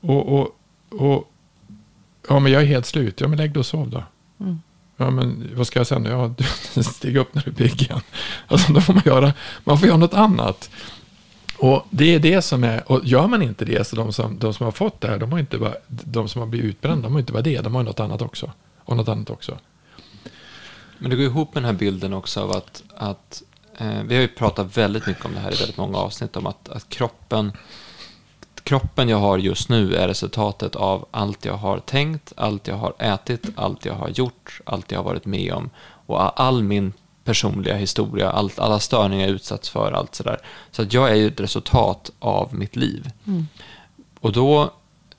Och, 0.00 0.38
och, 0.38 0.58
och 0.88 1.32
ja, 2.28 2.38
men 2.40 2.52
jag 2.52 2.62
är 2.62 2.66
helt 2.66 2.86
slut. 2.86 3.20
Ja, 3.20 3.28
men 3.28 3.38
lägg 3.38 3.52
dig 3.52 3.60
och 3.60 3.66
sov 3.66 3.90
då. 3.90 4.04
Mm. 4.40 4.58
Ja, 5.00 5.10
men 5.10 5.50
vad 5.54 5.66
ska 5.66 5.80
jag 5.80 5.86
säga 5.86 5.98
nu? 5.98 6.10
Ja, 6.10 6.34
stig 6.82 7.16
upp 7.16 7.34
när 7.34 7.42
du 7.42 7.50
är 7.50 7.54
pigg 7.54 7.82
igen. 7.82 8.00
Alltså, 8.46 8.72
då 8.72 8.80
får 8.80 8.94
man 8.94 9.02
göra, 9.06 9.32
man 9.64 9.78
får 9.78 9.88
göra 9.88 9.98
något 9.98 10.14
annat. 10.14 10.70
Och 11.58 11.86
det 11.90 12.14
är 12.14 12.18
det 12.18 12.42
som 12.42 12.64
är, 12.64 12.92
och 12.92 13.00
gör 13.04 13.26
man 13.26 13.42
inte 13.42 13.64
det, 13.64 13.86
så 13.86 13.96
de 13.96 14.12
som, 14.12 14.38
de 14.38 14.54
som 14.54 14.64
har 14.64 14.72
fått 14.72 15.00
det 15.00 15.08
här, 15.08 15.18
de, 15.18 15.32
har 15.32 15.38
inte 15.38 15.58
bara, 15.58 15.74
de 15.86 16.28
som 16.28 16.40
har 16.40 16.46
blivit 16.46 16.68
utbrända, 16.70 17.02
de 17.02 17.12
har 17.12 17.20
inte 17.20 17.32
bara 17.32 17.42
det, 17.42 17.60
de 17.60 17.74
har 17.74 17.82
något 17.82 18.00
annat 18.00 18.22
också. 18.22 18.52
Och 18.84 18.96
något 18.96 19.08
annat 19.08 19.30
också. 19.30 19.58
Men 20.98 21.10
det 21.10 21.16
går 21.16 21.24
ihop 21.24 21.54
med 21.54 21.62
den 21.62 21.70
här 21.70 21.78
bilden 21.78 22.12
också 22.12 22.40
av 22.40 22.50
att, 22.50 22.82
att 22.96 23.42
eh, 23.78 24.02
vi 24.02 24.14
har 24.14 24.22
ju 24.22 24.28
pratat 24.28 24.76
väldigt 24.76 25.06
mycket 25.06 25.24
om 25.24 25.34
det 25.34 25.40
här 25.40 25.52
i 25.52 25.56
väldigt 25.56 25.76
många 25.76 25.98
avsnitt, 25.98 26.36
om 26.36 26.46
att, 26.46 26.68
att 26.68 26.88
kroppen, 26.88 27.52
kroppen 28.68 29.08
jag 29.08 29.18
har 29.18 29.38
just 29.38 29.68
nu 29.68 29.94
är 29.94 30.08
resultatet 30.08 30.76
av 30.76 31.06
allt 31.10 31.44
jag 31.44 31.54
har 31.54 31.78
tänkt, 31.78 32.32
allt 32.36 32.66
jag 32.66 32.76
har 32.76 32.94
ätit, 32.98 33.46
allt 33.56 33.84
jag 33.84 33.94
har 33.94 34.08
gjort, 34.08 34.60
allt 34.64 34.92
jag 34.92 34.98
har 34.98 35.04
varit 35.04 35.26
med 35.26 35.52
om 35.52 35.70
och 36.06 36.40
all 36.40 36.62
min 36.62 36.92
personliga 37.24 37.76
historia, 37.76 38.30
allt, 38.30 38.58
alla 38.58 38.80
störningar 38.80 39.26
jag 39.26 39.34
utsatts 39.34 39.68
för, 39.68 39.92
allt 39.92 40.14
sådär. 40.14 40.38
Så 40.70 40.82
att 40.82 40.92
jag 40.92 41.10
är 41.10 41.14
ju 41.14 41.26
ett 41.26 41.40
resultat 41.40 42.10
av 42.18 42.54
mitt 42.54 42.76
liv. 42.76 43.10
Mm. 43.26 43.48
Och 44.20 44.32
då 44.32 44.70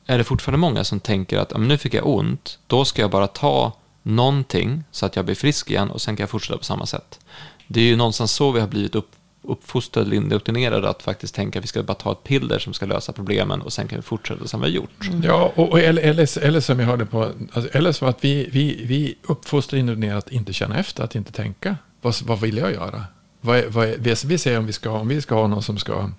är 0.06 0.18
det 0.18 0.24
fortfarande 0.24 0.58
många 0.58 0.84
som 0.84 1.00
tänker 1.00 1.38
att 1.38 1.58
nu 1.58 1.78
fick 1.78 1.94
jag 1.94 2.08
ont, 2.08 2.60
då 2.68 2.86
ska 2.86 3.02
jag 3.02 3.12
bara 3.12 3.28
ta 3.28 3.72
någonting 4.04 4.84
så 4.92 5.06
att 5.06 5.16
jag 5.16 5.26
blir 5.26 5.36
frisk 5.36 5.70
igen 5.70 5.92
och 5.92 6.02
sen 6.02 6.16
kan 6.16 6.24
jag 6.24 6.30
fortsätta 6.30 6.58
på 6.58 6.64
samma 6.64 6.86
sätt. 6.86 7.20
Det 7.68 7.80
är 7.80 7.86
ju 7.86 7.96
någonstans 7.96 8.32
så 8.32 8.52
vi 8.52 8.60
har 8.60 8.68
blivit 8.68 8.96
upp, 8.96 9.12
uppfostrade, 9.42 10.16
indoktrinerade 10.16 10.90
att 10.90 11.04
faktiskt 11.04 11.36
tänka 11.36 11.60
att 11.60 11.64
vi 11.64 11.68
ska 11.68 11.84
bara 11.84 11.94
ta 11.94 12.12
ett 12.12 12.24
piller 12.24 12.60
som 12.60 12.74
ska 12.74 12.86
lösa 12.86 13.14
problemen 13.14 13.62
och 13.62 13.74
sen 13.74 13.88
kan 13.88 14.00
vi 14.00 14.02
fortsätta 14.02 14.48
som 14.48 14.62
vi 14.62 14.68
har 14.68 14.74
gjort. 14.74 15.08
Mm. 15.08 15.24
Ja, 15.24 15.52
och, 15.56 15.70
och 15.70 15.80
eller, 15.80 16.02
eller, 16.02 16.44
eller, 16.44 16.60
som 16.60 16.80
jag 16.80 16.88
hörde 16.88 17.06
på, 17.06 17.32
alltså, 17.54 17.78
eller 17.78 17.92
som 17.92 18.08
att 18.08 18.24
vi, 18.24 18.50
vi, 18.52 18.86
vi 18.86 19.16
uppfostrar 19.24 19.80
indoktrinerade 19.80 20.18
att 20.18 20.32
inte 20.32 20.54
känna 20.54 20.78
efter, 20.78 21.04
att 21.04 21.16
inte 21.16 21.32
tänka 21.32 21.78
vad, 22.02 22.16
vad 22.24 22.42
vill 22.42 22.58
jag 22.58 22.72
göra? 22.72 23.06
Vad 23.42 23.66
vad 23.66 23.88
är, 23.88 24.28
vi 24.28 24.38
säger 24.38 24.60
om 24.60 24.66
vi, 24.66 24.74
ska, 24.74 24.90
om 24.90 25.08
vi 25.08 25.22
ska 25.22 25.36
ha 25.36 25.48
någon 25.48 25.64
som 25.64 25.78
ska... 25.78 26.10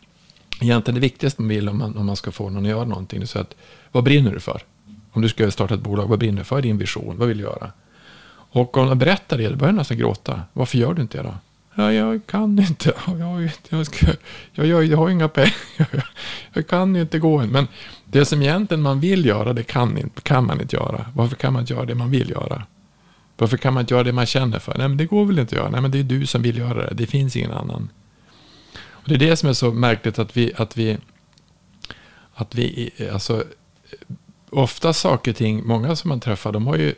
Egentligen 0.61 0.95
det 0.95 1.01
viktigaste 1.01 1.43
man 1.43 1.49
vill 1.49 1.68
om 1.68 1.79
man, 1.79 1.97
om 1.97 2.07
man 2.07 2.16
ska 2.16 2.31
få 2.31 2.51
någon 2.51 2.64
att 2.64 2.71
göra 2.71 2.85
någonting. 2.85 3.23
Är 3.23 3.39
att, 3.39 3.55
vad 3.93 4.05
brinner 4.05 4.33
du 4.33 4.41
för? 4.41 4.62
Om 5.12 5.23
du 5.23 5.29
ska 5.29 5.51
starta 5.51 5.75
ett 5.75 5.81
bolag, 5.81 6.07
vad 6.07 6.18
brinner 6.18 6.39
du 6.39 6.45
för? 6.45 6.59
Är 6.59 6.62
din 6.62 6.79
vision? 6.79 7.18
Vad 7.18 7.29
vill 7.29 7.39
du 7.39 7.45
göra? 7.45 7.73
Och 8.53 8.77
om 8.77 8.87
man 8.87 8.99
berättar 8.99 9.39
det, 9.39 9.49
då 9.49 9.57
börjar 9.57 9.73
du 9.73 9.79
nästan 9.79 9.99
gråta. 9.99 10.43
Varför 10.53 10.79
gör 10.79 10.95
du 10.95 11.03
inte 11.03 11.18
det 11.18 11.23
då? 11.23 11.35
Ja, 11.75 11.93
jag 11.93 12.27
kan 12.27 12.59
inte. 12.59 12.95
Jag, 13.18 13.51
jag, 13.68 13.87
ska, 13.87 14.07
jag, 14.53 14.66
jag, 14.66 14.85
jag 14.85 14.99
har 14.99 15.11
inga 15.11 15.29
pengar. 15.29 15.53
Jag, 16.53 16.66
kan 16.66 16.95
ju 16.95 17.01
inte 17.01 17.18
gå 17.18 17.39
än. 17.39 17.49
Men 17.49 17.68
det 18.05 18.25
som 18.25 18.43
egentligen 18.43 18.83
man 18.83 19.01
vill 19.01 19.25
göra, 19.27 19.53
det 19.53 19.62
kan, 19.62 20.11
kan 20.23 20.47
man 20.47 20.61
inte 20.61 20.77
göra. 20.77 21.07
Varför 21.14 21.37
kan 21.37 21.53
man 21.53 21.61
inte 21.61 21.73
göra 21.73 21.85
det 21.85 21.95
man 21.95 22.11
vill 22.11 22.31
göra? 22.31 22.66
Varför 23.37 23.57
kan 23.57 23.75
man 23.75 23.81
inte 23.81 23.95
göra 23.95 24.05
det 24.05 24.12
man 24.12 24.27
känner 24.27 24.59
för? 24.59 24.79
Nej, 24.79 24.89
men 24.89 24.97
det 24.97 25.07
går 25.07 25.25
väl 25.25 25.39
inte 25.39 25.55
att 25.55 25.61
göra. 25.61 25.71
Nej, 25.71 25.81
men 25.81 25.91
det 25.91 25.99
är 25.99 26.03
du 26.03 26.27
som 26.27 26.43
vill 26.43 26.59
göra 26.59 26.87
det. 26.87 26.95
Det 26.95 27.07
finns 27.07 27.37
ingen 27.37 27.53
annan. 27.53 27.89
Och 28.91 29.09
det 29.09 29.14
är 29.14 29.18
det 29.18 29.37
som 29.37 29.49
är 29.49 29.53
så 29.53 29.73
märkligt 29.73 30.18
att 30.18 30.37
vi, 30.37 30.53
att 30.57 30.77
vi, 30.77 30.99
att 32.35 32.55
vi, 32.55 32.91
eh, 32.97 33.14
alltså, 33.14 33.37
eh, 33.37 34.16
ofta 34.51 34.93
saker 34.93 35.31
och 35.31 35.37
ting, 35.37 35.66
många 35.66 35.97
som 35.97 36.09
man 36.09 36.21
träffar, 36.21 36.53
de 36.53 36.66
har 36.66 36.77
ju, 36.77 36.95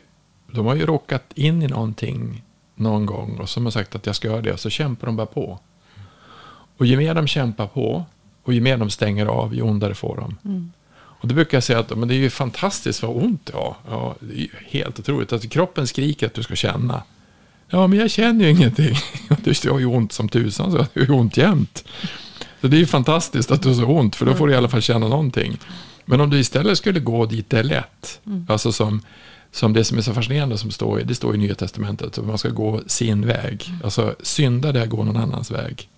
de 0.51 0.65
har 0.65 0.75
ju 0.75 0.85
råkat 0.85 1.23
in 1.35 1.61
i 1.61 1.67
någonting 1.67 2.43
någon 2.75 3.05
gång 3.05 3.37
och 3.39 3.49
som 3.49 3.65
har 3.65 3.71
sagt 3.71 3.95
att 3.95 4.05
jag 4.05 4.15
ska 4.15 4.27
göra 4.27 4.41
det 4.41 4.57
så 4.57 4.69
kämpar 4.69 5.07
de 5.07 5.15
bara 5.15 5.25
på. 5.25 5.59
Och 6.77 6.85
ju 6.85 6.97
mer 6.97 7.13
de 7.13 7.27
kämpar 7.27 7.67
på 7.67 8.05
och 8.43 8.53
ju 8.53 8.61
mer 8.61 8.77
de 8.77 8.89
stänger 8.89 9.25
av, 9.25 9.55
ju 9.55 9.61
ondare 9.61 9.95
får 9.95 10.15
de. 10.15 10.49
Mm. 10.49 10.71
Och 10.95 11.27
då 11.27 11.35
brukar 11.35 11.57
jag 11.57 11.63
säga 11.63 11.79
att 11.79 11.97
men 11.97 12.07
det 12.07 12.13
är 12.13 12.17
ju 12.17 12.29
fantastiskt 12.29 13.03
vad 13.03 13.23
ont 13.23 13.49
jag 13.53 13.59
har. 13.59 13.75
Ja, 13.89 14.15
det 14.19 14.33
är 14.33 14.37
ju 14.37 14.49
helt 14.67 14.99
otroligt. 14.99 15.33
Alltså, 15.33 15.49
kroppen 15.49 15.87
skriker 15.87 16.27
att 16.27 16.33
du 16.33 16.43
ska 16.43 16.55
känna. 16.55 17.03
Ja, 17.69 17.87
men 17.87 17.99
jag 17.99 18.11
känner 18.11 18.45
ju 18.45 18.51
ingenting. 18.51 18.95
Du 19.61 19.71
har 19.71 19.79
ju 19.79 19.85
ont 19.85 20.11
som 20.11 20.29
tusan, 20.29 20.71
så 20.71 20.77
du 20.93 20.99
har 20.99 21.07
ju 21.07 21.13
ont 21.13 21.37
jämt. 21.37 21.83
Så 22.61 22.67
det 22.67 22.77
är 22.77 22.79
ju 22.79 22.85
fantastiskt 22.85 23.51
att 23.51 23.61
du 23.61 23.69
har 23.69 23.75
så 23.75 23.85
ont, 23.85 24.15
för 24.15 24.25
då 24.25 24.33
får 24.33 24.47
du 24.47 24.53
i 24.53 24.55
alla 24.55 24.69
fall 24.69 24.81
känna 24.81 25.07
någonting. 25.07 25.57
Men 26.05 26.21
om 26.21 26.29
du 26.29 26.39
istället 26.39 26.77
skulle 26.77 26.99
gå 26.99 27.25
dit 27.25 27.49
det 27.49 27.59
är 27.59 27.63
lätt, 27.63 28.21
mm. 28.25 28.45
alltså 28.49 28.71
som, 28.71 29.01
som 29.51 29.73
det 29.73 29.83
som 29.83 29.97
är 29.97 30.01
så 30.01 30.13
fascinerande 30.13 30.57
som 30.57 30.71
står, 30.71 30.99
det 30.99 31.15
står 31.15 31.35
i 31.35 31.37
Nya 31.37 31.55
Testamentet, 31.55 32.17
att 32.17 32.25
man 32.25 32.37
ska 32.37 32.49
gå 32.49 32.81
sin 32.87 33.27
väg. 33.27 33.65
Mm. 33.67 33.81
Alltså 33.83 34.15
synda 34.21 34.71
det 34.71 34.87
gå 34.87 35.03
någon 35.03 35.17
annans 35.17 35.51
väg. 35.51 35.89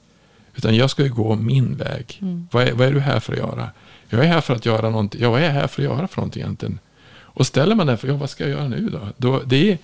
Utan 0.56 0.76
jag 0.76 0.90
ska 0.90 1.04
ju 1.04 1.14
gå 1.14 1.36
min 1.36 1.76
väg. 1.76 2.20
Mm. 2.22 2.48
Vad, 2.52 2.68
är, 2.68 2.74
vad 2.74 2.88
är 2.88 2.92
du 2.92 3.00
här 3.00 3.20
för 3.20 3.34
att 3.34 3.40
göra? 3.40 3.70
Jag 4.10 4.26
är 4.26 4.28
här 4.28 4.42
för 4.42 4.56
att 4.56 4.66
göra 4.66 4.90
någonting. 4.90 5.22
Ja, 5.22 5.30
vad 5.30 5.42
är 5.42 5.46
jag 5.46 5.52
här 5.52 5.68
för 5.68 5.82
att 5.82 5.90
göra 5.90 6.08
för 6.08 6.18
någonting 6.18 6.42
egentligen? 6.42 6.80
Och 7.36 7.48
ställer 7.48 7.76
man 7.76 7.88
den 7.88 7.98
för, 7.98 8.08
ja, 8.08 8.16
vad 8.16 8.30
ska 8.30 8.44
jag 8.44 8.52
göra 8.52 8.68
nu 8.68 8.90
då? 8.90 9.00
då 9.18 9.42
det 9.46 9.72
är, 9.72 9.78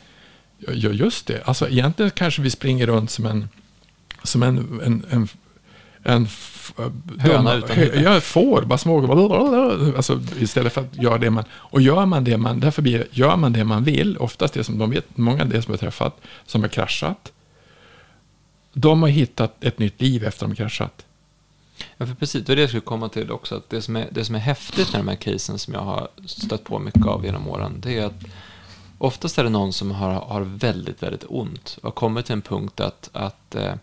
ja, 0.57 0.89
just 0.89 1.28
det. 1.28 1.43
Alltså 1.45 1.69
egentligen 1.69 2.11
kanske 2.11 2.41
vi 2.41 2.49
springer 2.49 2.88
runt 2.88 3.11
som 3.11 3.26
en, 3.26 3.49
som 4.24 4.43
en, 4.43 4.82
en, 4.86 5.05
en, 5.09 5.28
en 6.04 6.28
Höna 7.20 7.54
utan 7.54 7.78
huvud. 7.78 8.02
Ja, 8.02 8.22
får, 8.22 8.62
bara 8.62 8.78
små. 8.78 9.95
Alltså, 9.95 10.20
istället 10.39 10.74
för 10.74 10.82
att 10.82 10.95
göra 10.95 11.18
det 11.18 11.30
man... 11.30 11.43
Och 11.54 11.82
gör 11.82 12.06
man 12.06 12.24
det 12.24 12.38
man... 12.38 12.60
Därför 12.60 12.82
blir 12.82 13.08
gör 13.12 13.36
man 13.36 13.54
det 13.54 13.64
man 13.64 13.84
vill, 13.84 14.18
oftast 14.18 14.54
det 14.54 14.64
som 14.64 14.78
de 14.78 14.89
vet, 14.89 15.18
många 15.18 15.41
av 15.41 15.49
det 15.49 15.62
som 15.62 15.72
har 15.72 15.78
träffat, 15.78 16.18
som 16.45 16.62
har 16.62 16.70
kraschat. 16.70 17.32
De 18.74 19.02
har 19.02 19.10
hittat 19.10 19.64
ett 19.64 19.80
nytt 19.80 20.02
liv 20.02 20.24
efter 20.24 20.45
de 20.45 20.52
har 20.52 20.56
kraschat. 20.56 21.06
Ja, 21.97 22.06
för 22.06 22.16
precis. 22.16 22.45
Det 22.45 22.52
var 22.52 22.56
det 22.56 22.62
jag 22.62 22.70
skulle 22.70 22.82
komma 22.82 23.10
till 23.10 23.32
också. 23.32 23.56
Att 23.56 23.70
det, 23.70 23.82
som 23.82 23.95
är, 23.95 24.08
det 24.12 24.26
som 24.26 24.36
är 24.36 24.39
häftigt 24.39 24.91
med 24.93 25.02
de 25.02 25.08
här 25.08 25.16
casen 25.16 25.60
som 25.60 25.74
jag 25.74 25.82
har 25.82 26.08
stött 26.26 26.64
på 26.64 26.80
mycket 26.80 27.06
av 27.06 27.26
genom 27.26 27.47
åren, 27.47 27.74
det 27.78 27.97
är 27.97 28.06
att 28.06 28.24
oftast 28.97 29.38
är 29.38 29.43
det 29.43 29.49
någon 29.49 29.74
som 29.74 29.91
har, 29.91 30.12
har 30.12 30.41
väldigt, 30.41 31.04
väldigt 31.04 31.26
ont 31.28 31.78
och 31.78 31.84
har 31.84 31.91
kommit 31.91 32.26
till 32.26 32.34
en 32.34 32.41
punkt 32.41 32.80
att, 32.80 33.10
att 33.14 33.56
eh, 33.56 33.74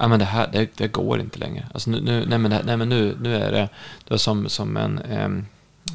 ja, 0.00 0.08
men 0.08 0.18
det 0.18 0.24
här 0.24 0.48
det, 0.52 0.68
det, 0.76 0.88
går 0.88 1.20
inte 1.20 1.38
längre. 1.38 1.68
Alltså 1.74 1.90
nu, 1.90 2.00
nu, 2.00 2.26
nej, 2.26 2.38
men, 2.38 2.66
nej, 2.66 2.76
men 2.76 2.88
nu, 2.88 3.16
nu 3.20 3.36
är 3.36 3.52
det, 3.52 3.68
det 4.04 4.10
var 4.10 4.18
som, 4.18 4.48
som 4.48 4.76
en, 4.76 4.98
en 4.98 5.46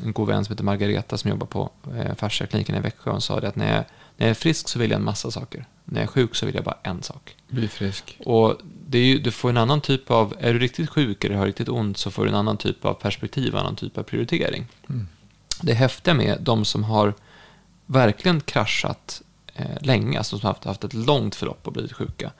god 0.03 0.27
vän 0.27 0.45
som 0.45 0.53
heter 0.53 0.63
Margareta 0.63 1.17
som 1.17 1.29
jobbar 1.29 1.47
på 1.47 1.69
eh, 1.97 2.15
fasciakliniken 2.15 2.75
i 2.75 2.79
Växjö. 2.79 3.11
Hon 3.11 3.21
sa 3.21 3.39
det 3.39 3.47
att 3.47 3.55
när 3.55 3.75
jag, 3.75 3.83
när 4.17 4.27
jag 4.27 4.29
är 4.29 4.33
frisk 4.33 4.69
så 4.69 4.79
vill 4.79 4.91
jag 4.91 4.97
en 4.97 5.05
massa 5.05 5.31
saker. 5.31 5.65
När 5.85 5.99
jag 6.01 6.03
är 6.03 6.11
sjuk 6.11 6.35
så 6.35 6.45
vill 6.45 6.55
jag 6.55 6.63
bara 6.63 6.77
en 6.83 7.03
sak. 7.03 7.35
Bli 7.47 7.67
frisk. 7.67 8.17
Och 8.25 8.57
det 8.87 8.97
är 8.97 9.05
ju, 9.05 9.19
du 9.19 9.31
får 9.31 9.49
en 9.49 9.57
annan 9.57 9.81
typ 9.81 10.11
av, 10.11 10.35
är 10.39 10.53
du 10.53 10.59
riktigt 10.59 10.89
sjuk 10.89 11.23
eller 11.23 11.35
har 11.35 11.45
riktigt 11.45 11.69
ont 11.69 11.97
så 11.97 12.11
får 12.11 12.23
du 12.23 12.29
en 12.29 12.35
annan 12.35 12.57
typ 12.57 12.85
av 12.85 12.93
perspektiv, 12.93 13.53
en 13.53 13.59
annan 13.59 13.75
typ 13.75 13.97
av 13.97 14.03
prioritering. 14.03 14.65
Mm. 14.89 15.07
Det 15.61 15.73
häftiga 15.73 16.13
med 16.13 16.37
de 16.41 16.65
som 16.65 16.83
har 16.83 17.13
verkligen 17.85 18.41
kraschat 18.41 19.21
eh, 19.53 19.65
länge, 19.81 20.17
alltså 20.17 20.39
som 20.39 20.47
har 20.47 20.53
haft, 20.53 20.63
haft 20.63 20.83
ett 20.83 20.93
långt 20.93 21.35
förlopp 21.35 21.67
och 21.67 21.73
blivit 21.73 21.93
sjuka. 21.93 22.31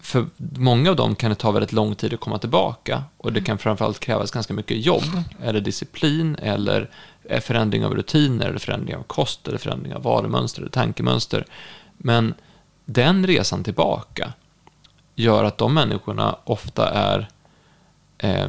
För 0.00 0.26
många 0.36 0.90
av 0.90 0.96
dem 0.96 1.14
kan 1.14 1.30
det 1.30 1.34
ta 1.34 1.50
väldigt 1.50 1.72
lång 1.72 1.94
tid 1.94 2.14
att 2.14 2.20
komma 2.20 2.38
tillbaka 2.38 3.04
och 3.16 3.32
det 3.32 3.40
kan 3.40 3.58
framförallt 3.58 4.00
krävas 4.00 4.30
ganska 4.30 4.54
mycket 4.54 4.86
jobb, 4.86 5.22
eller 5.42 5.60
disciplin, 5.60 6.36
eller 6.42 6.90
förändring 7.40 7.84
av 7.84 7.94
rutiner, 7.94 8.48
eller 8.48 8.58
förändring 8.58 8.96
av 8.96 9.02
kost, 9.02 9.48
eller 9.48 9.58
förändring 9.58 9.94
av 9.94 10.02
varumönster, 10.02 10.60
eller 10.60 10.70
tankemönster. 10.70 11.44
Men 11.96 12.34
den 12.84 13.26
resan 13.26 13.64
tillbaka 13.64 14.32
gör 15.14 15.44
att 15.44 15.58
de 15.58 15.74
människorna 15.74 16.36
ofta 16.44 16.90
är 16.90 17.28
eh, 18.18 18.48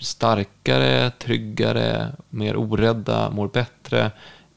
starkare, 0.00 1.10
tryggare, 1.10 2.12
mer 2.30 2.56
orädda, 2.56 3.30
mår 3.30 3.48
bättre 3.48 4.10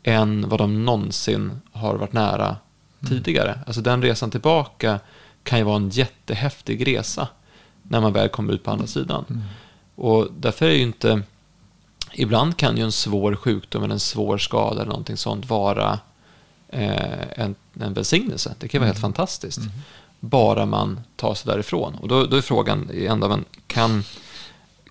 än 0.04 0.50
vad 0.50 0.60
de 0.60 0.86
någonsin 0.86 1.62
har 1.72 1.96
varit 1.96 2.14
nära 2.14 2.46
mm. 2.46 3.10
tidigare. 3.10 3.60
Alltså 3.68 3.82
den 3.82 4.02
resan 4.02 4.32
tillbaka 4.32 5.00
kan 5.48 5.60
ju 5.60 5.66
vara 5.66 5.76
en 5.76 5.90
jättehäftig 5.90 6.88
resa 6.88 7.28
när 7.84 8.02
man 8.02 8.14
väl 8.14 8.30
kommer 8.30 8.54
ut 8.54 8.64
på 8.64 8.72
andra 8.72 8.88
sidan. 8.88 9.26
Mm. 9.30 9.42
Och 9.96 10.28
därför 10.38 10.66
är 10.66 10.74
ju 10.74 10.82
inte... 10.82 11.22
Ibland 12.14 12.58
kan 12.58 12.78
ju 12.78 12.84
en 12.84 12.92
svår 12.92 13.36
sjukdom 13.36 13.84
eller 13.84 13.94
en 13.94 14.00
svår 14.00 14.38
skada 14.38 14.82
eller 14.82 14.90
någonting 14.90 15.18
sånt 15.18 15.50
vara 15.50 16.00
eh, 16.70 17.40
en, 17.40 17.56
en 17.74 17.94
välsignelse. 17.94 18.56
Det 18.60 18.68
kan 18.68 18.82
vara 18.82 18.88
helt 18.88 19.02
fantastiskt. 19.02 19.58
Mm. 19.58 19.72
Bara 20.20 20.66
man 20.66 21.00
tar 21.16 21.34
sig 21.34 21.52
därifrån. 21.52 21.96
Och 21.96 22.08
då, 22.08 22.26
då 22.26 22.38
är 22.38 22.42
frågan 22.42 22.90
ändå, 22.94 23.28
men 23.28 23.46
kan, 23.68 24.04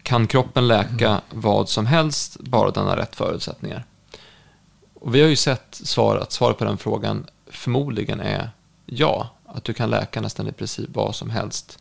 kan 0.03 0.27
kroppen 0.27 0.69
läka 0.69 1.21
vad 1.31 1.69
som 1.69 1.87
helst 1.87 2.41
bara 2.41 2.71
den 2.71 2.87
har 2.87 2.97
rätt 2.97 3.17
förutsättningar? 3.17 3.85
Och 4.95 5.15
vi 5.15 5.21
har 5.21 5.29
ju 5.29 5.37
sett 5.37 5.81
svar, 5.85 6.17
att 6.17 6.33
svaret 6.33 6.59
på 6.59 6.65
den 6.65 6.79
frågan 6.79 7.27
förmodligen 7.51 8.21
är 8.21 8.51
ja. 8.87 9.31
Att 9.57 9.65
du 9.65 9.73
kan 9.73 9.91
läka 9.91 10.21
nästan 10.21 10.49
i 10.49 10.53
princip 10.53 10.89
vad 10.93 11.15
som 11.15 11.31
helst 11.31 11.79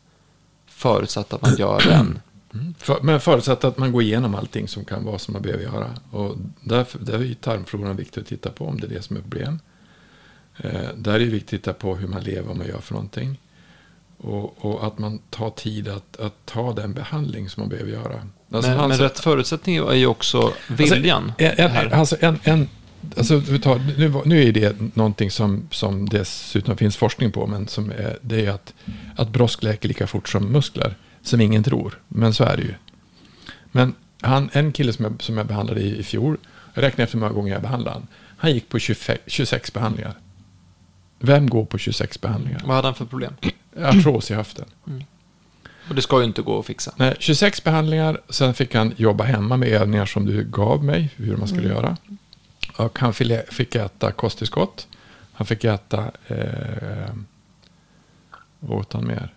förutsatt 0.67 1.33
att 1.33 1.41
man 1.41 1.55
gör 1.55 1.81
den. 1.81 2.19
För, 2.77 3.01
men 3.01 3.19
förutsatt 3.19 3.63
att 3.63 3.77
man 3.77 3.91
går 3.91 4.01
igenom 4.01 4.35
allting 4.35 4.67
som 4.67 4.85
kan 4.85 5.05
vara 5.05 5.19
som 5.19 5.33
man 5.33 5.41
behöver 5.41 5.63
göra. 5.63 5.95
Och 6.11 6.35
därför, 6.61 6.99
där 6.99 7.13
är 7.13 7.23
ju 7.23 7.33
tarmfloran 7.33 7.95
viktig 7.95 8.21
att 8.21 8.27
titta 8.27 8.49
på 8.49 8.65
om 8.65 8.79
det 8.79 8.87
är 8.87 8.89
det 8.89 9.01
som 9.01 9.17
är 9.17 9.21
problem. 9.21 9.59
Eh, 10.57 10.89
där 10.95 11.13
är 11.13 11.19
det 11.19 11.25
viktigt 11.25 11.43
att 11.43 11.63
titta 11.63 11.73
på 11.73 11.95
hur 11.95 12.07
man 12.07 12.23
lever, 12.23 12.47
vad 12.47 12.57
man 12.57 12.67
gör 12.67 12.79
för 12.79 12.93
någonting. 12.93 13.39
Och, 14.17 14.65
och 14.65 14.87
att 14.87 14.99
man 14.99 15.19
tar 15.29 15.49
tid 15.49 15.87
att, 15.87 16.19
att 16.19 16.45
ta 16.45 16.73
den 16.73 16.93
behandling 16.93 17.49
som 17.49 17.61
man 17.61 17.69
behöver 17.69 17.91
göra. 17.91 18.27
Alltså, 18.51 18.71
men, 18.71 18.89
men 18.89 18.97
rätt 18.97 19.19
förutsättning 19.19 19.75
är 19.75 19.93
ju 19.93 20.07
också 20.07 20.53
viljan. 20.67 21.33
Alltså, 21.39 21.61
en, 21.61 21.93
alltså 21.93 22.17
en, 22.19 22.39
en, 22.43 22.69
alltså, 23.17 23.41
tar, 23.41 23.97
nu, 23.97 24.13
nu 24.25 24.43
är 24.43 24.51
det 24.51 24.95
någonting 24.95 25.31
som, 25.31 25.67
som 25.71 26.09
dessutom 26.09 26.77
finns 26.77 26.97
forskning 26.97 27.31
på, 27.31 27.47
men 27.47 27.67
som 27.67 27.91
är, 27.91 28.17
det 28.21 28.45
är 28.45 28.51
att, 28.51 28.73
att 29.15 29.29
brosk 29.29 29.63
läker 29.63 29.87
lika 29.87 30.07
fort 30.07 30.29
som 30.29 30.51
muskler, 30.51 30.95
som 31.21 31.41
ingen 31.41 31.63
tror. 31.63 32.01
Men 32.07 32.33
så 32.33 32.43
är 32.43 32.57
det 32.57 32.63
ju. 32.63 32.73
Men 33.71 33.95
han, 34.21 34.49
en 34.53 34.71
kille 34.71 34.93
som 34.93 35.05
jag, 35.05 35.23
som 35.23 35.37
jag 35.37 35.47
behandlade 35.47 35.81
i, 35.81 35.99
i 35.99 36.03
fjol, 36.03 36.37
jag 36.73 36.83
räknade 36.83 37.03
efter 37.03 37.17
hur 37.17 37.19
många 37.21 37.33
gånger 37.33 37.53
jag 37.53 37.61
behandlade 37.61 37.93
han, 37.93 38.07
han 38.37 38.51
gick 38.51 38.69
på 38.69 38.79
25, 38.79 39.17
26 39.27 39.73
behandlingar. 39.73 40.13
Vem 41.19 41.49
går 41.49 41.65
på 41.65 41.77
26 41.77 42.21
behandlingar? 42.21 42.61
Vad 42.65 42.75
hade 42.75 42.87
han 42.87 42.95
för 42.95 43.05
problem? 43.05 43.33
Artros 43.77 44.31
i 44.31 44.33
höften. 44.33 44.65
Och 45.89 45.95
det 45.95 46.01
ska 46.01 46.19
ju 46.19 46.25
inte 46.25 46.41
gå 46.41 46.59
att 46.59 46.65
fixa. 46.65 46.93
Nej, 46.95 47.15
26 47.19 47.63
behandlingar, 47.63 48.21
sen 48.29 48.53
fick 48.53 48.75
han 48.75 48.93
jobba 48.97 49.23
hemma 49.23 49.57
med 49.57 49.69
övningar 49.69 50.05
som 50.05 50.25
du 50.25 50.43
gav 50.43 50.83
mig, 50.83 51.09
hur 51.15 51.37
man 51.37 51.47
skulle 51.47 51.67
göra. 51.67 51.97
Och 52.77 52.99
han 52.99 53.13
fick, 53.13 53.75
äta 53.75 54.11
kosttillskott. 54.11 54.87
Han 55.33 55.47
fick 55.47 55.63
äta, 55.63 56.11
eh, 56.27 57.15
vad 58.59 58.79
åt 58.79 58.93
han 58.93 59.07
mer? 59.07 59.33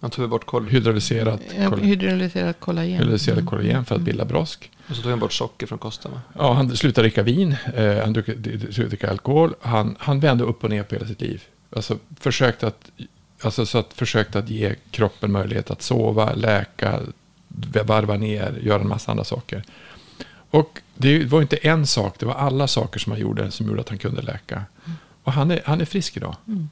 Han 0.00 0.10
tog 0.10 0.30
bort 0.30 0.46
koll. 0.46 0.68
Hydrauliserat, 0.68 1.40
kol, 1.68 1.80
Hydrolyserat 1.80 2.60
kollagen. 2.60 2.98
hydrauliserat 2.98 3.46
kollagen 3.46 3.84
för 3.84 3.94
att 3.94 4.00
bilda 4.00 4.24
brosk. 4.24 4.70
Och 4.88 4.96
så 4.96 5.02
tog 5.02 5.10
han 5.10 5.20
bort 5.20 5.32
socker 5.32 5.66
från 5.66 5.78
kosten. 5.78 6.12
Va? 6.12 6.20
Ja, 6.38 6.52
han 6.52 6.76
slutade 6.76 7.02
dricka 7.02 7.22
vin, 7.22 7.56
eh, 7.74 8.04
han 8.04 8.14
slutade 8.14 8.88
dricka 8.88 9.10
alkohol. 9.10 9.54
Han, 9.60 9.96
han 9.98 10.20
vände 10.20 10.44
upp 10.44 10.64
och 10.64 10.70
ner 10.70 10.82
på 10.82 10.94
hela 10.94 11.06
sitt 11.06 11.20
liv. 11.20 11.42
Alltså 11.76 11.98
försökte 12.20 12.66
att, 12.66 12.90
alltså, 13.42 13.66
så 13.66 13.78
att, 13.78 13.94
försökte 13.94 14.38
att 14.38 14.50
ge 14.50 14.74
kroppen 14.90 15.32
möjlighet 15.32 15.70
att 15.70 15.82
sova, 15.82 16.34
läka, 16.34 17.00
varva 17.84 18.16
ner, 18.16 18.58
göra 18.62 18.80
en 18.80 18.88
massa 18.88 19.10
andra 19.10 19.24
saker. 19.24 19.62
Och 20.50 20.80
det 20.98 21.24
var 21.24 21.42
inte 21.42 21.56
en 21.56 21.86
sak, 21.86 22.14
det 22.18 22.26
var 22.26 22.34
alla 22.34 22.66
saker 22.66 23.00
som 23.00 23.12
han 23.12 23.20
gjorde 23.20 23.50
som 23.50 23.66
gjorde 23.66 23.80
att 23.80 23.88
han 23.88 23.98
kunde 23.98 24.22
läka. 24.22 24.64
Och 25.24 25.32
han 25.32 25.50
är, 25.50 25.62
han 25.64 25.80
är 25.80 25.84
frisk 25.84 26.16
idag. 26.16 26.36
Mm. 26.46 26.68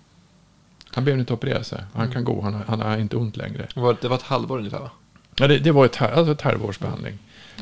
Han 0.90 1.04
behöver 1.04 1.20
inte 1.20 1.32
operera 1.32 1.64
sig. 1.64 1.84
Han 1.94 2.10
kan 2.10 2.24
gå, 2.24 2.40
han 2.40 2.54
har, 2.54 2.64
han 2.68 2.80
har 2.80 2.98
inte 2.98 3.16
ont 3.16 3.36
längre. 3.36 3.66
Det 3.74 3.80
var, 3.80 3.96
det 4.00 4.08
var 4.08 4.16
ett 4.16 4.22
halvår 4.22 4.58
ungefär 4.58 4.80
va? 4.80 4.90
Ja, 5.36 5.46
det, 5.46 5.58
det 5.58 5.72
var 5.72 5.84
ett, 5.84 6.02
alltså 6.02 6.32
ett 6.32 6.42
halvårsbehandling. 6.42 7.18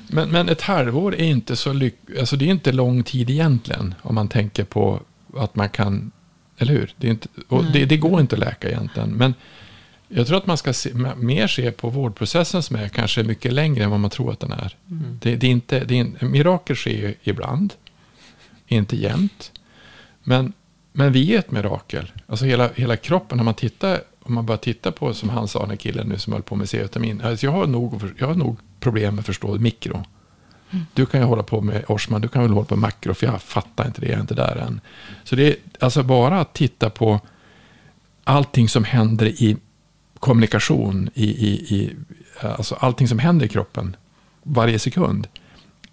Men, 0.09 0.31
men 0.31 0.49
ett 0.49 0.61
halvår 0.61 1.15
är 1.15 1.25
inte 1.25 1.57
så 1.57 1.73
lyck, 1.73 1.97
alltså 2.19 2.37
det 2.37 2.45
är 2.45 2.51
inte 2.51 2.73
lång 2.73 3.03
tid 3.03 3.31
egentligen. 3.31 3.95
Om 4.03 4.15
man 4.15 4.29
tänker 4.29 4.65
på 4.65 5.01
att 5.37 5.55
man 5.57 5.69
kan, 5.69 6.13
eller 6.59 6.73
hur? 6.73 6.95
Det, 6.97 7.07
är 7.07 7.11
inte, 7.11 7.29
och 7.49 7.65
det, 7.65 7.85
det 7.85 7.97
går 7.97 8.21
inte 8.21 8.35
att 8.37 8.41
läka 8.41 8.69
egentligen. 8.69 9.11
Men 9.11 9.35
jag 10.09 10.27
tror 10.27 10.37
att 10.37 10.47
man 10.47 10.57
ska 10.57 10.73
se, 10.73 10.91
mer 11.17 11.47
se 11.47 11.71
på 11.71 11.89
vårdprocessen 11.89 12.63
som 12.63 12.77
är 12.77 12.89
kanske 12.89 13.23
mycket 13.23 13.53
längre 13.53 13.85
än 13.85 13.91
vad 13.91 14.01
man 14.01 14.11
tror 14.11 14.33
att 14.33 14.41
den 14.41 14.53
är. 14.53 14.77
Det, 15.21 15.37
det 15.37 15.47
är 15.47 15.51
inte, 15.51 15.85
det 15.85 15.99
är 15.99 16.01
en, 16.01 16.31
mirakel 16.31 16.77
sker 16.77 16.91
ju 16.91 17.15
ibland, 17.23 17.75
inte 18.67 18.97
jämt. 18.97 19.53
Men, 20.23 20.53
men 20.93 21.13
vi 21.13 21.35
är 21.35 21.39
ett 21.39 21.51
mirakel. 21.51 22.13
Alltså 22.27 22.45
hela, 22.45 22.71
hela 22.75 22.97
kroppen, 22.97 23.37
när 23.37 23.45
man 23.45 23.55
tittar, 23.55 24.01
om 24.23 24.35
man 24.35 24.47
bara 24.47 24.59
tittar 24.59 24.91
på, 24.91 25.15
som 25.15 25.29
han 25.29 25.49
sa, 25.49 25.61
den 25.61 25.71
här 25.71 25.77
killen 25.77 26.09
nu 26.09 26.19
som 26.19 26.33
höll 26.33 26.43
på 26.43 26.57
med 26.57 26.69
C-vitamin. 26.69 27.21
Alltså 27.21 27.47
jag, 27.47 27.53
har 27.53 27.67
nog, 27.67 28.03
jag 28.19 28.27
har 28.27 28.35
nog 28.35 28.59
problem 28.81 29.15
med 29.15 29.21
att 29.21 29.27
förstå 29.27 29.59
mikro. 29.59 30.05
Du 30.95 31.07
kan 31.07 31.21
ju 31.21 31.27
hålla 31.27 31.43
på 31.43 31.61
med 31.61 31.85
Orsman, 31.89 32.21
du 32.21 32.29
kan 32.29 32.43
väl 32.43 32.51
hålla 32.51 32.67
på 32.67 32.77
med 32.77 32.83
makro, 32.83 33.15
för 33.15 33.27
jag 33.27 33.43
fattar 33.43 33.87
inte 33.87 34.01
det, 34.01 34.07
jag 34.07 34.17
är 34.17 34.21
inte 34.21 34.35
där 34.35 34.57
än. 34.57 34.81
Så 35.25 35.37
det 35.37 35.49
är 35.49 35.57
alltså 35.81 36.03
bara 36.03 36.41
att 36.41 36.55
titta 36.55 36.91
på 36.91 37.21
allting 38.25 38.69
som 38.69 38.85
händer 38.85 39.27
i 39.27 39.57
kommunikation, 40.25 41.11
i, 41.15 41.25
i, 41.25 41.77
i, 41.77 41.97
alltså 42.41 42.75
allting 42.75 43.09
som 43.09 43.19
händer 43.19 43.47
i 43.47 43.49
kroppen 43.49 43.97
varje 44.43 44.79
sekund 44.79 45.29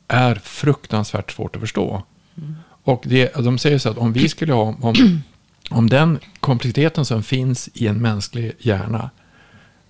är 0.07 0.35
fruktansvärt 0.35 1.31
svårt 1.31 1.55
att 1.55 1.61
förstå. 1.61 2.03
Och 2.83 3.03
det, 3.05 3.33
de 3.33 3.57
säger 3.57 3.77
så 3.77 3.89
att 3.89 3.97
om 3.97 4.13
vi 4.13 4.29
skulle 4.29 4.53
ha, 4.53 4.75
om, 4.81 5.21
om 5.69 5.89
den 5.89 6.19
komplexiteten 6.39 7.05
som 7.05 7.23
finns 7.23 7.69
i 7.73 7.87
en 7.87 8.01
mänsklig 8.01 8.51
hjärna, 8.59 9.09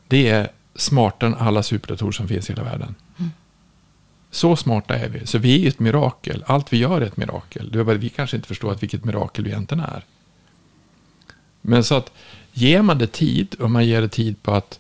det 0.08 0.30
är 0.30 0.50
smartare 0.76 1.30
än 1.30 1.36
alla 1.36 1.64
superdatorer 1.64 2.12
som 2.12 2.28
finns 2.28 2.50
i 2.50 2.54
hela 2.54 2.64
världen. 2.64 2.96
Så 4.32 4.56
smarta 4.56 4.96
är 4.96 5.10
vi. 5.10 5.26
Så 5.26 5.38
vi 5.38 5.64
är 5.66 5.70
ett 5.70 5.80
mirakel. 5.80 6.44
Allt 6.48 6.74
vi 6.74 6.78
gör 6.78 7.02
är 7.02 7.06
ett 7.06 7.18
mirakel. 7.18 7.72
Det 7.72 7.80
är 7.80 7.84
bara 7.84 7.98
vi 7.98 8.10
kanske 8.10 8.36
inte 8.36 8.48
förstår 8.48 8.72
att 8.72 8.84
vilket 8.84 9.06
mirakel 9.06 9.44
vi 9.44 9.52
egentligen 9.52 9.84
är. 9.84 10.06
Men 11.62 11.84
så 11.84 11.96
att 11.96 12.12
ger 12.54 12.82
man 12.82 12.98
det 12.98 13.08
tid 13.08 13.56
och 13.60 13.72
man 13.72 13.86
ger 13.86 14.02
det 14.02 14.10
tid 14.10 14.44
på 14.44 14.52
att 14.52 14.80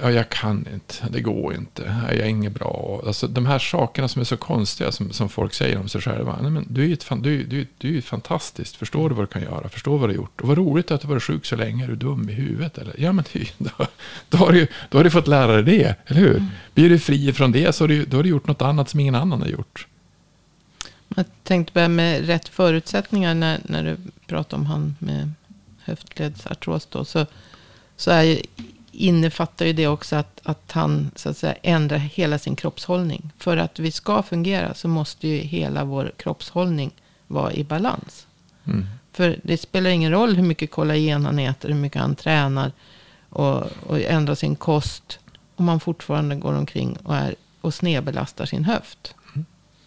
ja, 0.00 0.10
jag 0.10 0.28
kan 0.28 0.66
inte, 0.72 0.94
det 1.10 1.20
går 1.20 1.54
inte, 1.54 1.94
jag 2.08 2.18
är 2.18 2.26
inget 2.26 2.52
bra. 2.52 3.02
Alltså, 3.06 3.26
de 3.26 3.46
här 3.46 3.58
sakerna 3.58 4.08
som 4.08 4.20
är 4.20 4.24
så 4.24 4.36
konstiga 4.36 4.92
som, 4.92 5.12
som 5.12 5.28
folk 5.28 5.54
säger 5.54 5.78
om 5.78 5.88
sig 5.88 6.00
själva. 6.00 6.38
Nej, 6.42 6.50
men 6.50 6.66
du 6.68 6.82
är 6.82 6.86
ju 6.86 6.92
ett, 6.92 7.06
du, 7.22 7.44
du, 7.44 7.66
du 7.78 7.96
är 7.96 8.00
fantastiskt, 8.00 8.76
förstår 8.76 9.08
du 9.08 9.14
vad 9.14 9.24
du 9.24 9.32
kan 9.32 9.42
göra, 9.42 9.68
förstår 9.68 9.98
vad 9.98 10.08
du 10.08 10.12
har 10.12 10.16
gjort. 10.16 10.40
Och 10.40 10.48
vad 10.48 10.58
roligt 10.58 10.90
att 10.90 11.00
du 11.00 11.08
varit 11.08 11.22
sjuk 11.22 11.46
så 11.46 11.56
länge, 11.56 11.84
är 11.84 11.88
du 11.88 11.96
dum 11.96 12.28
i 12.28 12.32
huvudet 12.32 12.78
eller? 12.78 12.94
Ja, 12.98 13.12
men 13.12 13.24
då, 13.58 13.86
då, 14.28 14.38
har 14.38 14.52
du, 14.52 14.66
då 14.90 14.98
har 14.98 15.04
du 15.04 15.10
fått 15.10 15.28
lära 15.28 15.62
dig 15.62 15.78
det, 15.78 15.96
eller 16.06 16.20
hur? 16.20 16.46
Blir 16.74 16.88
du 16.88 16.98
fri 16.98 17.32
från 17.32 17.52
det 17.52 17.74
så 17.74 17.84
har 17.84 17.88
du, 17.88 18.04
då 18.04 18.16
har 18.16 18.22
du 18.22 18.28
gjort 18.28 18.46
något 18.46 18.62
annat 18.62 18.88
som 18.88 19.00
ingen 19.00 19.14
annan 19.14 19.40
har 19.40 19.48
gjort. 19.48 19.86
Jag 21.16 21.24
tänkte 21.42 21.72
börja 21.72 21.88
med 21.88 22.26
rätt 22.26 22.48
förutsättningar 22.48 23.34
när, 23.34 23.60
när 23.64 23.84
du 23.84 23.96
pratar 24.26 24.56
om 24.56 24.66
han 24.66 24.96
med 24.98 25.32
höftledsartros. 25.84 26.86
Då, 26.86 27.04
så, 27.04 27.26
så 27.96 28.10
är, 28.10 28.38
innefattar 28.92 29.66
ju 29.66 29.72
det 29.72 29.86
också 29.86 30.16
att, 30.16 30.40
att 30.42 30.72
han 30.72 31.10
så 31.16 31.28
att 31.28 31.36
säga, 31.36 31.54
ändrar 31.62 31.96
hela 31.96 32.38
sin 32.38 32.56
kroppshållning. 32.56 33.30
För 33.38 33.56
att 33.56 33.78
vi 33.78 33.90
ska 33.90 34.22
fungera 34.22 34.74
så 34.74 34.88
måste 34.88 35.28
ju 35.28 35.36
hela 35.36 35.84
vår 35.84 36.12
kroppshållning 36.16 36.90
vara 37.26 37.52
i 37.52 37.64
balans. 37.64 38.26
Mm. 38.64 38.86
För 39.12 39.40
det 39.42 39.58
spelar 39.58 39.90
ingen 39.90 40.12
roll 40.12 40.36
hur 40.36 40.42
mycket 40.42 40.70
kollagen 40.70 41.24
han 41.24 41.38
äter, 41.38 41.68
hur 41.68 41.76
mycket 41.76 42.00
han 42.00 42.14
tränar 42.14 42.72
och, 43.28 43.64
och 43.86 44.00
ändrar 44.00 44.34
sin 44.34 44.56
kost. 44.56 45.18
Om 45.56 45.64
man 45.64 45.80
fortfarande 45.80 46.34
går 46.34 46.54
omkring 46.54 46.96
och, 47.02 47.16
är, 47.16 47.34
och 47.60 47.74
snedbelastar 47.74 48.46
sin 48.46 48.64
höft. 48.64 49.14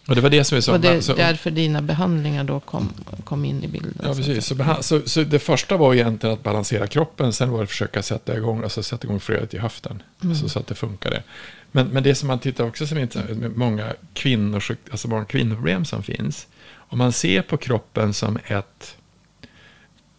Och 0.07 0.15
det 0.15 0.21
var 0.21 0.29
det 0.29 0.43
som 0.43 0.55
vi 0.55 0.61
sa. 0.61 0.73
och 0.73 0.79
det 0.79 0.89
är 0.89 1.01
så- 1.01 1.13
därför 1.15 1.51
dina 1.51 1.81
behandlingar 1.81 2.43
då 2.43 2.59
kom, 2.59 2.93
kom 3.23 3.45
in 3.45 3.63
i 3.63 3.67
bilden. 3.67 3.93
Ja, 4.03 4.13
precis. 4.15 4.45
Så, 4.45 4.77
så, 4.81 5.01
så 5.09 5.23
det 5.23 5.39
första 5.39 5.77
var 5.77 5.93
egentligen 5.93 6.33
att 6.33 6.43
balansera 6.43 6.87
kroppen. 6.87 7.33
Sen 7.33 7.49
var 7.51 7.57
det 7.57 7.63
att 7.63 7.69
försöka 7.69 8.03
sätta 8.03 8.37
igång, 8.37 8.63
alltså 8.63 8.83
sätta 8.83 9.07
igång 9.07 9.19
flödet 9.19 9.53
i 9.53 9.57
höften. 9.57 10.03
Alltså, 10.19 10.49
så 10.49 10.59
att 10.59 10.67
det 10.67 10.75
funkade. 10.75 11.23
Men, 11.71 11.87
men 11.87 12.03
det 12.03 12.15
som 12.15 12.27
man 12.27 12.39
tittar 12.39 12.63
också 12.63 12.87
som 12.87 12.97
inte, 12.97 13.49
många 13.55 13.93
kvinnors, 14.13 14.71
alltså 14.91 15.07
många 15.07 15.25
kvinnoproblem 15.25 15.85
som 15.85 16.03
finns. 16.03 16.47
Om 16.73 16.97
man 16.97 17.11
ser 17.11 17.41
på 17.41 17.57
kroppen 17.57 18.13
som 18.13 18.37
ett, 18.45 18.97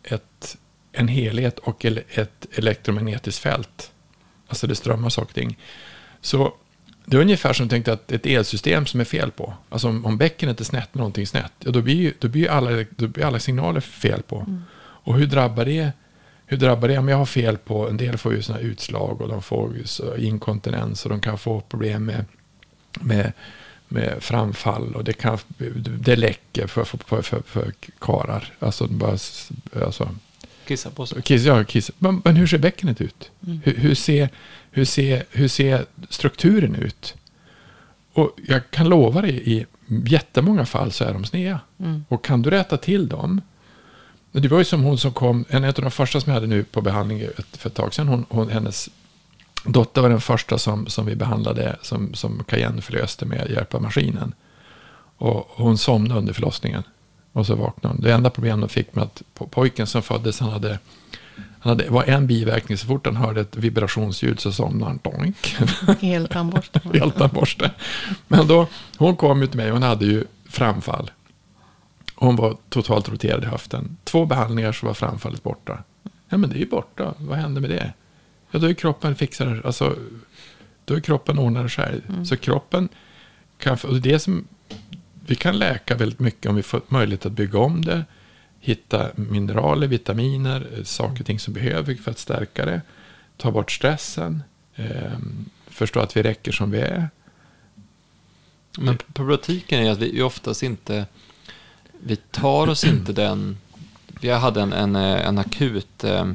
ett, 0.02 0.56
en 0.92 1.08
helhet 1.08 1.58
och 1.58 1.84
ett 1.84 2.46
elektromagnetiskt 2.52 3.42
fält. 3.42 3.90
Alltså 4.48 4.66
det 4.66 4.74
strömmar 4.74 5.08
saker 5.10 5.28
och 5.28 5.34
ting. 5.34 5.58
Så 6.20 6.54
det 7.08 7.16
är 7.16 7.20
ungefär 7.20 7.52
som 7.52 7.68
tänkte 7.68 7.92
att 7.92 8.12
ett 8.12 8.26
elsystem 8.26 8.86
som 8.86 9.00
är 9.00 9.04
fel 9.04 9.30
på. 9.30 9.54
Alltså 9.68 9.88
om, 9.88 10.06
om 10.06 10.18
bäckenet 10.18 10.60
är 10.60 10.64
snett 10.64 10.94
med 10.94 10.98
någonting 10.98 11.26
snett. 11.26 11.52
Ja, 11.58 11.70
då 11.70 11.82
blir 11.82 11.94
ju 11.94 12.12
då 12.18 12.28
blir 12.28 12.42
ju 12.42 12.48
alla, 12.48 12.84
då 12.90 13.06
blir 13.06 13.24
alla 13.24 13.38
signaler 13.38 13.80
fel 13.80 14.22
på. 14.22 14.60
Och 14.78 15.14
hur 15.14 15.26
drabbar 15.26 15.64
det? 15.64 15.92
Hur 16.46 16.56
drabbar 16.56 16.88
det? 16.88 16.98
Om 16.98 17.08
jag 17.08 17.16
har 17.16 17.26
fel 17.26 17.56
på, 17.56 17.88
en 17.88 17.96
del 17.96 18.18
får 18.18 18.34
ju 18.34 18.42
sådana 18.42 18.62
utslag 18.62 19.20
och 19.20 19.28
de 19.28 19.42
får 19.42 19.76
ju 19.76 19.86
så 19.86 20.16
inkontinens 20.16 21.04
och 21.04 21.10
de 21.10 21.20
kan 21.20 21.38
få 21.38 21.60
problem 21.60 22.04
med, 22.04 22.24
med, 23.00 23.32
med 23.88 24.14
framfall 24.20 24.94
och 24.94 25.04
det 25.04 25.12
kan, 25.12 25.38
det 25.98 26.16
läcker 26.16 26.66
för, 26.66 26.84
för, 26.84 26.98
för, 26.98 27.22
för, 27.22 27.42
för 27.46 27.72
karar. 27.98 28.52
Alltså, 28.58 28.86
bara, 28.86 29.18
alltså 29.84 30.08
Kissa 30.66 30.90
på 30.90 31.06
sig. 31.06 31.22
Kiss, 31.22 31.44
ja, 31.44 31.64
kiss. 31.64 31.90
Men, 31.98 32.22
men 32.24 32.36
hur 32.36 32.46
ser 32.46 32.58
bäckenet 32.58 33.00
ut? 33.00 33.30
Mm. 33.46 33.60
Hur, 33.64 33.74
hur, 33.74 33.94
ser, 33.94 34.28
hur, 34.76 34.84
ser, 34.84 35.24
hur 35.30 35.48
ser 35.48 35.86
strukturen 36.08 36.74
ut? 36.74 37.14
Och 38.12 38.30
jag 38.46 38.70
kan 38.70 38.88
lova 38.88 39.22
dig, 39.22 39.52
i 39.52 39.66
jättemånga 40.06 40.66
fall 40.66 40.92
så 40.92 41.04
är 41.04 41.12
de 41.12 41.24
sneda. 41.24 41.60
Mm. 41.78 42.04
Och 42.08 42.24
kan 42.24 42.42
du 42.42 42.50
rätta 42.50 42.76
till 42.76 43.08
dem. 43.08 43.40
Det 44.32 44.48
var 44.48 44.58
ju 44.58 44.64
som 44.64 44.82
hon 44.82 44.98
som 44.98 45.12
kom, 45.12 45.44
en 45.48 45.64
av 45.64 45.72
de 45.72 45.90
första 45.90 46.20
som 46.20 46.30
jag 46.30 46.34
hade 46.34 46.46
nu 46.46 46.64
på 46.64 46.80
behandling 46.80 47.26
för 47.52 47.68
ett 47.68 47.74
tag 47.74 47.94
sedan. 47.94 48.08
Hon, 48.08 48.26
hon, 48.28 48.48
hennes 48.48 48.88
dotter 49.64 50.02
var 50.02 50.08
den 50.08 50.20
första 50.20 50.58
som, 50.58 50.86
som 50.86 51.06
vi 51.06 51.16
behandlade 51.16 51.76
som, 51.82 52.14
som 52.14 52.44
Cayenne 52.48 52.82
förlöste 52.82 53.26
med 53.26 53.50
hjälp 53.50 53.74
av 53.74 53.82
maskinen. 53.82 54.34
Och 55.16 55.48
hon 55.50 55.78
somnade 55.78 56.20
under 56.20 56.32
förlossningen. 56.32 56.82
Och 57.32 57.46
så 57.46 57.54
vaknade 57.54 57.94
hon. 57.94 58.02
Det 58.02 58.12
enda 58.12 58.30
problemet 58.30 58.68
de 58.68 58.74
fick 58.74 58.94
med 58.94 59.04
att 59.04 59.22
po- 59.38 59.48
pojken 59.48 59.86
som 59.86 60.02
föddes, 60.02 60.40
han 60.40 60.50
hade, 60.50 60.78
han 61.60 61.70
hade, 61.70 61.90
var 61.90 62.04
en 62.04 62.26
biverkning. 62.26 62.78
Så 62.78 62.86
fort 62.86 63.06
han 63.06 63.16
hörde 63.16 63.40
ett 63.40 63.56
vibrationsljud 63.56 64.40
så 64.40 64.52
somnade 64.52 64.84
han. 64.84 65.12
Doink. 65.12 65.56
Eltandborste. 66.00 66.80
Eltandborste. 66.94 67.70
Men 68.28 68.46
då, 68.46 68.66
hon 68.96 69.16
kom 69.16 69.40
ju 69.40 69.46
till 69.46 69.56
mig, 69.56 69.70
hon 69.70 69.82
hade 69.82 70.04
ju 70.04 70.24
framfall. 70.48 71.10
Hon 72.14 72.36
var 72.36 72.56
totalt 72.68 73.08
roterad 73.08 73.42
i 73.42 73.46
höften. 73.46 73.96
Två 74.04 74.26
behandlingar 74.26 74.72
så 74.72 74.86
var 74.86 74.94
framfallet 74.94 75.42
borta. 75.42 75.82
Ja 76.28 76.36
men 76.36 76.50
det 76.50 76.56
är 76.56 76.60
ju 76.60 76.68
borta, 76.68 77.14
vad 77.18 77.38
hände 77.38 77.60
med 77.60 77.70
det? 77.70 77.92
Ja 78.50 78.58
då 78.58 78.66
är 78.66 78.74
kroppen 78.74 79.14
fixar 79.14 79.62
alltså 79.64 79.96
då 80.84 80.94
är 80.94 81.00
kroppen 81.00 81.38
ordnad 81.38 81.62
det 81.62 81.68
själv. 81.68 82.24
Så 82.24 82.36
kroppen 82.36 82.88
kan, 83.58 83.78
och 83.84 83.94
det 83.94 84.00
det 84.00 84.18
som, 84.18 84.46
vi 85.26 85.34
kan 85.34 85.58
läka 85.58 85.94
väldigt 85.94 86.18
mycket 86.18 86.46
om 86.46 86.56
vi 86.56 86.62
får 86.62 86.80
möjlighet 86.88 87.26
att 87.26 87.32
bygga 87.32 87.58
om 87.58 87.84
det. 87.84 88.04
Hitta 88.66 89.10
mineraler, 89.14 89.86
vitaminer, 89.86 90.68
eh, 90.76 90.84
saker 90.84 91.20
och 91.20 91.26
ting 91.26 91.38
som 91.38 91.54
behöver 91.54 91.94
för 91.94 92.10
att 92.10 92.18
stärka 92.18 92.64
det. 92.64 92.80
Ta 93.36 93.50
bort 93.50 93.72
stressen. 93.72 94.42
Eh, 94.74 95.18
förstå 95.66 96.00
att 96.00 96.16
vi 96.16 96.22
räcker 96.22 96.52
som 96.52 96.70
vi 96.70 96.80
är. 96.80 97.08
Men 98.78 98.98
problematiken 99.14 99.86
är 99.86 99.90
att 99.90 99.98
vi 99.98 100.22
oftast 100.22 100.62
inte, 100.62 101.06
vi 102.00 102.16
tar 102.16 102.68
oss 102.68 102.84
inte 102.84 103.12
den, 103.22 103.58
vi 104.20 104.30
hade 104.30 104.62
en, 104.62 104.72
en, 104.72 104.96
eh, 104.96 105.26
en 105.26 105.38
akut 105.38 106.04
eh, 106.04 106.26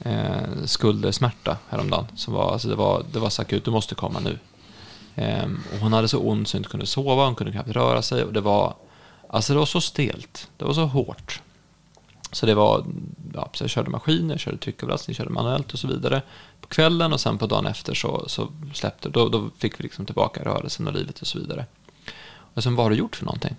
eh, 0.00 0.64
skuldersmärta 0.64 1.56
häromdagen. 1.68 2.06
Som 2.16 2.34
var, 2.34 2.52
alltså 2.52 2.68
det, 2.68 2.76
var, 2.76 3.04
det 3.12 3.18
var 3.18 3.30
så 3.30 3.42
akut, 3.42 3.64
du 3.64 3.70
måste 3.70 3.94
komma 3.94 4.20
nu. 4.20 4.38
Eh, 5.14 5.44
och 5.44 5.78
hon 5.80 5.92
hade 5.92 6.08
så 6.08 6.18
ont 6.18 6.48
så 6.48 6.56
hon 6.56 6.60
inte 6.60 6.70
kunde 6.70 6.86
sova, 6.86 7.24
hon 7.24 7.34
kunde 7.34 7.52
knappt 7.52 7.70
röra 7.70 8.02
sig. 8.02 8.24
Och 8.24 8.32
det 8.32 8.40
var, 8.40 8.74
alltså 9.34 9.52
det 9.52 9.58
var 9.58 9.66
så 9.66 9.80
stelt, 9.80 10.48
det 10.56 10.64
var 10.64 10.74
så 10.74 10.86
hårt. 10.86 11.40
Så 12.32 12.46
det 12.46 12.54
var, 12.54 12.84
ja, 13.34 13.50
så 13.52 13.64
jag 13.64 13.70
körde 13.70 13.90
maskiner, 13.90 14.34
jag 14.34 14.40
körde 14.40 14.58
tryckavlastning, 14.58 15.12
jag 15.12 15.16
körde 15.16 15.30
manuellt 15.30 15.72
och 15.72 15.78
så 15.78 15.88
vidare. 15.88 16.22
På 16.60 16.68
kvällen 16.68 17.12
och 17.12 17.20
sen 17.20 17.38
på 17.38 17.46
dagen 17.46 17.66
efter 17.66 17.94
så, 17.94 18.28
så 18.28 18.48
släppte 18.74 19.08
då, 19.08 19.28
då 19.28 19.50
fick 19.58 19.80
vi 19.80 19.82
liksom 19.82 20.06
tillbaka 20.06 20.44
rörelsen 20.44 20.86
och 20.86 20.94
livet 20.94 21.20
och 21.20 21.26
så 21.26 21.38
vidare. 21.38 21.66
Och 22.26 22.62
sen 22.62 22.76
vad 22.76 22.84
har 22.84 22.90
du 22.90 22.96
gjort 22.96 23.16
för 23.16 23.24
någonting? 23.24 23.56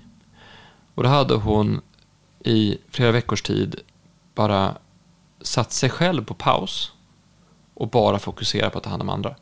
Och 0.96 1.04
då 1.04 1.10
hade 1.10 1.34
hon 1.34 1.82
i 2.40 2.78
flera 2.90 3.12
veckors 3.12 3.42
tid 3.42 3.76
bara 4.36 4.78
satt 5.42 5.72
sig 5.72 5.90
själv 5.90 6.26
på 6.26 6.34
paus 6.34 6.92
och 7.74 7.88
bara 7.88 8.20
fokuserat 8.20 8.72
på 8.72 8.78
att 8.78 8.84
ta 8.84 8.90
hand 8.90 9.02
om 9.02 9.10
andra. 9.10 9.36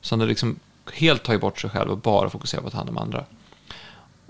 Så 0.00 0.14
hon 0.14 0.20
hade 0.20 0.30
liksom 0.30 0.58
helt 0.92 1.22
tagit 1.22 1.40
bort 1.40 1.60
sig 1.60 1.70
själv 1.70 1.90
och 1.90 1.98
bara 1.98 2.30
fokuserat 2.30 2.62
på 2.62 2.66
att 2.66 2.72
ta 2.72 2.78
hand 2.78 2.90
om 2.90 2.98
andra. 2.98 3.24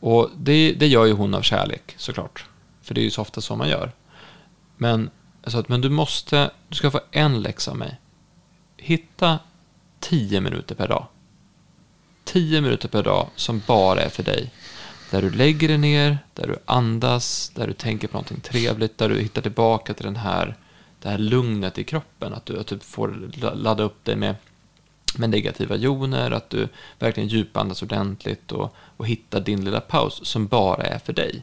Och 0.01 0.30
det, 0.36 0.72
det 0.72 0.86
gör 0.86 1.05
ju 1.05 1.12
hon 1.12 1.34
av 1.34 1.42
kärlek 1.42 1.94
såklart. 1.96 2.44
För 2.82 2.94
det 2.94 3.01
är 3.01 3.03
ju 3.03 3.11
så 3.11 3.22
ofta 3.22 3.40
så 3.40 3.57
man 3.57 3.68
gör. 3.68 3.92
Men 4.76 5.11
jag 5.42 5.53
sa 5.53 5.59
att 5.59 5.68
men 5.68 5.80
du 5.80 5.88
måste, 5.88 6.51
du 6.68 6.76
ska 6.76 6.90
få 6.90 7.01
en 7.11 7.42
läxa 7.42 7.70
av 7.70 7.76
mig. 7.76 8.01
Hitta 8.76 9.38
tio 10.01 10.40
minuter 10.40 10.74
per 10.74 10.88
dag. 10.88 11.07
Tio 12.24 12.61
minuter 12.61 12.88
per 12.88 13.03
dag 13.03 13.28
som 13.36 13.62
bara 13.66 14.03
är 14.03 14.09
för 14.09 14.22
dig. 14.22 14.51
Där 15.11 15.22
du 15.22 15.30
lägger 15.30 15.68
dig 15.68 15.78
ner, 15.78 16.18
där 16.34 16.46
du 16.46 16.57
andas, 16.64 17.53
där 17.55 17.66
du 17.66 17.72
tänker 17.72 18.09
på 18.09 18.14
någonting 18.14 18.40
trevligt, 18.40 18.99
där 18.99 19.09
du 19.09 19.20
hittar 19.20 19.42
tillbaka 19.42 19.94
till 19.94 20.05
den 20.05 20.16
här, 20.16 20.57
det 21.03 21.09
här 21.09 21.18
lugnet 21.18 21.78
i 21.78 21.84
kroppen. 21.84 22.34
Att 22.34 22.46
du, 22.46 22.61
att 22.61 22.66
du 22.66 22.78
får 22.78 23.30
ladda 23.55 23.82
upp 23.82 24.05
dig 24.05 24.16
med, 24.16 24.34
med 25.16 25.30
negativa 25.30 25.76
joner, 25.76 26.30
att 26.30 26.50
du 26.50 26.68
verkligen 26.98 27.28
djupandas 27.28 27.82
ordentligt 27.82 28.52
och, 28.52 28.74
och 28.96 29.06
hittar 29.06 29.40
din 29.40 29.64
lilla 29.64 29.80
paus 29.80 30.20
som 30.22 30.46
bara 30.46 30.82
är 30.82 30.98
för 30.98 31.12
dig. 31.12 31.42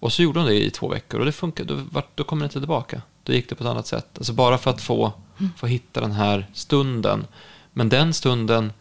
Och 0.00 0.12
så 0.12 0.22
gjorde 0.22 0.40
hon 0.40 0.48
det 0.48 0.64
i 0.64 0.70
två 0.70 0.88
veckor 0.88 1.20
och 1.20 1.26
det 1.26 1.32
funkade. 1.32 1.74
Då, 1.74 2.02
då 2.14 2.24
kom 2.24 2.38
det 2.38 2.44
inte 2.44 2.58
tillbaka. 2.58 3.02
Då 3.22 3.32
gick 3.32 3.48
det 3.48 3.54
på 3.54 3.64
ett 3.64 3.70
annat 3.70 3.86
sätt. 3.86 4.06
Alltså 4.16 4.32
bara 4.32 4.58
för 4.58 4.70
att 4.70 4.80
få, 4.80 5.12
få 5.56 5.66
hitta 5.66 6.00
den 6.00 6.12
här 6.12 6.46
stunden. 6.52 7.26
Men 7.72 7.88
den 7.88 8.14
stunden, 8.14 8.72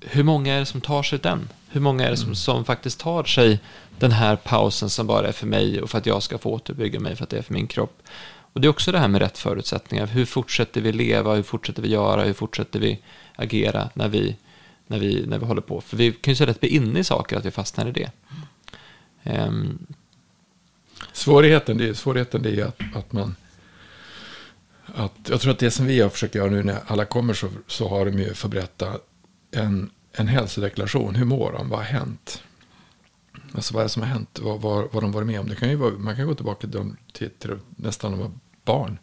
hur 0.00 0.22
många 0.22 0.54
är 0.54 0.58
det 0.58 0.66
som 0.66 0.80
tar 0.80 1.02
sig 1.02 1.18
den? 1.18 1.48
Hur 1.68 1.80
många 1.80 2.06
är 2.06 2.10
det 2.10 2.16
som, 2.16 2.34
som 2.34 2.64
faktiskt 2.64 3.00
tar 3.00 3.24
sig 3.24 3.60
den 3.98 4.12
här 4.12 4.36
pausen 4.36 4.90
som 4.90 5.06
bara 5.06 5.28
är 5.28 5.32
för 5.32 5.46
mig 5.46 5.82
och 5.82 5.90
för 5.90 5.98
att 5.98 6.06
jag 6.06 6.22
ska 6.22 6.38
få 6.38 6.50
återbygga 6.50 7.00
mig 7.00 7.16
för 7.16 7.24
att 7.24 7.30
det 7.30 7.38
är 7.38 7.42
för 7.42 7.54
min 7.54 7.66
kropp? 7.66 8.02
Och 8.58 8.62
det 8.62 8.68
är 8.68 8.70
också 8.70 8.92
det 8.92 8.98
här 8.98 9.08
med 9.08 9.20
rätt 9.20 9.38
förutsättningar. 9.38 10.06
Hur 10.06 10.24
fortsätter 10.24 10.80
vi 10.80 10.92
leva? 10.92 11.34
Hur 11.34 11.42
fortsätter 11.42 11.82
vi 11.82 11.88
göra? 11.88 12.22
Hur 12.22 12.32
fortsätter 12.32 12.80
vi 12.80 13.00
agera 13.36 13.90
när 13.94 14.08
vi, 14.08 14.36
när 14.86 14.98
vi, 14.98 15.26
när 15.26 15.38
vi 15.38 15.46
håller 15.46 15.62
på? 15.62 15.80
För 15.80 15.96
vi 15.96 16.12
kan 16.12 16.32
ju 16.32 16.36
så 16.36 16.46
lätt 16.46 16.60
bli 16.60 16.68
inne 16.68 16.98
i 16.98 17.04
saker 17.04 17.36
att 17.36 17.46
vi 17.46 17.50
fastnar 17.50 17.86
i 17.86 17.92
det. 17.92 18.10
Um. 19.22 19.86
Svårigheten, 21.12 21.78
det 21.78 21.88
är, 21.88 21.94
svårigheten 21.94 22.42
det 22.42 22.60
är 22.60 22.64
att, 22.64 22.80
att 22.94 23.12
man... 23.12 23.36
Att, 24.86 25.28
jag 25.28 25.40
tror 25.40 25.52
att 25.52 25.58
det 25.58 25.70
som 25.70 25.86
vi 25.86 26.00
har 26.00 26.08
försökt 26.08 26.34
göra 26.34 26.50
nu 26.50 26.62
när 26.62 26.78
alla 26.86 27.04
kommer 27.04 27.34
så, 27.34 27.48
så 27.66 27.88
har 27.88 28.06
de 28.06 28.18
ju 28.18 28.34
fått 28.34 28.50
berätta 28.50 28.98
en, 29.50 29.90
en 30.12 30.28
hälsodeklaration. 30.28 31.14
Hur 31.14 31.24
mår 31.24 31.52
de? 31.52 31.68
Vad 31.68 31.78
har 31.78 31.86
hänt? 31.86 32.42
Alltså 33.54 33.74
vad 33.74 33.80
är 33.80 33.84
det 33.84 33.90
som 33.90 34.02
har 34.02 34.08
hänt? 34.08 34.38
Vad, 34.42 34.60
vad, 34.60 34.88
vad 34.92 35.02
de 35.02 35.12
varit 35.12 35.26
med 35.26 35.40
om? 35.40 35.48
Det 35.48 35.56
kan 35.56 35.70
ju 35.70 35.76
vara, 35.76 35.90
man 35.90 36.16
kan 36.16 36.26
gå 36.26 36.34
tillbaka 36.34 36.68
till, 36.68 36.94
till, 37.12 37.30
till 37.30 37.58
nästan 37.76 38.10
de 38.10 38.20
var 38.20 38.30
barn. 38.68 38.98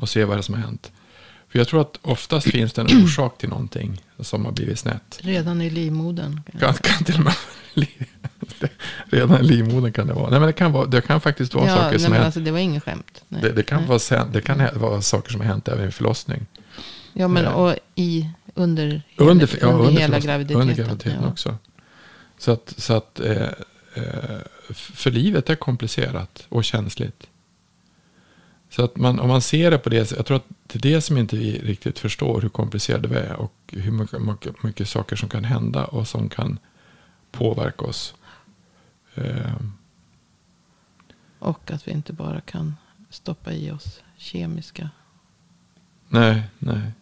Och 0.00 0.08
se 0.08 0.24
vad 0.24 0.36
det 0.36 0.40
är 0.40 0.42
som 0.42 0.54
har 0.54 0.62
hänt. 0.62 0.92
För 1.48 1.58
jag 1.58 1.68
tror 1.68 1.80
att 1.80 1.98
oftast 2.02 2.50
finns 2.50 2.72
det 2.72 2.80
en 2.82 2.86
orsak 3.04 3.38
till 3.38 3.48
någonting 3.48 4.02
som 4.20 4.44
har 4.44 4.52
blivit 4.52 4.78
snett. 4.78 5.18
Redan 5.20 5.60
i 5.60 5.70
livmodern. 5.70 6.40
Kan, 6.60 6.74
kan 6.74 7.04
till 7.04 7.14
och 7.14 7.24
med 7.24 7.34
redan 9.04 9.40
i 9.40 9.42
livmodern 9.42 9.92
kan 9.92 10.06
det 10.06 10.12
vara. 10.12 10.30
Nej 10.30 10.40
men 10.40 10.46
det 10.46 10.52
kan, 10.52 10.72
vara, 10.72 10.86
det 10.86 11.00
kan 11.00 11.20
faktiskt 11.20 11.54
vara 11.54 11.66
Ja, 11.66 11.76
saker 11.76 11.90
nej, 11.90 12.00
som 12.00 12.12
har 12.12 12.20
alltså, 12.20 12.40
det 12.40 12.50
var 12.50 12.58
inget 12.58 12.84
skämt. 12.84 13.24
Nej. 13.28 13.42
det, 13.42 13.52
det 13.52 13.62
kan, 13.62 13.78
nej. 13.78 13.88
vara, 13.88 14.24
det 14.24 14.40
kan 14.40 14.68
vara 14.74 15.02
saker 15.02 15.30
som 15.30 15.40
har 15.40 15.48
hänt 15.48 15.68
även 15.68 15.84
vid 15.84 15.94
förlossning. 15.94 16.46
Ja, 17.12 17.28
men 17.28 17.44
eh, 17.44 17.52
och 17.52 17.76
i, 17.94 18.28
under, 18.54 19.02
Under, 19.16 19.48
ja, 19.60 19.66
under, 19.66 19.86
under, 19.86 20.00
hela 20.00 20.18
graviditeten. 20.18 20.60
Under 20.60 20.74
graviditeten 20.74 21.22
ja. 21.22 21.28
också. 21.28 21.56
Så 22.38 22.52
att, 22.52 22.74
så 22.76 22.92
att 22.92 23.20
eh, 23.20 23.48
eh, 23.94 24.38
för 24.72 25.10
livet 25.10 25.50
är 25.50 25.54
komplicerat 25.54 26.46
och 26.48 26.64
känsligt. 26.64 27.26
Så 28.72 28.84
att 28.84 28.96
man, 28.96 29.20
om 29.20 29.28
man 29.28 29.40
ser 29.42 29.70
det 29.70 29.78
på 29.78 29.88
det 29.88 30.04
sättet, 30.04 30.16
jag 30.16 30.26
tror 30.26 30.36
att 30.36 30.46
det 30.66 30.78
är 30.78 30.92
det 30.94 31.00
som 31.00 31.18
inte 31.18 31.36
vi 31.36 31.58
riktigt 31.58 31.98
förstår 31.98 32.40
hur 32.40 32.48
komplicerade 32.48 33.08
vi 33.08 33.16
är 33.16 33.36
och 33.36 33.54
hur 33.66 33.92
mycket, 33.92 34.22
mycket, 34.22 34.62
mycket 34.62 34.88
saker 34.88 35.16
som 35.16 35.28
kan 35.28 35.44
hända 35.44 35.84
och 35.84 36.08
som 36.08 36.28
kan 36.28 36.58
påverka 37.30 37.84
oss. 37.84 38.14
Eh, 39.14 39.56
Och 41.38 41.70
att 41.70 41.88
vi 41.88 41.92
inte 41.92 42.12
bara 42.12 42.40
kan 42.40 42.76
stoppa 43.10 43.52
i 43.52 43.70
oss 43.70 44.00
kemiska 44.16 44.90
nej, 46.08 46.42
nej. 46.58 46.92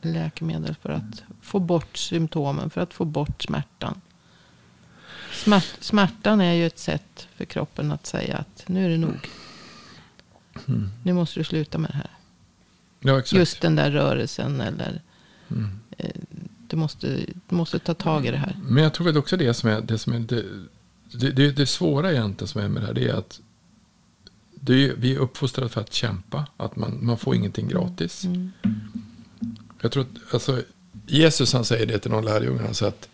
läkemedel 0.00 0.74
för 0.82 0.90
att 0.90 1.22
få 1.40 1.58
bort 1.58 1.96
symptomen, 1.96 2.70
för 2.70 2.80
att 2.80 2.94
få 2.94 3.04
bort 3.04 3.42
smärtan. 3.42 4.00
Smärt, 5.32 5.76
smärtan 5.80 6.40
är 6.40 6.52
ju 6.52 6.66
ett 6.66 6.78
sätt 6.78 7.28
för 7.34 7.44
kroppen 7.44 7.92
att 7.92 8.06
säga 8.06 8.36
att 8.36 8.64
nu 8.68 8.84
är 8.86 8.88
det 8.88 8.98
nog. 8.98 9.28
Mm. 10.68 10.88
Nu 11.02 11.12
måste 11.12 11.40
du 11.40 11.44
sluta 11.44 11.78
med 11.78 11.90
det 11.90 11.96
här. 11.96 12.10
Ja, 13.00 13.18
exakt. 13.18 13.32
Just 13.38 13.60
den 13.60 13.76
där 13.76 13.90
rörelsen 13.90 14.60
eller 14.60 15.00
Mm. 15.50 15.68
du 16.68 16.76
måste, 16.76 17.06
du 17.48 17.54
måste 17.56 17.78
ta 17.78 17.94
tag 17.94 18.26
i 18.26 18.30
det 18.30 18.36
här. 18.36 18.56
Men 18.62 18.82
jag 18.82 18.94
tror 18.94 19.08
att 19.08 19.16
också 19.16 19.36
det 19.36 19.54
som 19.54 19.70
är 19.70 19.80
det, 19.80 19.98
som 19.98 20.12
är 20.12 20.18
det, 20.18 20.44
det, 21.12 21.30
det, 21.30 21.50
det 21.52 21.66
svåra 21.66 22.12
egentligen 22.12 22.48
som 22.48 22.60
är 22.60 22.68
med 22.68 22.82
det 22.82 22.86
här 22.86 22.94
det 22.94 23.08
är 23.08 23.14
att 23.14 23.40
det 24.54 24.74
är, 24.88 24.94
vi 24.96 25.14
är 25.14 25.18
uppfostrade 25.18 25.68
för 25.68 25.80
att 25.80 25.92
kämpa. 25.92 26.46
Att 26.56 26.76
man, 26.76 26.98
man 27.02 27.18
får 27.18 27.34
ingenting 27.34 27.68
gratis. 27.68 28.24
Mm. 28.24 28.50
Jag 29.80 29.92
tror 29.92 30.02
att 30.02 30.34
alltså, 30.34 30.62
Jesus 31.06 31.52
han 31.52 31.64
säger 31.64 31.86
det 31.86 31.98
till 31.98 32.10
någon 32.10 32.24
lärjunge. 32.24 32.62
Han 32.62 32.74
säger 32.74 32.92
att 32.92 33.08
"Var- 33.08 33.11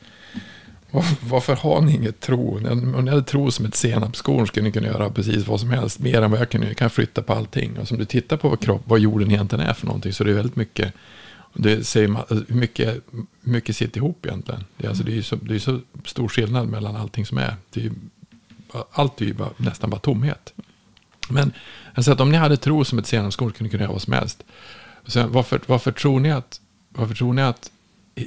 varför 1.21 1.57
har 1.57 1.81
ni 1.81 1.95
inget 1.95 2.21
tro? 2.21 2.57
Om 2.71 3.05
ni 3.05 3.11
hade 3.11 3.23
tro 3.23 3.51
som 3.51 3.67
ett 3.67 3.75
senapskorn 3.75 4.47
skulle 4.47 4.65
ni 4.65 4.73
kunna 4.73 4.87
göra 4.87 5.11
precis 5.11 5.47
vad 5.47 5.61
som 5.61 5.71
helst. 5.71 5.99
Mer 5.99 6.23
än 6.23 6.31
vad 6.31 6.41
jag 6.41 6.51
kan. 6.51 6.63
Jag 6.63 6.77
kan 6.77 6.91
flytta 6.91 7.23
på 7.23 7.33
allting. 7.33 7.79
Och 7.79 7.89
som 7.89 7.99
du 7.99 8.05
tittar 8.05 8.37
på 8.37 8.49
vad, 8.49 8.61
kropp, 8.61 8.83
vad 8.85 9.01
jorden 9.01 9.31
egentligen 9.31 9.67
är 9.67 9.73
för 9.73 9.87
någonting. 9.87 10.13
Så 10.13 10.25
det 10.25 10.31
är 10.31 10.35
väldigt 10.35 10.57
mycket. 10.57 10.95
Det 11.55 11.87
säger 11.87 12.09
man, 12.09 12.23
alltså, 12.29 12.55
mycket, 12.55 13.05
hur 13.43 13.53
mycket 13.53 13.77
sitter 13.77 13.99
ihop 13.99 14.27
egentligen. 14.27 14.65
Det 14.77 14.85
är, 14.85 14.89
alltså, 14.89 15.05
det 15.05 15.19
är 15.19 15.23
så, 15.23 15.37
det 15.37 15.55
är 15.55 15.59
så 15.59 15.81
stor 16.05 16.29
skillnad 16.29 16.69
mellan 16.69 16.97
allting 16.97 17.27
som 17.27 17.39
är. 17.39 17.57
Det 17.71 17.87
är 17.87 17.93
allt 18.93 19.21
är 19.21 19.25
ju 19.25 19.35
bara, 19.35 19.51
nästan 19.57 19.91
bara 19.91 20.01
tomhet. 20.01 20.53
Men 21.29 21.53
alltså 21.95 22.13
att 22.13 22.21
om 22.21 22.31
ni 22.31 22.37
hade 22.37 22.57
tro 22.57 22.85
som 22.85 22.99
ett 22.99 23.07
senapskorn 23.07 23.51
skulle 23.51 23.65
ni 23.65 23.71
kunna 23.71 23.83
göra 23.83 23.93
vad 23.93 24.03
som 24.03 24.13
helst. 24.13 24.45
Sen, 25.07 25.33
varför, 25.33 25.61
varför, 25.67 25.93
tror 25.93 26.21
ni 26.21 26.31
att, 26.31 26.61
varför 26.89 27.15
tror 27.15 27.33
ni 27.33 27.43
att 27.43 27.71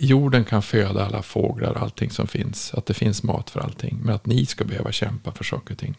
jorden 0.02 0.46
kan 0.46 0.62
föda 0.62 1.06
alla 1.06 1.22
fåglar, 1.22 1.72
och 1.72 1.82
allting 1.82 2.10
som 2.10 2.28
finns? 2.28 2.74
Att 2.74 2.86
det 2.86 2.94
finns 2.94 3.24
mat 3.24 3.50
för 3.50 3.60
allting. 3.60 4.00
Men 4.04 4.16
att 4.16 4.26
ni 4.26 4.46
ska 4.46 4.66
behöva 4.66 4.92
kämpa 4.92 5.32
för 5.32 5.44
saker 5.44 5.74
och 5.74 5.80
ting. 5.80 5.96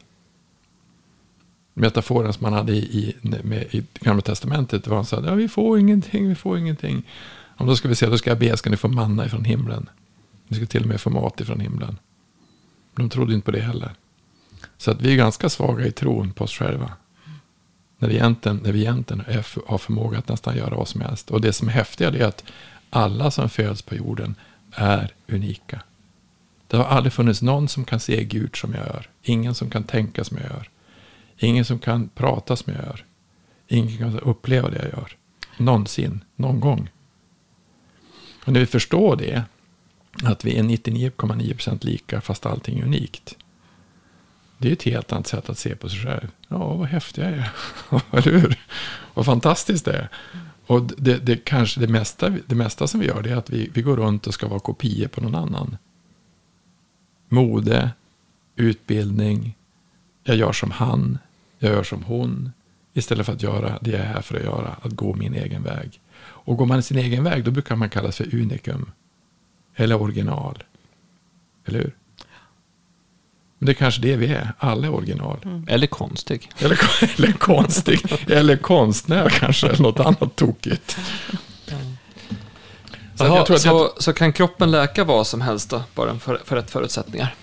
Metaforen 1.74 2.32
som 2.32 2.42
man 2.42 2.52
hade 2.52 2.72
i, 2.72 2.78
i, 2.78 3.16
med, 3.42 3.62
i 3.70 3.84
Gamla 4.00 4.22
Testamentet 4.22 4.86
var 4.86 5.04
så 5.04 5.16
att 5.16 5.24
ja, 5.24 5.34
vi 5.34 5.48
får 5.48 5.78
ingenting, 5.78 6.28
vi 6.28 6.34
får 6.34 6.58
ingenting. 6.58 7.02
Om 7.56 7.66
då 7.66 7.76
ska 7.76 7.88
vi 7.88 7.94
se, 7.94 8.06
då 8.06 8.18
ska 8.18 8.30
jag 8.30 8.38
be, 8.38 8.56
ska 8.56 8.70
ni 8.70 8.76
få 8.76 8.88
manna 8.88 9.26
ifrån 9.26 9.44
himlen. 9.44 9.88
Ni 10.48 10.56
ska 10.56 10.66
till 10.66 10.82
och 10.82 10.88
med 10.88 11.00
få 11.00 11.10
mat 11.10 11.40
ifrån 11.40 11.60
himlen. 11.60 11.98
De 12.94 13.10
trodde 13.10 13.34
inte 13.34 13.44
på 13.44 13.50
det 13.50 13.60
heller. 13.60 13.90
Så 14.76 14.90
att 14.90 15.00
vi 15.00 15.12
är 15.12 15.16
ganska 15.16 15.48
svaga 15.48 15.86
i 15.86 15.92
tron 15.92 16.32
på 16.32 16.44
oss 16.44 16.52
själva. 16.52 16.92
När 17.98 18.08
vi 18.08 18.14
egentligen, 18.14 18.56
när 18.56 18.72
vi 18.72 18.80
egentligen 18.80 19.24
är, 19.26 19.46
har 19.66 19.78
förmåga 19.78 20.18
att 20.18 20.28
nästan 20.28 20.56
göra 20.56 20.76
vad 20.76 20.88
som 20.88 21.00
helst. 21.00 21.30
Och 21.30 21.40
det 21.40 21.52
som 21.52 21.68
är 21.68 21.72
häftiga 21.72 22.08
är 22.08 22.24
att 22.24 22.44
alla 22.92 23.30
som 23.30 23.48
föds 23.48 23.82
på 23.82 23.94
jorden 23.94 24.34
är 24.72 25.14
unika. 25.28 25.82
Det 26.66 26.76
har 26.76 26.84
aldrig 26.84 27.12
funnits 27.12 27.42
någon 27.42 27.68
som 27.68 27.84
kan 27.84 28.00
se 28.00 28.24
Gud 28.24 28.56
som 28.56 28.74
jag 28.74 28.86
gör. 28.86 29.10
Ingen 29.22 29.54
som 29.54 29.70
kan 29.70 29.84
tänka 29.84 30.24
som 30.24 30.36
jag 30.36 30.46
gör. 30.46 30.68
Ingen 31.38 31.64
som 31.64 31.78
kan 31.78 32.08
prata 32.08 32.56
som 32.56 32.72
jag 32.72 32.84
gör. 32.84 33.04
Ingen 33.68 33.98
kan 33.98 34.18
uppleva 34.20 34.70
det 34.70 34.76
jag 34.76 34.98
gör. 34.98 35.16
Någonsin, 35.56 36.24
någon 36.36 36.60
gång. 36.60 36.90
Och 38.44 38.52
när 38.52 38.60
vi 38.60 38.66
förstår 38.66 39.16
det, 39.16 39.44
att 40.24 40.44
vi 40.44 40.58
är 40.58 40.62
99,9% 40.62 41.84
lika 41.84 42.20
fast 42.20 42.46
allting 42.46 42.78
är 42.78 42.84
unikt. 42.84 43.36
Det 44.58 44.68
är 44.68 44.72
ett 44.72 44.82
helt 44.82 45.12
annat 45.12 45.26
sätt 45.26 45.48
att 45.48 45.58
se 45.58 45.76
på 45.76 45.88
sig 45.88 45.98
själv. 46.00 46.28
Ja, 46.48 46.74
vad 46.74 46.88
häftig 46.88 47.22
jag 47.22 47.30
är. 47.30 47.50
Eller 48.10 48.38
hur? 48.38 48.60
Vad 49.14 49.26
fantastiskt 49.26 49.84
det 49.84 49.92
är. 49.92 50.08
Och 50.72 50.82
det, 50.82 51.18
det, 51.18 51.36
kanske 51.36 51.80
det 51.80 51.88
mesta, 51.88 52.30
det 52.46 52.54
mesta 52.54 52.86
som 52.86 53.00
vi 53.00 53.06
gör 53.06 53.22
det 53.22 53.30
är 53.30 53.36
att 53.36 53.50
vi, 53.50 53.70
vi 53.74 53.82
går 53.82 53.96
runt 53.96 54.26
och 54.26 54.34
ska 54.34 54.48
vara 54.48 54.60
kopior 54.60 55.08
på 55.08 55.20
någon 55.20 55.34
annan. 55.34 55.76
Mode, 57.28 57.90
utbildning, 58.56 59.56
jag 60.24 60.36
gör 60.36 60.52
som 60.52 60.70
han, 60.70 61.18
jag 61.58 61.72
gör 61.72 61.82
som 61.82 62.02
hon. 62.02 62.52
Istället 62.92 63.26
för 63.26 63.32
att 63.32 63.42
göra 63.42 63.78
det 63.80 63.90
jag 63.90 64.00
är 64.00 64.04
här 64.04 64.22
för 64.22 64.36
att 64.36 64.42
göra, 64.42 64.76
att 64.82 64.92
gå 64.92 65.14
min 65.14 65.34
egen 65.34 65.62
väg. 65.62 66.00
Och 66.20 66.56
går 66.56 66.66
man 66.66 66.82
sin 66.82 66.98
egen 66.98 67.24
väg, 67.24 67.44
då 67.44 67.50
brukar 67.50 67.76
man 67.76 67.90
kallas 67.90 68.16
för 68.16 68.34
unikum. 68.34 68.90
Eller 69.74 70.02
original. 70.02 70.62
Eller 71.64 71.78
hur? 71.78 71.94
Men 73.62 73.66
det 73.66 73.72
är 73.72 73.74
kanske 73.74 74.00
det 74.02 74.16
vi 74.16 74.26
är. 74.26 74.52
Alla 74.58 74.86
är 74.86 74.94
original. 74.94 75.38
Mm. 75.44 75.66
Eller 75.68 75.86
konstig. 75.86 76.50
Eller, 76.58 76.78
eller 77.16 77.32
konstig. 77.32 78.30
eller 78.30 78.56
konstnär 78.56 79.28
kanske. 79.28 79.66
Eller 79.66 79.82
något 79.82 80.00
annat 80.00 80.36
tokigt. 80.36 80.98
Så, 83.14 83.24
Aha, 83.24 83.46
så, 83.46 83.68
jag... 83.68 84.02
så, 84.02 84.12
kan 84.12 84.32
kroppen 84.32 84.70
läka 84.70 85.04
vad 85.04 85.26
som 85.26 85.40
helst 85.40 85.70
då? 85.70 85.82
Bara 85.94 86.18
för, 86.18 86.40
för 86.44 86.56
rätt 86.56 86.70
förutsättningar? 86.70 87.34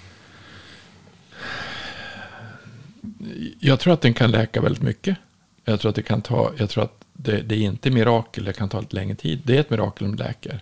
Jag 3.59 3.79
tror 3.79 3.93
att 3.93 4.01
den 4.01 4.13
kan 4.13 4.31
läka 4.31 4.61
väldigt 4.61 4.83
mycket. 4.83 5.17
Jag 5.65 5.79
tror 5.79 5.89
att 5.89 5.95
det 5.95 6.01
kan 6.01 6.21
ta, 6.21 6.51
jag 6.57 6.69
tror 6.69 6.83
att 6.83 7.03
det, 7.13 7.41
det 7.41 7.55
är 7.55 7.59
inte 7.59 7.89
mirakel, 7.89 8.43
det 8.43 8.53
kan 8.53 8.69
ta 8.69 8.79
lite 8.79 8.95
längre 8.95 9.15
tid. 9.15 9.41
Det 9.43 9.55
är 9.55 9.59
ett 9.59 9.69
mirakel 9.69 10.07
om 10.07 10.15
det 10.15 10.23
läker. 10.23 10.59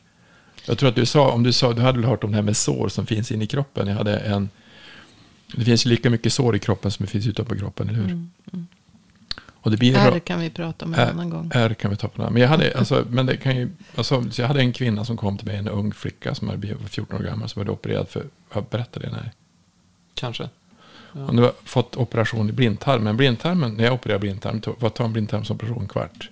Jag 0.65 0.77
tror 0.77 0.89
att 0.89 0.95
du 0.95 1.05
sa, 1.05 1.31
om 1.31 1.43
du 1.43 1.53
sa, 1.53 1.73
du 1.73 1.81
hade 1.81 1.99
väl 1.99 2.09
hört 2.09 2.23
om 2.23 2.31
det 2.31 2.35
här 2.35 2.43
med 2.43 2.57
sår 2.57 2.89
som 2.89 3.05
finns 3.05 3.31
inne 3.31 3.43
i 3.43 3.47
kroppen. 3.47 3.87
Jag 3.87 3.95
hade 3.95 4.17
en, 4.17 4.49
det 5.55 5.65
finns 5.65 5.85
ju 5.85 5.89
lika 5.89 6.09
mycket 6.09 6.33
sår 6.33 6.55
i 6.55 6.59
kroppen 6.59 6.91
som 6.91 7.05
det 7.05 7.11
finns 7.11 7.27
utanpå 7.27 7.55
kroppen, 7.55 7.89
eller 7.89 7.99
hur? 7.99 8.05
Mm, 8.05 8.31
mm. 8.53 8.67
Och 9.67 9.71
det 9.71 9.77
blir 9.77 9.97
R 9.97 10.19
kan 10.19 10.39
vi 10.39 10.49
prata 10.49 10.85
om 10.85 10.93
en 10.93 10.99
R, 10.99 11.09
annan 11.13 11.29
gång. 11.29 11.51
R 11.53 11.73
kan 11.73 11.91
vi 11.91 11.97
ta 11.97 12.07
på 12.07 12.23
en 12.23 12.33
Men 12.33 12.41
jag 12.41 12.49
hade, 12.49 12.73
alltså, 12.77 13.05
men 13.09 13.25
det 13.25 13.37
kan 13.37 13.55
ju, 13.55 13.69
alltså, 13.95 14.31
så 14.31 14.41
jag 14.41 14.47
hade 14.47 14.59
en 14.59 14.73
kvinna 14.73 15.05
som 15.05 15.17
kom 15.17 15.37
till 15.37 15.47
mig, 15.47 15.55
en 15.55 15.67
ung 15.67 15.93
flicka 15.93 16.35
som 16.35 16.47
hade 16.47 16.59
blivit 16.59 16.89
14 16.89 17.19
år 17.19 17.23
gammal, 17.23 17.49
som 17.49 17.59
hade 17.59 17.71
opererad 17.71 18.09
för, 18.09 18.25
jag 18.53 18.65
berättade 18.69 19.05
det? 19.05 19.11
Nej. 19.11 19.31
Kanske. 20.13 20.43
Ja. 21.13 21.19
Hon 21.25 21.37
hade 21.37 21.51
fått 21.63 21.95
operation 21.95 22.49
i 22.49 22.51
blindtarmen. 22.51 23.17
Blindtarmen, 23.17 23.73
när 23.73 23.83
jag 23.83 23.93
opererar 23.93 24.19
blindtarm, 24.19 24.61
vad 24.79 24.93
tar 24.93 25.05
en 25.05 25.13
blindtarmsoperation? 25.13 25.87
Kvart. 25.87 26.29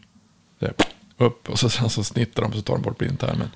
Det, 0.59 0.73
upp 1.17 1.49
och 1.49 1.59
så, 1.59 1.69
sen 1.69 1.89
så 1.89 2.03
snittar 2.03 2.41
de 2.41 2.51
och 2.51 2.57
så 2.57 2.61
tar 2.61 2.73
de 2.73 2.81
bort 2.81 2.97
blindtarmen. 2.97 3.49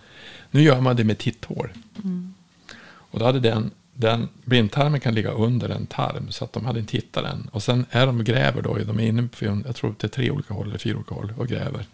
Nu 0.52 0.62
gör 0.62 0.82
man 0.82 0.96
det 0.96 1.04
med 1.04 1.18
titthår. 1.18 1.74
Mm. 2.04 2.34
Och 2.82 3.20
då 3.20 3.26
hade 3.26 3.40
den, 3.40 3.72
den 4.00 4.30
blindtarmen 4.46 5.00
kan 5.00 5.16
ligga 5.16 5.32
under 5.32 5.70
en 5.70 5.86
tarm. 5.86 6.32
Så 6.32 6.44
att 6.44 6.54
de 6.54 6.66
hade 6.66 6.80
inte 6.80 6.98
hittat 6.98 7.24
den. 7.24 7.50
Och 7.52 7.64
sen 7.64 7.86
är 7.90 8.06
de 8.06 8.24
gräver 8.24 8.62
då. 8.62 8.78
De 8.78 9.00
är 9.00 9.04
inne 9.04 9.28
på, 9.28 9.46
jag 9.46 9.76
tror 9.76 9.96
det 10.00 10.08
är 10.08 10.10
tre 10.10 10.32
olika 10.32 10.54
håll 10.54 10.68
eller 10.68 10.78
fyra 10.78 10.96
olika 10.96 11.16
håll 11.16 11.34
och 11.38 11.48
gräver. 11.48 11.86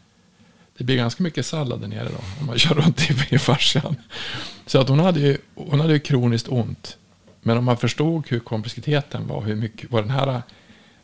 Det 0.78 0.84
blir 0.84 0.96
ganska 0.96 1.24
mycket 1.24 1.46
sallad 1.46 1.82
där 1.82 1.88
nere 1.88 2.10
då. 2.10 2.18
Om 2.40 2.46
man 2.46 2.58
kör 2.60 2.76
runt 2.76 3.10
i, 3.10 3.36
i 3.36 3.40
fascian. 3.40 3.96
Så 4.66 4.80
att 4.80 4.90
hon 4.90 5.00
hade 5.00 5.20
ju, 5.20 5.38
hon 5.56 5.80
hade 5.80 5.94
ju 5.94 6.00
kroniskt 6.00 6.48
ont. 6.48 6.98
Men 7.42 7.58
om 7.58 7.66
man 7.66 7.78
förstod 7.78 8.28
hur 8.28 8.40
komplexiteten 8.40 9.28
var, 9.28 9.42
hur 9.42 9.56
mycket, 9.56 9.92
vad 9.92 10.04
den 10.04 10.12
här 10.12 10.42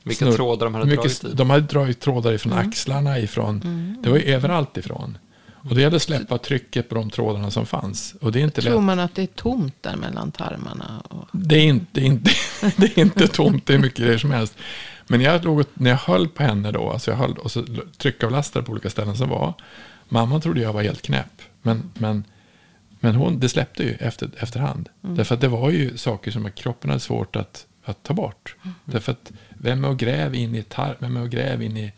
vilka 0.04 0.26
snurr, 0.26 0.36
trådar 0.36 0.66
de 0.66 0.74
hade 0.74 0.86
mycket, 0.86 1.22
dragit 1.22 1.34
i? 1.34 1.38
De 1.38 1.50
hade 1.50 1.62
dragit 1.62 2.00
trådar 2.00 2.34
ifrån 2.34 2.54
mm. 2.54 2.68
axlarna, 2.68 3.20
ifrån, 3.20 3.62
mm. 3.64 3.98
det 4.04 4.10
var 4.10 4.18
ju 4.18 4.24
överallt 4.24 4.78
ifrån. 4.78 5.18
Och 5.70 5.76
det 5.76 5.82
gällde 5.82 5.96
att 5.96 6.02
släppa 6.02 6.38
trycket 6.38 6.90
på 6.90 6.96
de 6.96 7.10
trådarna 7.10 7.52
som 7.52 7.66
fanns. 7.66 8.16
Och 8.22 8.32
det 8.32 8.40
är 8.40 8.44
inte 8.44 8.62
Tror 8.62 8.74
lätt. 8.74 8.84
man 8.84 9.00
att 9.00 9.16
det 9.16 9.22
är 9.22 9.28
tomt 9.28 9.76
där 9.82 9.96
mellan 9.96 10.32
tarmarna? 10.32 11.04
Och... 11.10 11.28
Det, 11.32 11.56
är 11.56 11.64
inte, 11.64 12.02
inte, 12.02 12.32
det 12.78 12.98
är 12.98 13.00
inte 13.00 13.28
tomt, 13.28 13.66
det 13.66 13.74
är 13.74 13.78
mycket 13.80 14.00
grejer 14.00 14.18
som 14.18 14.32
helst. 14.32 14.58
Men 15.08 15.22
jag 15.22 15.46
låg, 15.46 15.64
när 15.74 15.90
jag 15.90 15.98
höll 15.98 16.28
på 16.28 16.44
henne 16.44 16.72
då, 16.72 16.90
alltså 16.90 17.12
jag 17.12 17.18
höll, 17.18 17.38
och 17.38 17.52
så 17.52 17.66
tryckavlastade 17.98 18.66
på 18.66 18.72
olika 18.72 18.90
ställen 18.90 19.18
som 19.18 19.30
var. 19.30 19.54
Mamma 20.10 20.40
trodde 20.40 20.62
jag 20.62 20.74
var 20.74 20.82
helt 20.82 21.02
knäpp. 21.02 21.42
Men, 21.62 21.92
men, 21.94 22.24
men 23.00 23.16
hon, 23.16 23.40
det 23.40 23.50
släppte 23.50 23.84
ju 23.84 23.94
efter, 24.00 24.30
efterhand. 24.38 24.90
Mm. 25.04 25.16
Därför 25.16 25.36
att 25.36 25.42
det 25.42 25.48
var 25.48 25.70
ju 25.70 25.98
saker 25.98 26.32
som 26.32 26.52
kroppen 26.52 26.90
hade 26.90 27.00
svårt 27.00 27.36
att, 27.36 27.66
att 27.86 28.04
ta 28.04 28.14
bort. 28.14 28.56
Mm. 28.64 28.76
Därför 28.86 29.12
att 29.12 29.32
vem 29.50 29.86
är 29.86 29.90
och 29.90 30.00
gräv 30.00 30.36
in 30.36 30.56
i 30.56 30.64
tarm, 30.64 30.96
vem 31.00 31.18
är 31.18 31.22
och 31.22 31.30
gräv 31.30 31.62
in 31.62 31.78
i, 31.78 31.92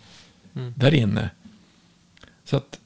mm. 0.56 0.74
där 0.78 0.94
inne. 0.94 1.30
Så 2.46 2.58
att 2.58 2.80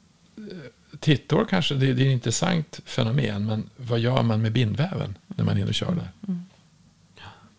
titthår 1.00 1.46
kanske, 1.50 1.74
det, 1.74 1.92
det 1.92 2.02
är 2.02 2.06
ett 2.06 2.12
intressant 2.12 2.80
fenomen. 2.84 3.46
Men 3.46 3.70
vad 3.76 3.98
gör 3.98 4.22
man 4.22 4.42
med 4.42 4.52
bindväven 4.52 5.18
när 5.26 5.44
man 5.44 5.56
är 5.56 5.60
inne 5.60 5.68
och 5.68 5.74
kör 5.74 5.86
där? 5.92 6.10
Mm. 6.28 6.44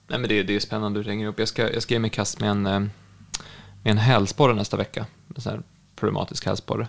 Nej, 0.08 0.20
men 0.20 0.30
det, 0.30 0.44
det 0.44 0.56
är 0.56 0.60
spännande 0.60 1.00
du 1.00 1.10
ringer 1.10 1.28
upp. 1.28 1.40
Jag 1.40 1.48
ska, 1.48 1.74
jag 1.74 1.84
ska 1.84 1.94
ge 1.94 2.00
mig 2.00 2.10
kast 2.10 2.40
med 2.40 2.50
en, 2.50 2.68
eh, 2.68 2.80
med 2.80 3.92
en 3.92 3.98
hälsporre 3.98 4.54
nästa 4.54 4.78
vecka. 4.78 5.06
En 5.36 5.42
sån 5.42 5.54
här 5.54 5.62
problematisk 5.96 6.46
hälsporre. 6.46 6.88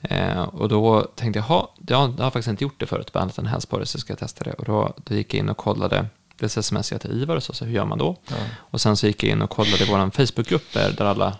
Eh, 0.00 0.42
och 0.42 0.68
då 0.68 1.02
tänkte 1.02 1.38
jag, 1.38 1.44
ha, 1.44 1.74
jag 1.86 1.96
har 1.96 2.30
faktiskt 2.30 2.48
inte 2.48 2.64
gjort 2.64 2.80
det 2.80 2.86
förut, 2.86 3.12
behandlat 3.12 3.38
en 3.38 3.46
hälsporre, 3.46 3.86
så 3.86 3.98
ska 3.98 4.10
jag 4.10 4.18
testa 4.18 4.44
det. 4.44 4.52
Och 4.52 4.64
då, 4.64 4.94
då 5.04 5.14
gick 5.14 5.34
jag 5.34 5.38
in 5.38 5.48
och 5.48 5.56
kollade, 5.56 6.06
dels 6.36 6.66
smsade 6.66 6.84
jag 6.90 7.00
till 7.00 7.22
Ivar 7.22 7.36
och 7.36 7.42
så, 7.42 7.52
så 7.52 7.64
hur 7.64 7.72
gör 7.72 7.84
man 7.84 7.98
då? 7.98 8.16
Ja. 8.28 8.36
Och 8.56 8.80
sen 8.80 8.96
så 8.96 9.06
gick 9.06 9.22
jag 9.22 9.30
in 9.30 9.42
och 9.42 9.50
kollade 9.50 9.84
i 9.84 9.86
vår 9.90 10.10
Facebookgrupp 10.10 10.72
där 10.72 11.02
alla 11.02 11.36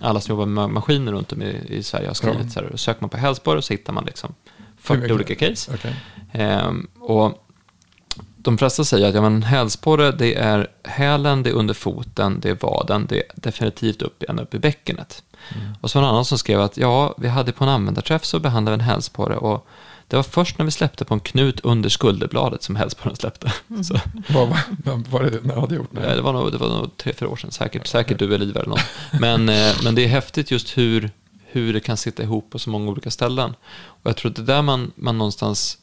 alla 0.00 0.20
som 0.20 0.32
jobbar 0.32 0.46
med 0.46 0.70
maskiner 0.70 1.12
runt 1.12 1.32
om 1.32 1.42
i, 1.42 1.64
i 1.68 1.82
Sverige 1.82 2.06
har 2.06 2.14
skrivit. 2.14 2.40
Ja. 2.44 2.50
Så 2.50 2.60
här, 2.60 2.76
söker 2.76 3.00
man 3.00 3.10
på 3.10 3.16
Hälsborg 3.16 3.62
så 3.62 3.72
hittar 3.72 3.92
man 3.92 4.04
liksom 4.04 4.34
40 4.78 5.12
olika 5.12 5.34
case. 5.34 5.74
Okay. 5.74 5.92
Ehm, 6.32 6.88
och 7.00 7.46
de 8.36 8.58
flesta 8.58 8.84
säger 8.84 9.08
att 9.08 9.14
ja, 9.14 9.20
men 9.20 9.42
hälsporre, 9.42 10.12
det 10.12 10.34
är 10.34 10.68
hälen, 10.84 11.42
det 11.42 11.50
är 11.50 11.54
under 11.54 11.74
foten, 11.74 12.40
det 12.40 12.50
är 12.50 12.54
vaden, 12.54 13.06
det 13.08 13.16
är 13.16 13.24
definitivt 13.34 14.02
upp, 14.02 14.22
ända 14.28 14.42
upp 14.42 14.54
i 14.54 14.58
bäckenet. 14.58 15.22
Mm. 15.54 15.74
Och 15.80 15.90
så 15.90 15.98
var 15.98 16.02
det 16.02 16.08
en 16.08 16.12
annan 16.12 16.24
som 16.24 16.38
skrev 16.38 16.60
att 16.60 16.76
ja, 16.76 17.14
vi 17.18 17.28
hade 17.28 17.52
på 17.52 17.64
en 17.64 17.70
användarträff 17.70 18.24
så 18.24 18.38
behandlade 18.38 18.76
vi 18.76 18.82
en 18.82 18.88
hälsporre 18.88 19.36
och 19.36 19.66
det 20.10 20.16
var 20.16 20.22
först 20.22 20.58
när 20.58 20.64
vi 20.64 20.70
släppte 20.70 21.04
på 21.04 21.14
en 21.14 21.20
knut 21.20 21.60
under 21.60 21.88
skulderbladet 21.88 22.62
som 22.62 22.76
hälsporren 22.76 23.16
släppte. 23.16 23.52
Mm. 23.70 23.84
Så. 23.84 24.00
Vad 24.28 24.48
var, 24.48 25.10
var 25.10 25.22
det, 25.22 25.44
när 25.44 25.60
hade 25.60 25.74
gjort 25.74 25.90
det? 25.92 26.14
Det 26.14 26.22
var 26.22 26.32
nog, 26.32 26.52
det 26.52 26.58
var 26.58 26.68
nog 26.68 26.96
tre, 26.96 27.12
fyra 27.12 27.28
år 27.28 27.36
sedan, 27.36 27.50
säkert, 27.50 27.86
säkert 27.86 28.18
du 28.18 28.34
eller 28.34 28.46
Ivar 28.46 28.60
eller 28.60 28.70
någon. 28.70 29.20
Men, 29.20 29.48
eh, 29.48 29.74
men 29.84 29.94
det 29.94 30.04
är 30.04 30.08
häftigt 30.08 30.50
just 30.50 30.78
hur, 30.78 31.10
hur 31.46 31.72
det 31.72 31.80
kan 31.80 31.96
sitta 31.96 32.22
ihop 32.22 32.50
på 32.50 32.58
så 32.58 32.70
många 32.70 32.90
olika 32.90 33.10
ställen. 33.10 33.54
Och 33.72 34.10
jag 34.10 34.16
tror 34.16 34.30
att 34.30 34.36
det 34.36 34.42
är 34.42 34.46
där 34.46 34.62
man, 34.62 34.92
man 34.94 35.18
någonstans, 35.18 35.78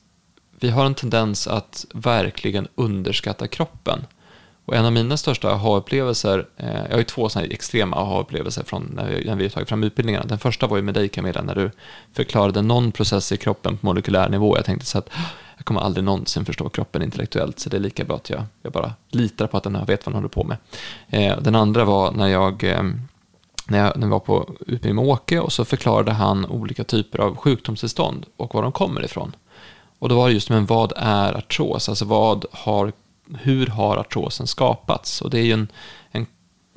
vi 0.59 0.69
har 0.69 0.85
en 0.85 0.95
tendens 0.95 1.47
att 1.47 1.85
verkligen 1.93 2.67
underskatta 2.75 3.47
kroppen. 3.47 4.05
Och 4.67 4.75
en 4.75 4.85
av 4.85 4.93
mina 4.93 5.17
största 5.17 5.51
aha-upplevelser, 5.51 6.45
eh, 6.57 6.81
jag 6.83 6.91
har 6.91 6.97
ju 6.97 7.03
två 7.03 7.29
sådana 7.29 7.47
extrema 7.47 7.97
aha-upplevelser 7.97 8.63
från 8.63 8.91
när 8.95 9.07
vi, 9.07 9.25
när 9.25 9.35
vi 9.35 9.43
har 9.43 9.49
tagit 9.49 9.69
fram 9.69 9.83
utbildningarna. 9.83 10.25
Den 10.25 10.39
första 10.39 10.67
var 10.67 10.77
ju 10.77 10.83
med 10.83 10.93
dig 10.93 11.09
Camilla, 11.09 11.41
när 11.41 11.55
du 11.55 11.71
förklarade 12.13 12.61
någon 12.61 12.91
process 12.91 13.31
i 13.31 13.37
kroppen 13.37 13.77
på 13.77 13.85
molekylär 13.85 14.29
nivå. 14.29 14.57
Jag 14.57 14.65
tänkte 14.65 14.85
så 14.85 14.97
att 14.97 15.09
jag 15.57 15.65
kommer 15.65 15.81
aldrig 15.81 16.03
någonsin 16.03 16.45
förstå 16.45 16.69
kroppen 16.69 17.03
intellektuellt, 17.03 17.59
så 17.59 17.69
det 17.69 17.77
är 17.77 17.81
lika 17.81 18.03
bra 18.03 18.15
att 18.15 18.29
jag, 18.29 18.43
jag 18.61 18.71
bara 18.71 18.93
litar 19.11 19.47
på 19.47 19.57
att 19.57 19.63
den 19.63 19.75
här 19.75 19.85
vet 19.85 20.05
vad 20.05 20.13
den 20.13 20.17
håller 20.17 20.29
på 20.29 20.43
med. 20.43 20.57
Eh, 21.09 21.41
den 21.41 21.55
andra 21.55 21.85
var 21.85 22.11
när 22.11 22.27
jag 22.27 22.63
eh, 22.63 22.83
när 23.67 23.79
jag, 23.79 23.97
när 23.97 24.07
jag 24.07 24.11
var 24.11 24.19
på 24.19 24.55
utbildning 24.59 24.95
med 24.95 25.05
Åke 25.05 25.39
och 25.39 25.53
så 25.53 25.65
förklarade 25.65 26.11
han 26.11 26.45
olika 26.45 26.83
typer 26.83 27.19
av 27.19 27.35
sjukdomstillstånd 27.35 28.25
och 28.37 28.53
var 28.53 28.61
de 28.61 28.71
kommer 28.71 29.05
ifrån. 29.05 29.35
Och 29.99 30.09
då 30.09 30.15
var 30.15 30.27
det 30.27 30.33
just, 30.33 30.49
men 30.49 30.65
vad 30.65 30.93
är 30.95 31.33
artros? 31.33 31.89
Alltså 31.89 32.05
vad 32.05 32.45
har 32.51 32.91
hur 33.39 33.67
har 33.67 33.97
artrosen 33.97 34.47
skapats? 34.47 35.21
Och 35.21 35.29
det 35.29 35.39
är 35.39 35.43
ju 35.43 35.53
en, 35.53 35.67
en 36.11 36.25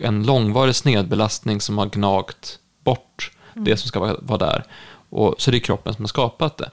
en 0.03 0.23
långvarig 0.23 0.75
snedbelastning 0.75 1.61
som 1.61 1.79
har 1.79 1.87
gnagt 1.87 2.59
bort 2.85 3.33
mm. 3.53 3.65
det 3.65 3.77
som 3.77 3.89
ska 3.89 4.01
vara, 4.01 4.17
vara 4.21 4.39
där. 4.39 4.65
Och, 5.11 5.35
så 5.39 5.51
det 5.51 5.57
är 5.57 5.61
kroppen 5.61 5.95
som 5.95 6.03
har 6.03 6.09
skapat 6.09 6.57
det. 6.57 6.71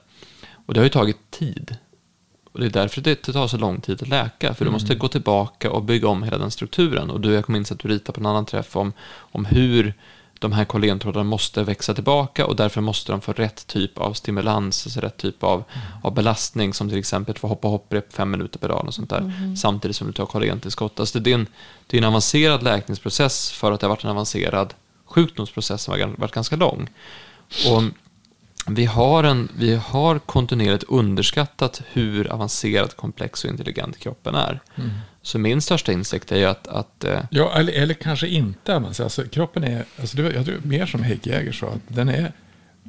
Och 0.66 0.74
det 0.74 0.80
har 0.80 0.84
ju 0.84 0.90
tagit 0.90 1.30
tid. 1.30 1.76
Och 2.52 2.60
det 2.60 2.66
är 2.66 2.70
därför 2.70 3.00
det, 3.00 3.22
det 3.22 3.32
tar 3.32 3.48
så 3.48 3.56
lång 3.56 3.80
tid 3.80 4.02
att 4.02 4.08
läka. 4.08 4.54
För 4.54 4.64
du 4.64 4.70
måste 4.70 4.92
mm. 4.92 4.98
gå 4.98 5.08
tillbaka 5.08 5.70
och 5.70 5.82
bygga 5.82 6.08
om 6.08 6.22
hela 6.22 6.38
den 6.38 6.50
strukturen. 6.50 7.10
Och 7.10 7.20
du, 7.20 7.34
jag 7.34 7.44
kommer 7.44 7.58
minns 7.58 7.72
att 7.72 7.78
du 7.78 7.88
ritade 7.88 8.12
på 8.12 8.20
en 8.20 8.26
annan 8.26 8.46
träff 8.46 8.76
om, 8.76 8.92
om 9.16 9.44
hur 9.44 9.94
de 10.38 10.52
här 10.52 10.64
kollagentrådarna 10.64 11.24
måste 11.24 11.62
växa 11.62 11.94
tillbaka 11.94 12.46
och 12.46 12.56
därför 12.56 12.80
måste 12.80 13.12
de 13.12 13.20
få 13.20 13.32
rätt 13.32 13.66
typ 13.66 13.98
av 13.98 14.12
stimulans, 14.12 14.86
alltså 14.86 15.00
rätt 15.00 15.16
typ 15.16 15.42
av, 15.42 15.64
mm. 15.72 15.86
av 16.02 16.14
belastning 16.14 16.74
som 16.74 16.88
till 16.88 16.98
exempel 16.98 17.32
att 17.32 17.38
få 17.38 17.46
hoppa 17.46 17.68
hopprep 17.68 18.12
fem 18.12 18.30
minuter 18.30 18.58
per 18.58 18.68
dag 18.68 18.84
och 18.86 18.94
sånt 18.94 19.10
där, 19.10 19.18
mm. 19.18 19.56
samtidigt 19.56 19.96
som 19.96 20.06
du 20.06 20.12
tar 20.12 20.26
kollagentillskott. 20.26 21.00
Alltså 21.00 21.20
det, 21.20 21.30
är 21.30 21.34
en, 21.34 21.46
det 21.86 21.96
är 21.96 22.02
en 22.02 22.08
avancerad 22.08 22.62
läkningsprocess 22.62 23.50
för 23.50 23.72
att 23.72 23.80
det 23.80 23.86
har 23.86 23.90
varit 23.94 24.04
en 24.04 24.10
avancerad 24.10 24.74
sjukdomsprocess 25.04 25.82
som 25.82 25.92
har 25.92 26.06
varit 26.16 26.32
ganska 26.32 26.56
lång. 26.56 26.88
Och 27.66 27.82
vi 28.66 28.84
har, 28.84 29.24
en, 29.24 29.48
vi 29.58 29.74
har 29.74 30.18
kontinuerligt 30.18 30.84
underskattat 30.84 31.82
hur 31.92 32.32
avancerad, 32.32 32.96
komplex 32.96 33.44
och 33.44 33.50
intelligent 33.50 33.98
kroppen 33.98 34.34
är. 34.34 34.60
Mm. 34.74 34.90
Så 35.28 35.38
min 35.38 35.60
största 35.60 35.92
insikt 35.92 36.32
är 36.32 36.36
ju 36.36 36.44
att... 36.44 36.68
att 36.68 37.04
eh, 37.04 37.20
ja, 37.30 37.58
eller, 37.58 37.72
eller 37.72 37.94
kanske 37.94 38.28
inte. 38.28 38.74
Alltså, 38.74 39.24
kroppen 39.24 39.64
är, 39.64 39.84
alltså, 40.00 40.16
det, 40.16 40.32
jag 40.32 40.44
tror 40.44 40.60
mer 40.62 40.86
som 40.86 41.02
Heikki 41.02 41.30
Jäger 41.30 41.52
sa, 41.52 41.66
att 41.66 41.80
den 41.88 42.08
är 42.08 42.32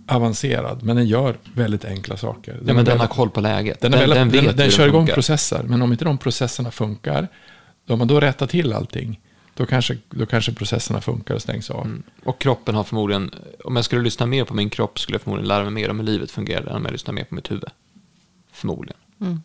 avancerad, 0.08 0.84
men 0.84 0.96
den 0.96 1.08
gör 1.08 1.38
väldigt 1.56 1.86
enkla 1.86 2.18
saker. 2.18 2.54
Den 2.54 2.68
ja, 2.68 2.74
men 2.74 2.86
den 2.86 3.00
har 3.00 3.08
koll 3.08 3.30
på 3.30 3.42
läget. 3.42 3.82
Den, 3.82 3.92
den, 3.92 4.10
den, 4.10 4.30
den, 4.30 4.56
den 4.56 4.72
kör 4.72 4.88
igång 4.88 5.08
processer, 5.08 5.64
men 5.64 5.82
om 5.82 5.92
inte 5.92 6.06
de 6.06 6.18
processerna 6.18 6.72
funkar, 6.72 7.28
då 7.86 7.94
om 7.94 8.00
man 8.00 8.08
då 8.08 8.20
rättar 8.20 8.48
till 8.48 8.74
allting, 8.74 9.20
då 9.54 9.66
kanske, 9.66 9.98
då 10.10 10.26
kanske 10.26 10.54
processerna 10.54 11.02
funkar 11.02 11.36
och 11.36 11.42
stängs 11.42 11.70
av. 11.70 11.86
Mm. 11.86 12.04
Och 12.24 12.42
kroppen 12.42 12.76
har 12.76 12.84
förmodligen, 12.84 13.32
om 13.64 13.76
jag 13.76 13.86
skulle 13.86 14.02
lyssna 14.02 14.26
mer 14.26 14.44
på 14.44 14.54
min 14.54 14.70
kropp 14.70 15.00
skulle 15.00 15.16
jag 15.16 15.22
förmodligen 15.22 15.48
lära 15.48 15.64
mig 15.64 15.72
mer 15.72 15.90
om 15.90 16.00
hur 16.00 16.06
livet 16.06 16.32
fungerar 16.32 16.70
än 16.70 16.76
om 16.76 16.86
jag 16.86 16.92
lyssnar 16.92 17.14
mer 17.14 17.24
på 17.24 17.36
mitt 17.36 17.52
huvud. 17.52 17.70
Förmodligen. 18.52 18.98
Mm. 19.22 19.42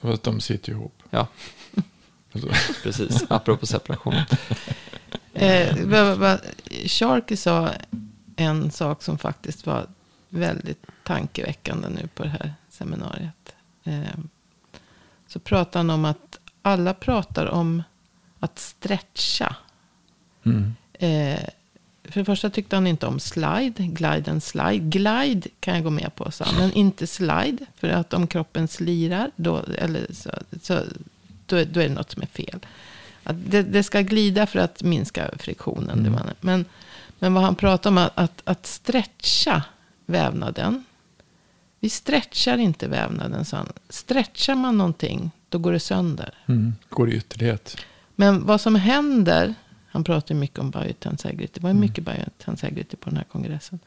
Och 0.00 0.14
att 0.14 0.22
de 0.22 0.40
sitter 0.40 0.72
ihop. 0.72 1.02
Ja. 1.10 1.26
Precis, 2.82 3.24
apropå 3.28 3.66
separation. 3.66 4.14
eh, 5.34 5.76
Sharky 6.86 7.36
sa 7.36 7.70
en 8.36 8.70
sak 8.70 9.02
som 9.02 9.18
faktiskt 9.18 9.66
var 9.66 9.86
väldigt 10.28 10.86
tankeväckande 11.02 11.88
nu 11.88 12.08
på 12.14 12.22
det 12.22 12.28
här 12.28 12.54
seminariet. 12.70 13.54
Eh, 13.84 14.18
så 15.26 15.38
pratade 15.38 15.78
han 15.78 15.90
om 15.90 16.04
att 16.04 16.38
alla 16.62 16.94
pratar 16.94 17.46
om 17.46 17.82
att 18.40 18.58
stretcha. 18.58 19.56
Mm. 20.44 20.74
Eh, 20.92 21.48
för 22.04 22.20
det 22.20 22.24
första 22.24 22.50
tyckte 22.50 22.76
han 22.76 22.86
inte 22.86 23.06
om 23.06 23.20
slide, 23.20 23.74
glide 23.76 24.30
and 24.30 24.42
slide. 24.42 24.78
Glide 24.78 25.48
kan 25.60 25.74
jag 25.74 25.84
gå 25.84 25.90
med 25.90 26.14
på, 26.14 26.30
sa 26.30 26.46
men 26.58 26.72
inte 26.72 27.06
slide. 27.06 27.66
För 27.76 27.88
att 27.88 28.14
om 28.14 28.26
kroppen 28.26 28.68
slirar, 28.68 29.30
då, 29.36 29.62
eller 29.78 30.06
så, 30.12 30.30
så, 30.62 30.82
då, 31.48 31.56
då 31.64 31.80
är 31.80 31.88
det 31.88 31.94
något 31.94 32.10
som 32.10 32.22
är 32.22 32.26
fel. 32.26 32.60
Det, 33.22 33.62
det 33.62 33.82
ska 33.82 34.00
glida 34.00 34.46
för 34.46 34.58
att 34.58 34.82
minska 34.82 35.30
friktionen. 35.38 36.06
Mm. 36.06 36.20
Men, 36.40 36.64
men 37.18 37.34
vad 37.34 37.42
han 37.42 37.54
pratar 37.54 37.90
om, 37.90 37.98
att, 37.98 38.12
att, 38.14 38.42
att 38.44 38.66
stretcha 38.66 39.62
vävnaden. 40.06 40.84
Vi 41.80 41.88
stretchar 41.88 42.58
inte 42.58 42.88
vävnaden, 42.88 43.44
sa 43.44 43.56
han. 43.56 43.72
Stretchar 43.88 44.54
man 44.54 44.78
någonting, 44.78 45.30
då 45.48 45.58
går 45.58 45.72
det 45.72 45.80
sönder. 45.80 46.34
Mm. 46.46 46.74
Går 46.88 47.10
i 47.10 47.16
ytterlighet. 47.16 47.76
Men 48.14 48.46
vad 48.46 48.60
som 48.60 48.74
händer, 48.74 49.54
han 49.88 50.04
pratar 50.04 50.34
mycket 50.34 50.58
om 50.58 50.70
biotensegrity, 50.70 51.52
det 51.54 51.60
var 51.60 51.70
mm. 51.70 51.80
mycket 51.80 52.04
biotensegrity 52.04 52.96
på 52.96 53.10
den 53.10 53.16
här 53.16 53.24
kongressen. 53.24 53.78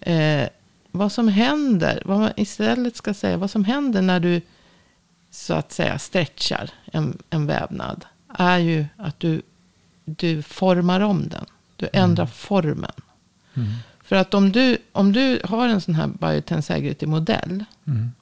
Eh, 0.00 0.48
vad 0.90 1.12
som 1.12 1.28
händer, 1.28 2.02
vad 2.04 2.18
man 2.18 2.32
istället 2.36 2.96
ska 2.96 3.14
säga, 3.14 3.36
vad 3.36 3.50
som 3.50 3.64
händer 3.64 4.02
när 4.02 4.20
du 4.20 4.40
så 5.30 5.54
att 5.54 5.72
säga 5.72 5.98
stretchar 5.98 6.70
en, 6.84 7.18
en 7.30 7.46
vävnad. 7.46 8.04
Är 8.28 8.58
ju 8.58 8.86
att 8.96 9.20
du, 9.20 9.42
du 10.04 10.42
formar 10.42 11.00
om 11.00 11.28
den. 11.28 11.46
Du 11.76 11.88
mm. 11.92 12.04
ändrar 12.04 12.24
mm. 12.24 12.32
formen. 12.32 12.92
Mm. 13.54 13.68
För 14.02 14.16
att 14.16 14.34
om 14.34 14.52
du, 14.52 14.78
om 14.92 15.12
du 15.12 15.40
har 15.44 15.68
en 15.68 15.80
sån 15.80 15.94
här 15.94 16.06
biotensegrity-modell. 16.06 17.64
Mm. 17.86 18.12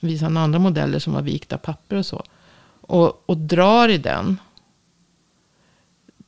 Visar 0.00 0.36
andra 0.36 0.58
modeller 0.58 0.98
som 0.98 1.12
var 1.12 1.22
vikta 1.22 1.58
papper 1.58 1.96
och 1.96 2.06
så 2.06 2.24
och, 2.90 3.30
och 3.30 3.36
drar 3.36 3.88
i 3.88 3.98
den. 3.98 4.40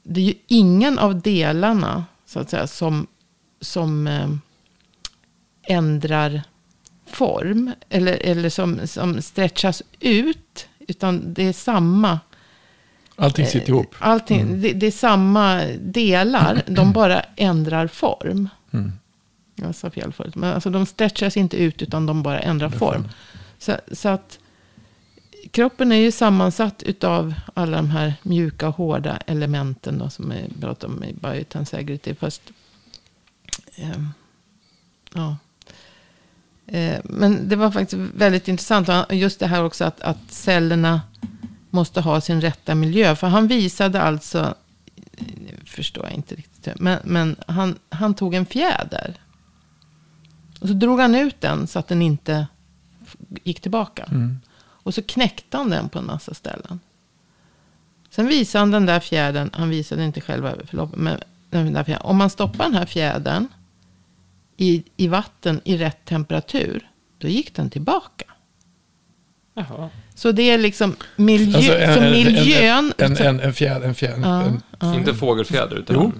Det 0.03 0.21
är 0.21 0.25
ju 0.25 0.35
ingen 0.47 0.99
av 0.99 1.21
delarna 1.21 2.05
så 2.27 2.41
att 2.41 2.51
säga 2.51 2.67
som, 2.67 3.07
som 3.61 4.07
eh, 4.07 4.29
ändrar 5.63 6.43
form. 7.13 7.73
Eller, 7.89 8.13
eller 8.13 8.49
som, 8.49 8.87
som 8.87 9.23
stretchas 9.23 9.83
ut. 10.01 10.67
Utan 10.79 11.35
det 11.35 11.49
är 11.49 11.53
samma. 11.53 12.21
Allting 13.17 13.47
sitter 13.47 13.69
ihop. 13.69 13.95
Eh, 13.95 14.09
allting, 14.09 14.41
mm. 14.41 14.61
det, 14.61 14.73
det, 14.73 14.87
är 14.87 14.91
samma 14.91 15.65
delar. 15.81 16.63
De 16.67 16.93
bara 16.93 17.23
ändrar 17.37 17.87
form. 17.87 18.49
Mm. 18.71 18.93
Jag 19.55 19.75
sa 19.75 19.91
fel 19.91 20.13
förut. 20.13 20.35
Men 20.35 20.55
alltså 20.55 20.71
de 20.71 20.87
stretchas 20.87 21.37
inte 21.37 21.57
ut 21.57 21.83
utan 21.83 22.07
de 22.07 22.23
bara 22.23 22.41
ändrar 22.41 22.71
form. 22.71 23.09
Så, 23.59 23.77
så 23.93 24.09
att 24.09 24.39
kroppen 25.51 25.93
är 25.93 25.97
ju 25.97 26.13
sammansatt 26.13 26.83
utav 26.83 27.35
alla 27.55 27.77
de 27.77 27.91
här 27.91 28.15
mjuka 28.23 28.69
och 28.69 28.75
hårda 28.75 29.17
elementen 29.17 29.99
då, 29.99 30.11
som 30.11 30.31
vi 30.31 30.61
pratar 30.61 30.89
om 30.89 31.05
i 31.05 31.13
biotensegrity. 31.13 32.15
Fast, 32.15 32.43
eh, 33.75 34.03
ja. 35.15 35.37
Eh, 36.67 37.01
men 37.05 37.49
det 37.49 37.57
var 37.57 37.71
faktiskt 37.71 38.03
väldigt 38.15 38.49
intressant. 38.49 38.89
Just 39.11 39.41
det 39.41 39.47
här 39.47 39.65
också 39.65 39.85
att, 39.85 40.01
att 40.01 40.19
cellerna 40.29 41.01
måste 41.71 42.01
ha 42.01 42.21
sin 42.21 42.41
rätta 42.41 42.75
miljö. 42.75 43.17
För 43.17 43.27
han 43.27 43.49
visade 43.49 44.03
alltså, 44.03 44.55
förstår 45.65 46.05
jag 46.05 46.13
inte 46.13 46.35
riktigt, 46.35 46.81
men, 46.81 46.99
men 47.05 47.37
han, 47.47 47.79
han 47.89 48.15
tog 48.15 48.35
en 48.35 48.47
fjäder. 48.47 49.15
Och 50.61 50.69
så 50.69 50.75
drog 50.75 51.01
han 51.01 51.15
ut 51.15 51.41
den 51.41 51.67
så 51.67 51.79
att 51.79 51.89
den 51.89 52.03
inte 52.03 52.47
gick 53.45 53.61
tillbaka. 53.61 54.05
Mm. 54.05 54.41
Och 54.57 54.95
så 54.95 55.03
knäckte 55.03 55.57
han 55.57 55.71
den 55.71 55.89
på 55.89 55.99
en 55.99 56.07
massa 56.07 56.35
ställen. 56.35 56.81
Sen 58.11 58.27
visade 58.27 58.63
han 58.63 58.71
den 58.71 58.87
där 58.87 59.01
fjädern. 59.01 59.51
Han 59.53 59.71
visade 59.71 60.05
inte 60.05 60.21
själva 60.21 60.55
förloppet. 60.67 60.99
Men 60.99 61.21
den 61.51 61.73
där 61.73 61.85
fjädern. 61.85 62.03
Om 62.07 62.17
man 62.17 62.31
stoppar 62.31 62.65
den 62.65 62.75
här 62.75 62.87
fjädern 62.87 63.49
i, 64.63 64.83
i 64.97 65.09
vatten 65.09 65.61
i 65.65 65.77
rätt 65.77 66.05
temperatur. 66.05 66.89
Då 67.19 67.29
gick 67.29 67.55
den 67.55 67.71
tillbaka. 67.71 68.25
Jaha. 69.55 69.91
Så 70.15 70.33
det 70.33 70.43
är 70.43 70.59
liksom 70.59 70.97
miljö, 71.17 71.57
alltså 71.57 71.79
en, 71.79 71.95
så 71.95 72.01
miljön. 72.01 72.93
En, 72.99 73.17
en, 73.17 73.41
en, 73.41 73.53
fjäder. 73.53 73.89
En 73.89 73.95
fjäder 73.95 74.21
ja, 74.23 74.43
en, 74.43 74.63
ja. 74.81 74.95
Inte 74.95 75.15
fågelfjäder 75.15 75.77
utan. 75.77 75.97
Jo. 75.97 76.13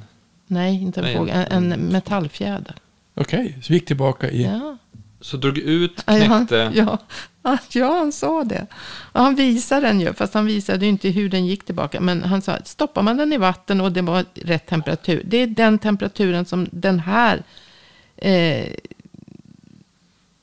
Nej, 0.47 0.83
inte 0.83 1.01
en 1.01 1.19
fågel. 1.19 1.47
En, 1.51 1.73
en 1.73 1.81
metallfjäder. 1.81 2.75
Okej, 3.15 3.41
okay, 3.41 3.63
så 3.63 3.69
vi 3.69 3.75
gick 3.75 3.87
tillbaka 3.87 4.31
i. 4.31 4.43
Ja. 4.43 4.79
Så 5.21 5.37
drog 5.37 5.59
ut, 5.59 6.05
knäckte. 6.05 6.73
Ja, 6.75 6.99
ja, 7.43 7.59
ja, 7.73 7.99
han 7.99 8.13
sa 8.13 8.45
det. 8.45 8.67
Och 9.13 9.21
han 9.21 9.35
visade 9.35 9.87
den 9.87 10.01
ju, 10.01 10.13
fast 10.13 10.35
han 10.35 10.47
visade 10.47 10.85
ju 10.85 10.91
inte 10.91 11.09
hur 11.09 11.29
den 11.29 11.47
gick 11.47 11.65
tillbaka. 11.65 12.01
Men 12.01 12.23
han 12.23 12.43
sa, 12.43 12.59
stoppar 12.65 13.03
man 13.03 13.17
den 13.17 13.33
i 13.33 13.37
vatten 13.37 13.81
och 13.81 13.93
det 13.93 14.03
var 14.03 14.25
rätt 14.35 14.67
temperatur. 14.67 15.23
Det 15.25 15.37
är 15.37 15.47
den 15.47 15.79
temperaturen 15.79 16.45
som 16.45 16.69
den 16.73 17.01
här 17.01 17.43
eh, 18.23 18.73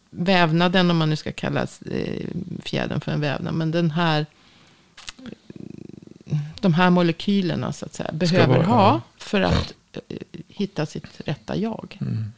vävnaden, 0.10 0.92
om 0.92 0.98
man 0.98 1.10
nu 1.10 1.16
ska 1.16 1.32
kalla 1.32 1.68
eh, 1.92 2.28
fjädern 2.64 3.02
för 3.02 3.12
en 3.12 3.22
vävnad. 3.22 3.54
Men 3.54 3.72
den 3.72 3.92
här, 3.92 4.26
de 6.60 6.74
här 6.74 6.90
molekylerna 6.90 7.74
så 7.74 7.86
att 7.86 7.94
säga, 7.94 8.10
behöver 8.14 8.48
vara, 8.48 8.66
ha 8.66 9.02
för 9.18 9.42
att 9.42 9.74
eh, 9.94 10.18
hitta 10.48 10.86
sitt 10.86 11.22
rätta 11.26 11.56
jag. 11.56 11.98
Mm. 12.02 12.32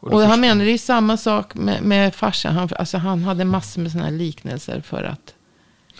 Och, 0.00 0.12
och 0.12 0.20
han 0.20 0.40
menar 0.40 0.64
det 0.64 0.70
är 0.70 0.78
samma 0.78 1.16
sak 1.16 1.54
med, 1.54 1.82
med 1.82 2.14
farsan. 2.14 2.54
Han, 2.54 2.68
alltså 2.78 2.98
han 2.98 3.22
hade 3.22 3.44
massor 3.44 3.80
med 3.82 3.92
sådana 3.92 4.10
här 4.10 4.16
liknelser 4.16 4.80
för 4.80 5.04
att 5.04 5.34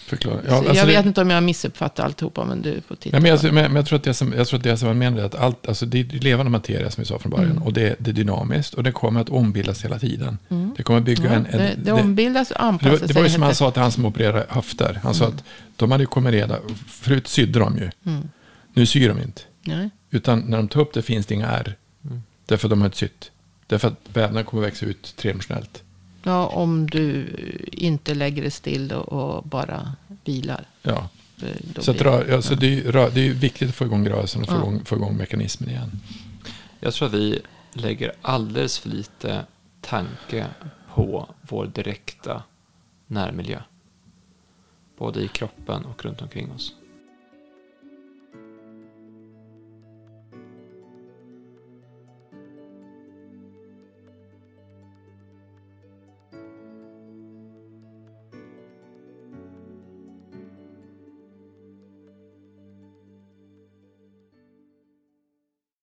förklara. 0.09 0.41
Ja, 0.49 0.55
alltså 0.55 0.75
jag 0.75 0.87
vet 0.87 1.05
det, 1.05 1.09
inte 1.09 1.21
om 1.21 1.31
jag 1.31 1.43
missuppfattar 1.43 2.05
alltihopa, 2.05 2.45
men 2.45 2.63
du 2.63 2.81
får 2.89 2.95
titta. 2.97 3.17
Ja, 3.17 3.21
men, 3.21 3.33
alltså, 3.33 3.47
men, 3.47 3.55
men 3.55 3.77
jag, 3.77 3.87
tror 3.87 3.97
att 3.97 4.05
det 4.05 4.15
som, 4.15 4.33
jag 4.33 4.49
tror 4.49 4.59
att 4.59 4.65
det 4.65 4.77
som 4.77 4.89
man 4.89 4.99
menar 4.99 5.19
är 5.19 5.25
att 5.25 5.35
allt, 5.35 5.69
alltså 5.69 5.87
det 5.87 6.01
är 6.01 6.05
levande 6.05 6.51
materia 6.51 6.91
som 6.91 7.03
vi 7.03 7.07
sa 7.07 7.19
från 7.19 7.31
början. 7.31 7.51
Mm. 7.51 7.63
Och 7.63 7.73
det, 7.73 7.97
det, 7.99 8.11
är 8.11 8.13
dynamiskt 8.13 8.75
och 8.75 8.83
det 8.83 8.93
kommer 8.93 9.21
att 9.21 9.29
ombildas 9.29 9.85
hela 9.85 9.99
tiden. 9.99 10.39
Mm. 10.49 10.75
Det 10.77 10.83
kommer 10.83 10.99
att 10.99 11.05
bygga 11.05 11.25
ja, 11.25 11.31
en, 11.31 11.47
en... 11.47 11.59
det, 11.59 11.75
det 11.85 11.93
ombildas 11.93 12.51
och 12.51 12.63
anpassar 12.63 12.97
sig. 12.97 13.09
Det 13.09 13.15
var 13.15 13.23
ju 13.23 13.31
som 13.31 13.43
han 13.43 13.55
sa 13.55 13.71
till 13.71 13.83
han 13.83 13.93
som 13.93 14.05
opererade 14.05 14.47
höfter. 14.49 15.01
Han 15.03 15.15
sa 15.15 15.25
mm. 15.25 15.37
att 15.37 15.45
de 15.77 15.91
hade 15.91 16.07
kommit 16.07 16.33
reda, 16.33 16.59
förut 16.87 17.29
sydde 17.29 17.59
de 17.59 17.77
ju. 17.77 17.91
Mm. 18.07 18.29
Nu 18.75 18.87
syr 18.87 19.09
de 19.09 19.23
inte. 19.23 19.43
Nej. 19.65 19.91
Utan 20.11 20.41
när 20.41 20.57
de 20.57 20.69
tar 20.69 20.81
upp 20.81 20.95
det 20.95 21.03
finns 21.03 21.27
det 21.27 21.35
inga 21.35 21.47
ärr. 21.47 21.77
Mm. 22.05 22.23
Därför 22.47 22.69
de 22.69 22.81
har 22.81 22.87
inte 22.87 22.99
sytt. 22.99 23.31
Därför 23.67 23.89
att 23.89 24.01
vävnaden 24.13 24.45
kommer 24.45 24.63
växa 24.63 24.87
ut 24.87 25.17
tredimensionellt. 25.17 25.83
Ja, 26.29 26.47
om 26.47 26.91
du 26.91 27.27
inte 27.73 28.15
lägger 28.15 28.43
det 28.43 28.51
still 28.51 28.93
och 28.93 29.43
bara 29.43 29.93
vilar. 30.25 30.65
Ja, 30.83 31.09
så 31.79 31.91
att 31.91 32.01
rör, 32.01 32.33
alltså 32.33 32.53
ja. 32.55 32.61
det, 32.61 32.87
är, 32.87 33.11
det 33.11 33.29
är 33.29 33.33
viktigt 33.33 33.69
att 33.69 33.75
få 33.75 33.85
igång 33.85 34.09
rörelsen 34.09 34.43
och 34.43 34.49
få, 34.49 34.55
ja. 34.55 34.59
igång, 34.59 34.85
få 34.85 34.97
igång 34.97 35.17
mekanismen 35.17 35.71
igen. 35.71 35.91
Jag 36.81 36.95
tror 36.95 37.09
att 37.09 37.15
vi 37.15 37.41
lägger 37.73 38.13
alldeles 38.23 38.79
för 38.79 38.89
lite 38.89 39.45
tanke 39.81 40.47
på 40.95 41.29
vår 41.41 41.67
direkta 41.67 42.43
närmiljö. 43.07 43.63
Både 44.99 45.21
i 45.21 45.29
kroppen 45.29 45.85
och 45.85 46.05
runt 46.05 46.23
omkring 46.23 46.53
oss. 46.53 46.75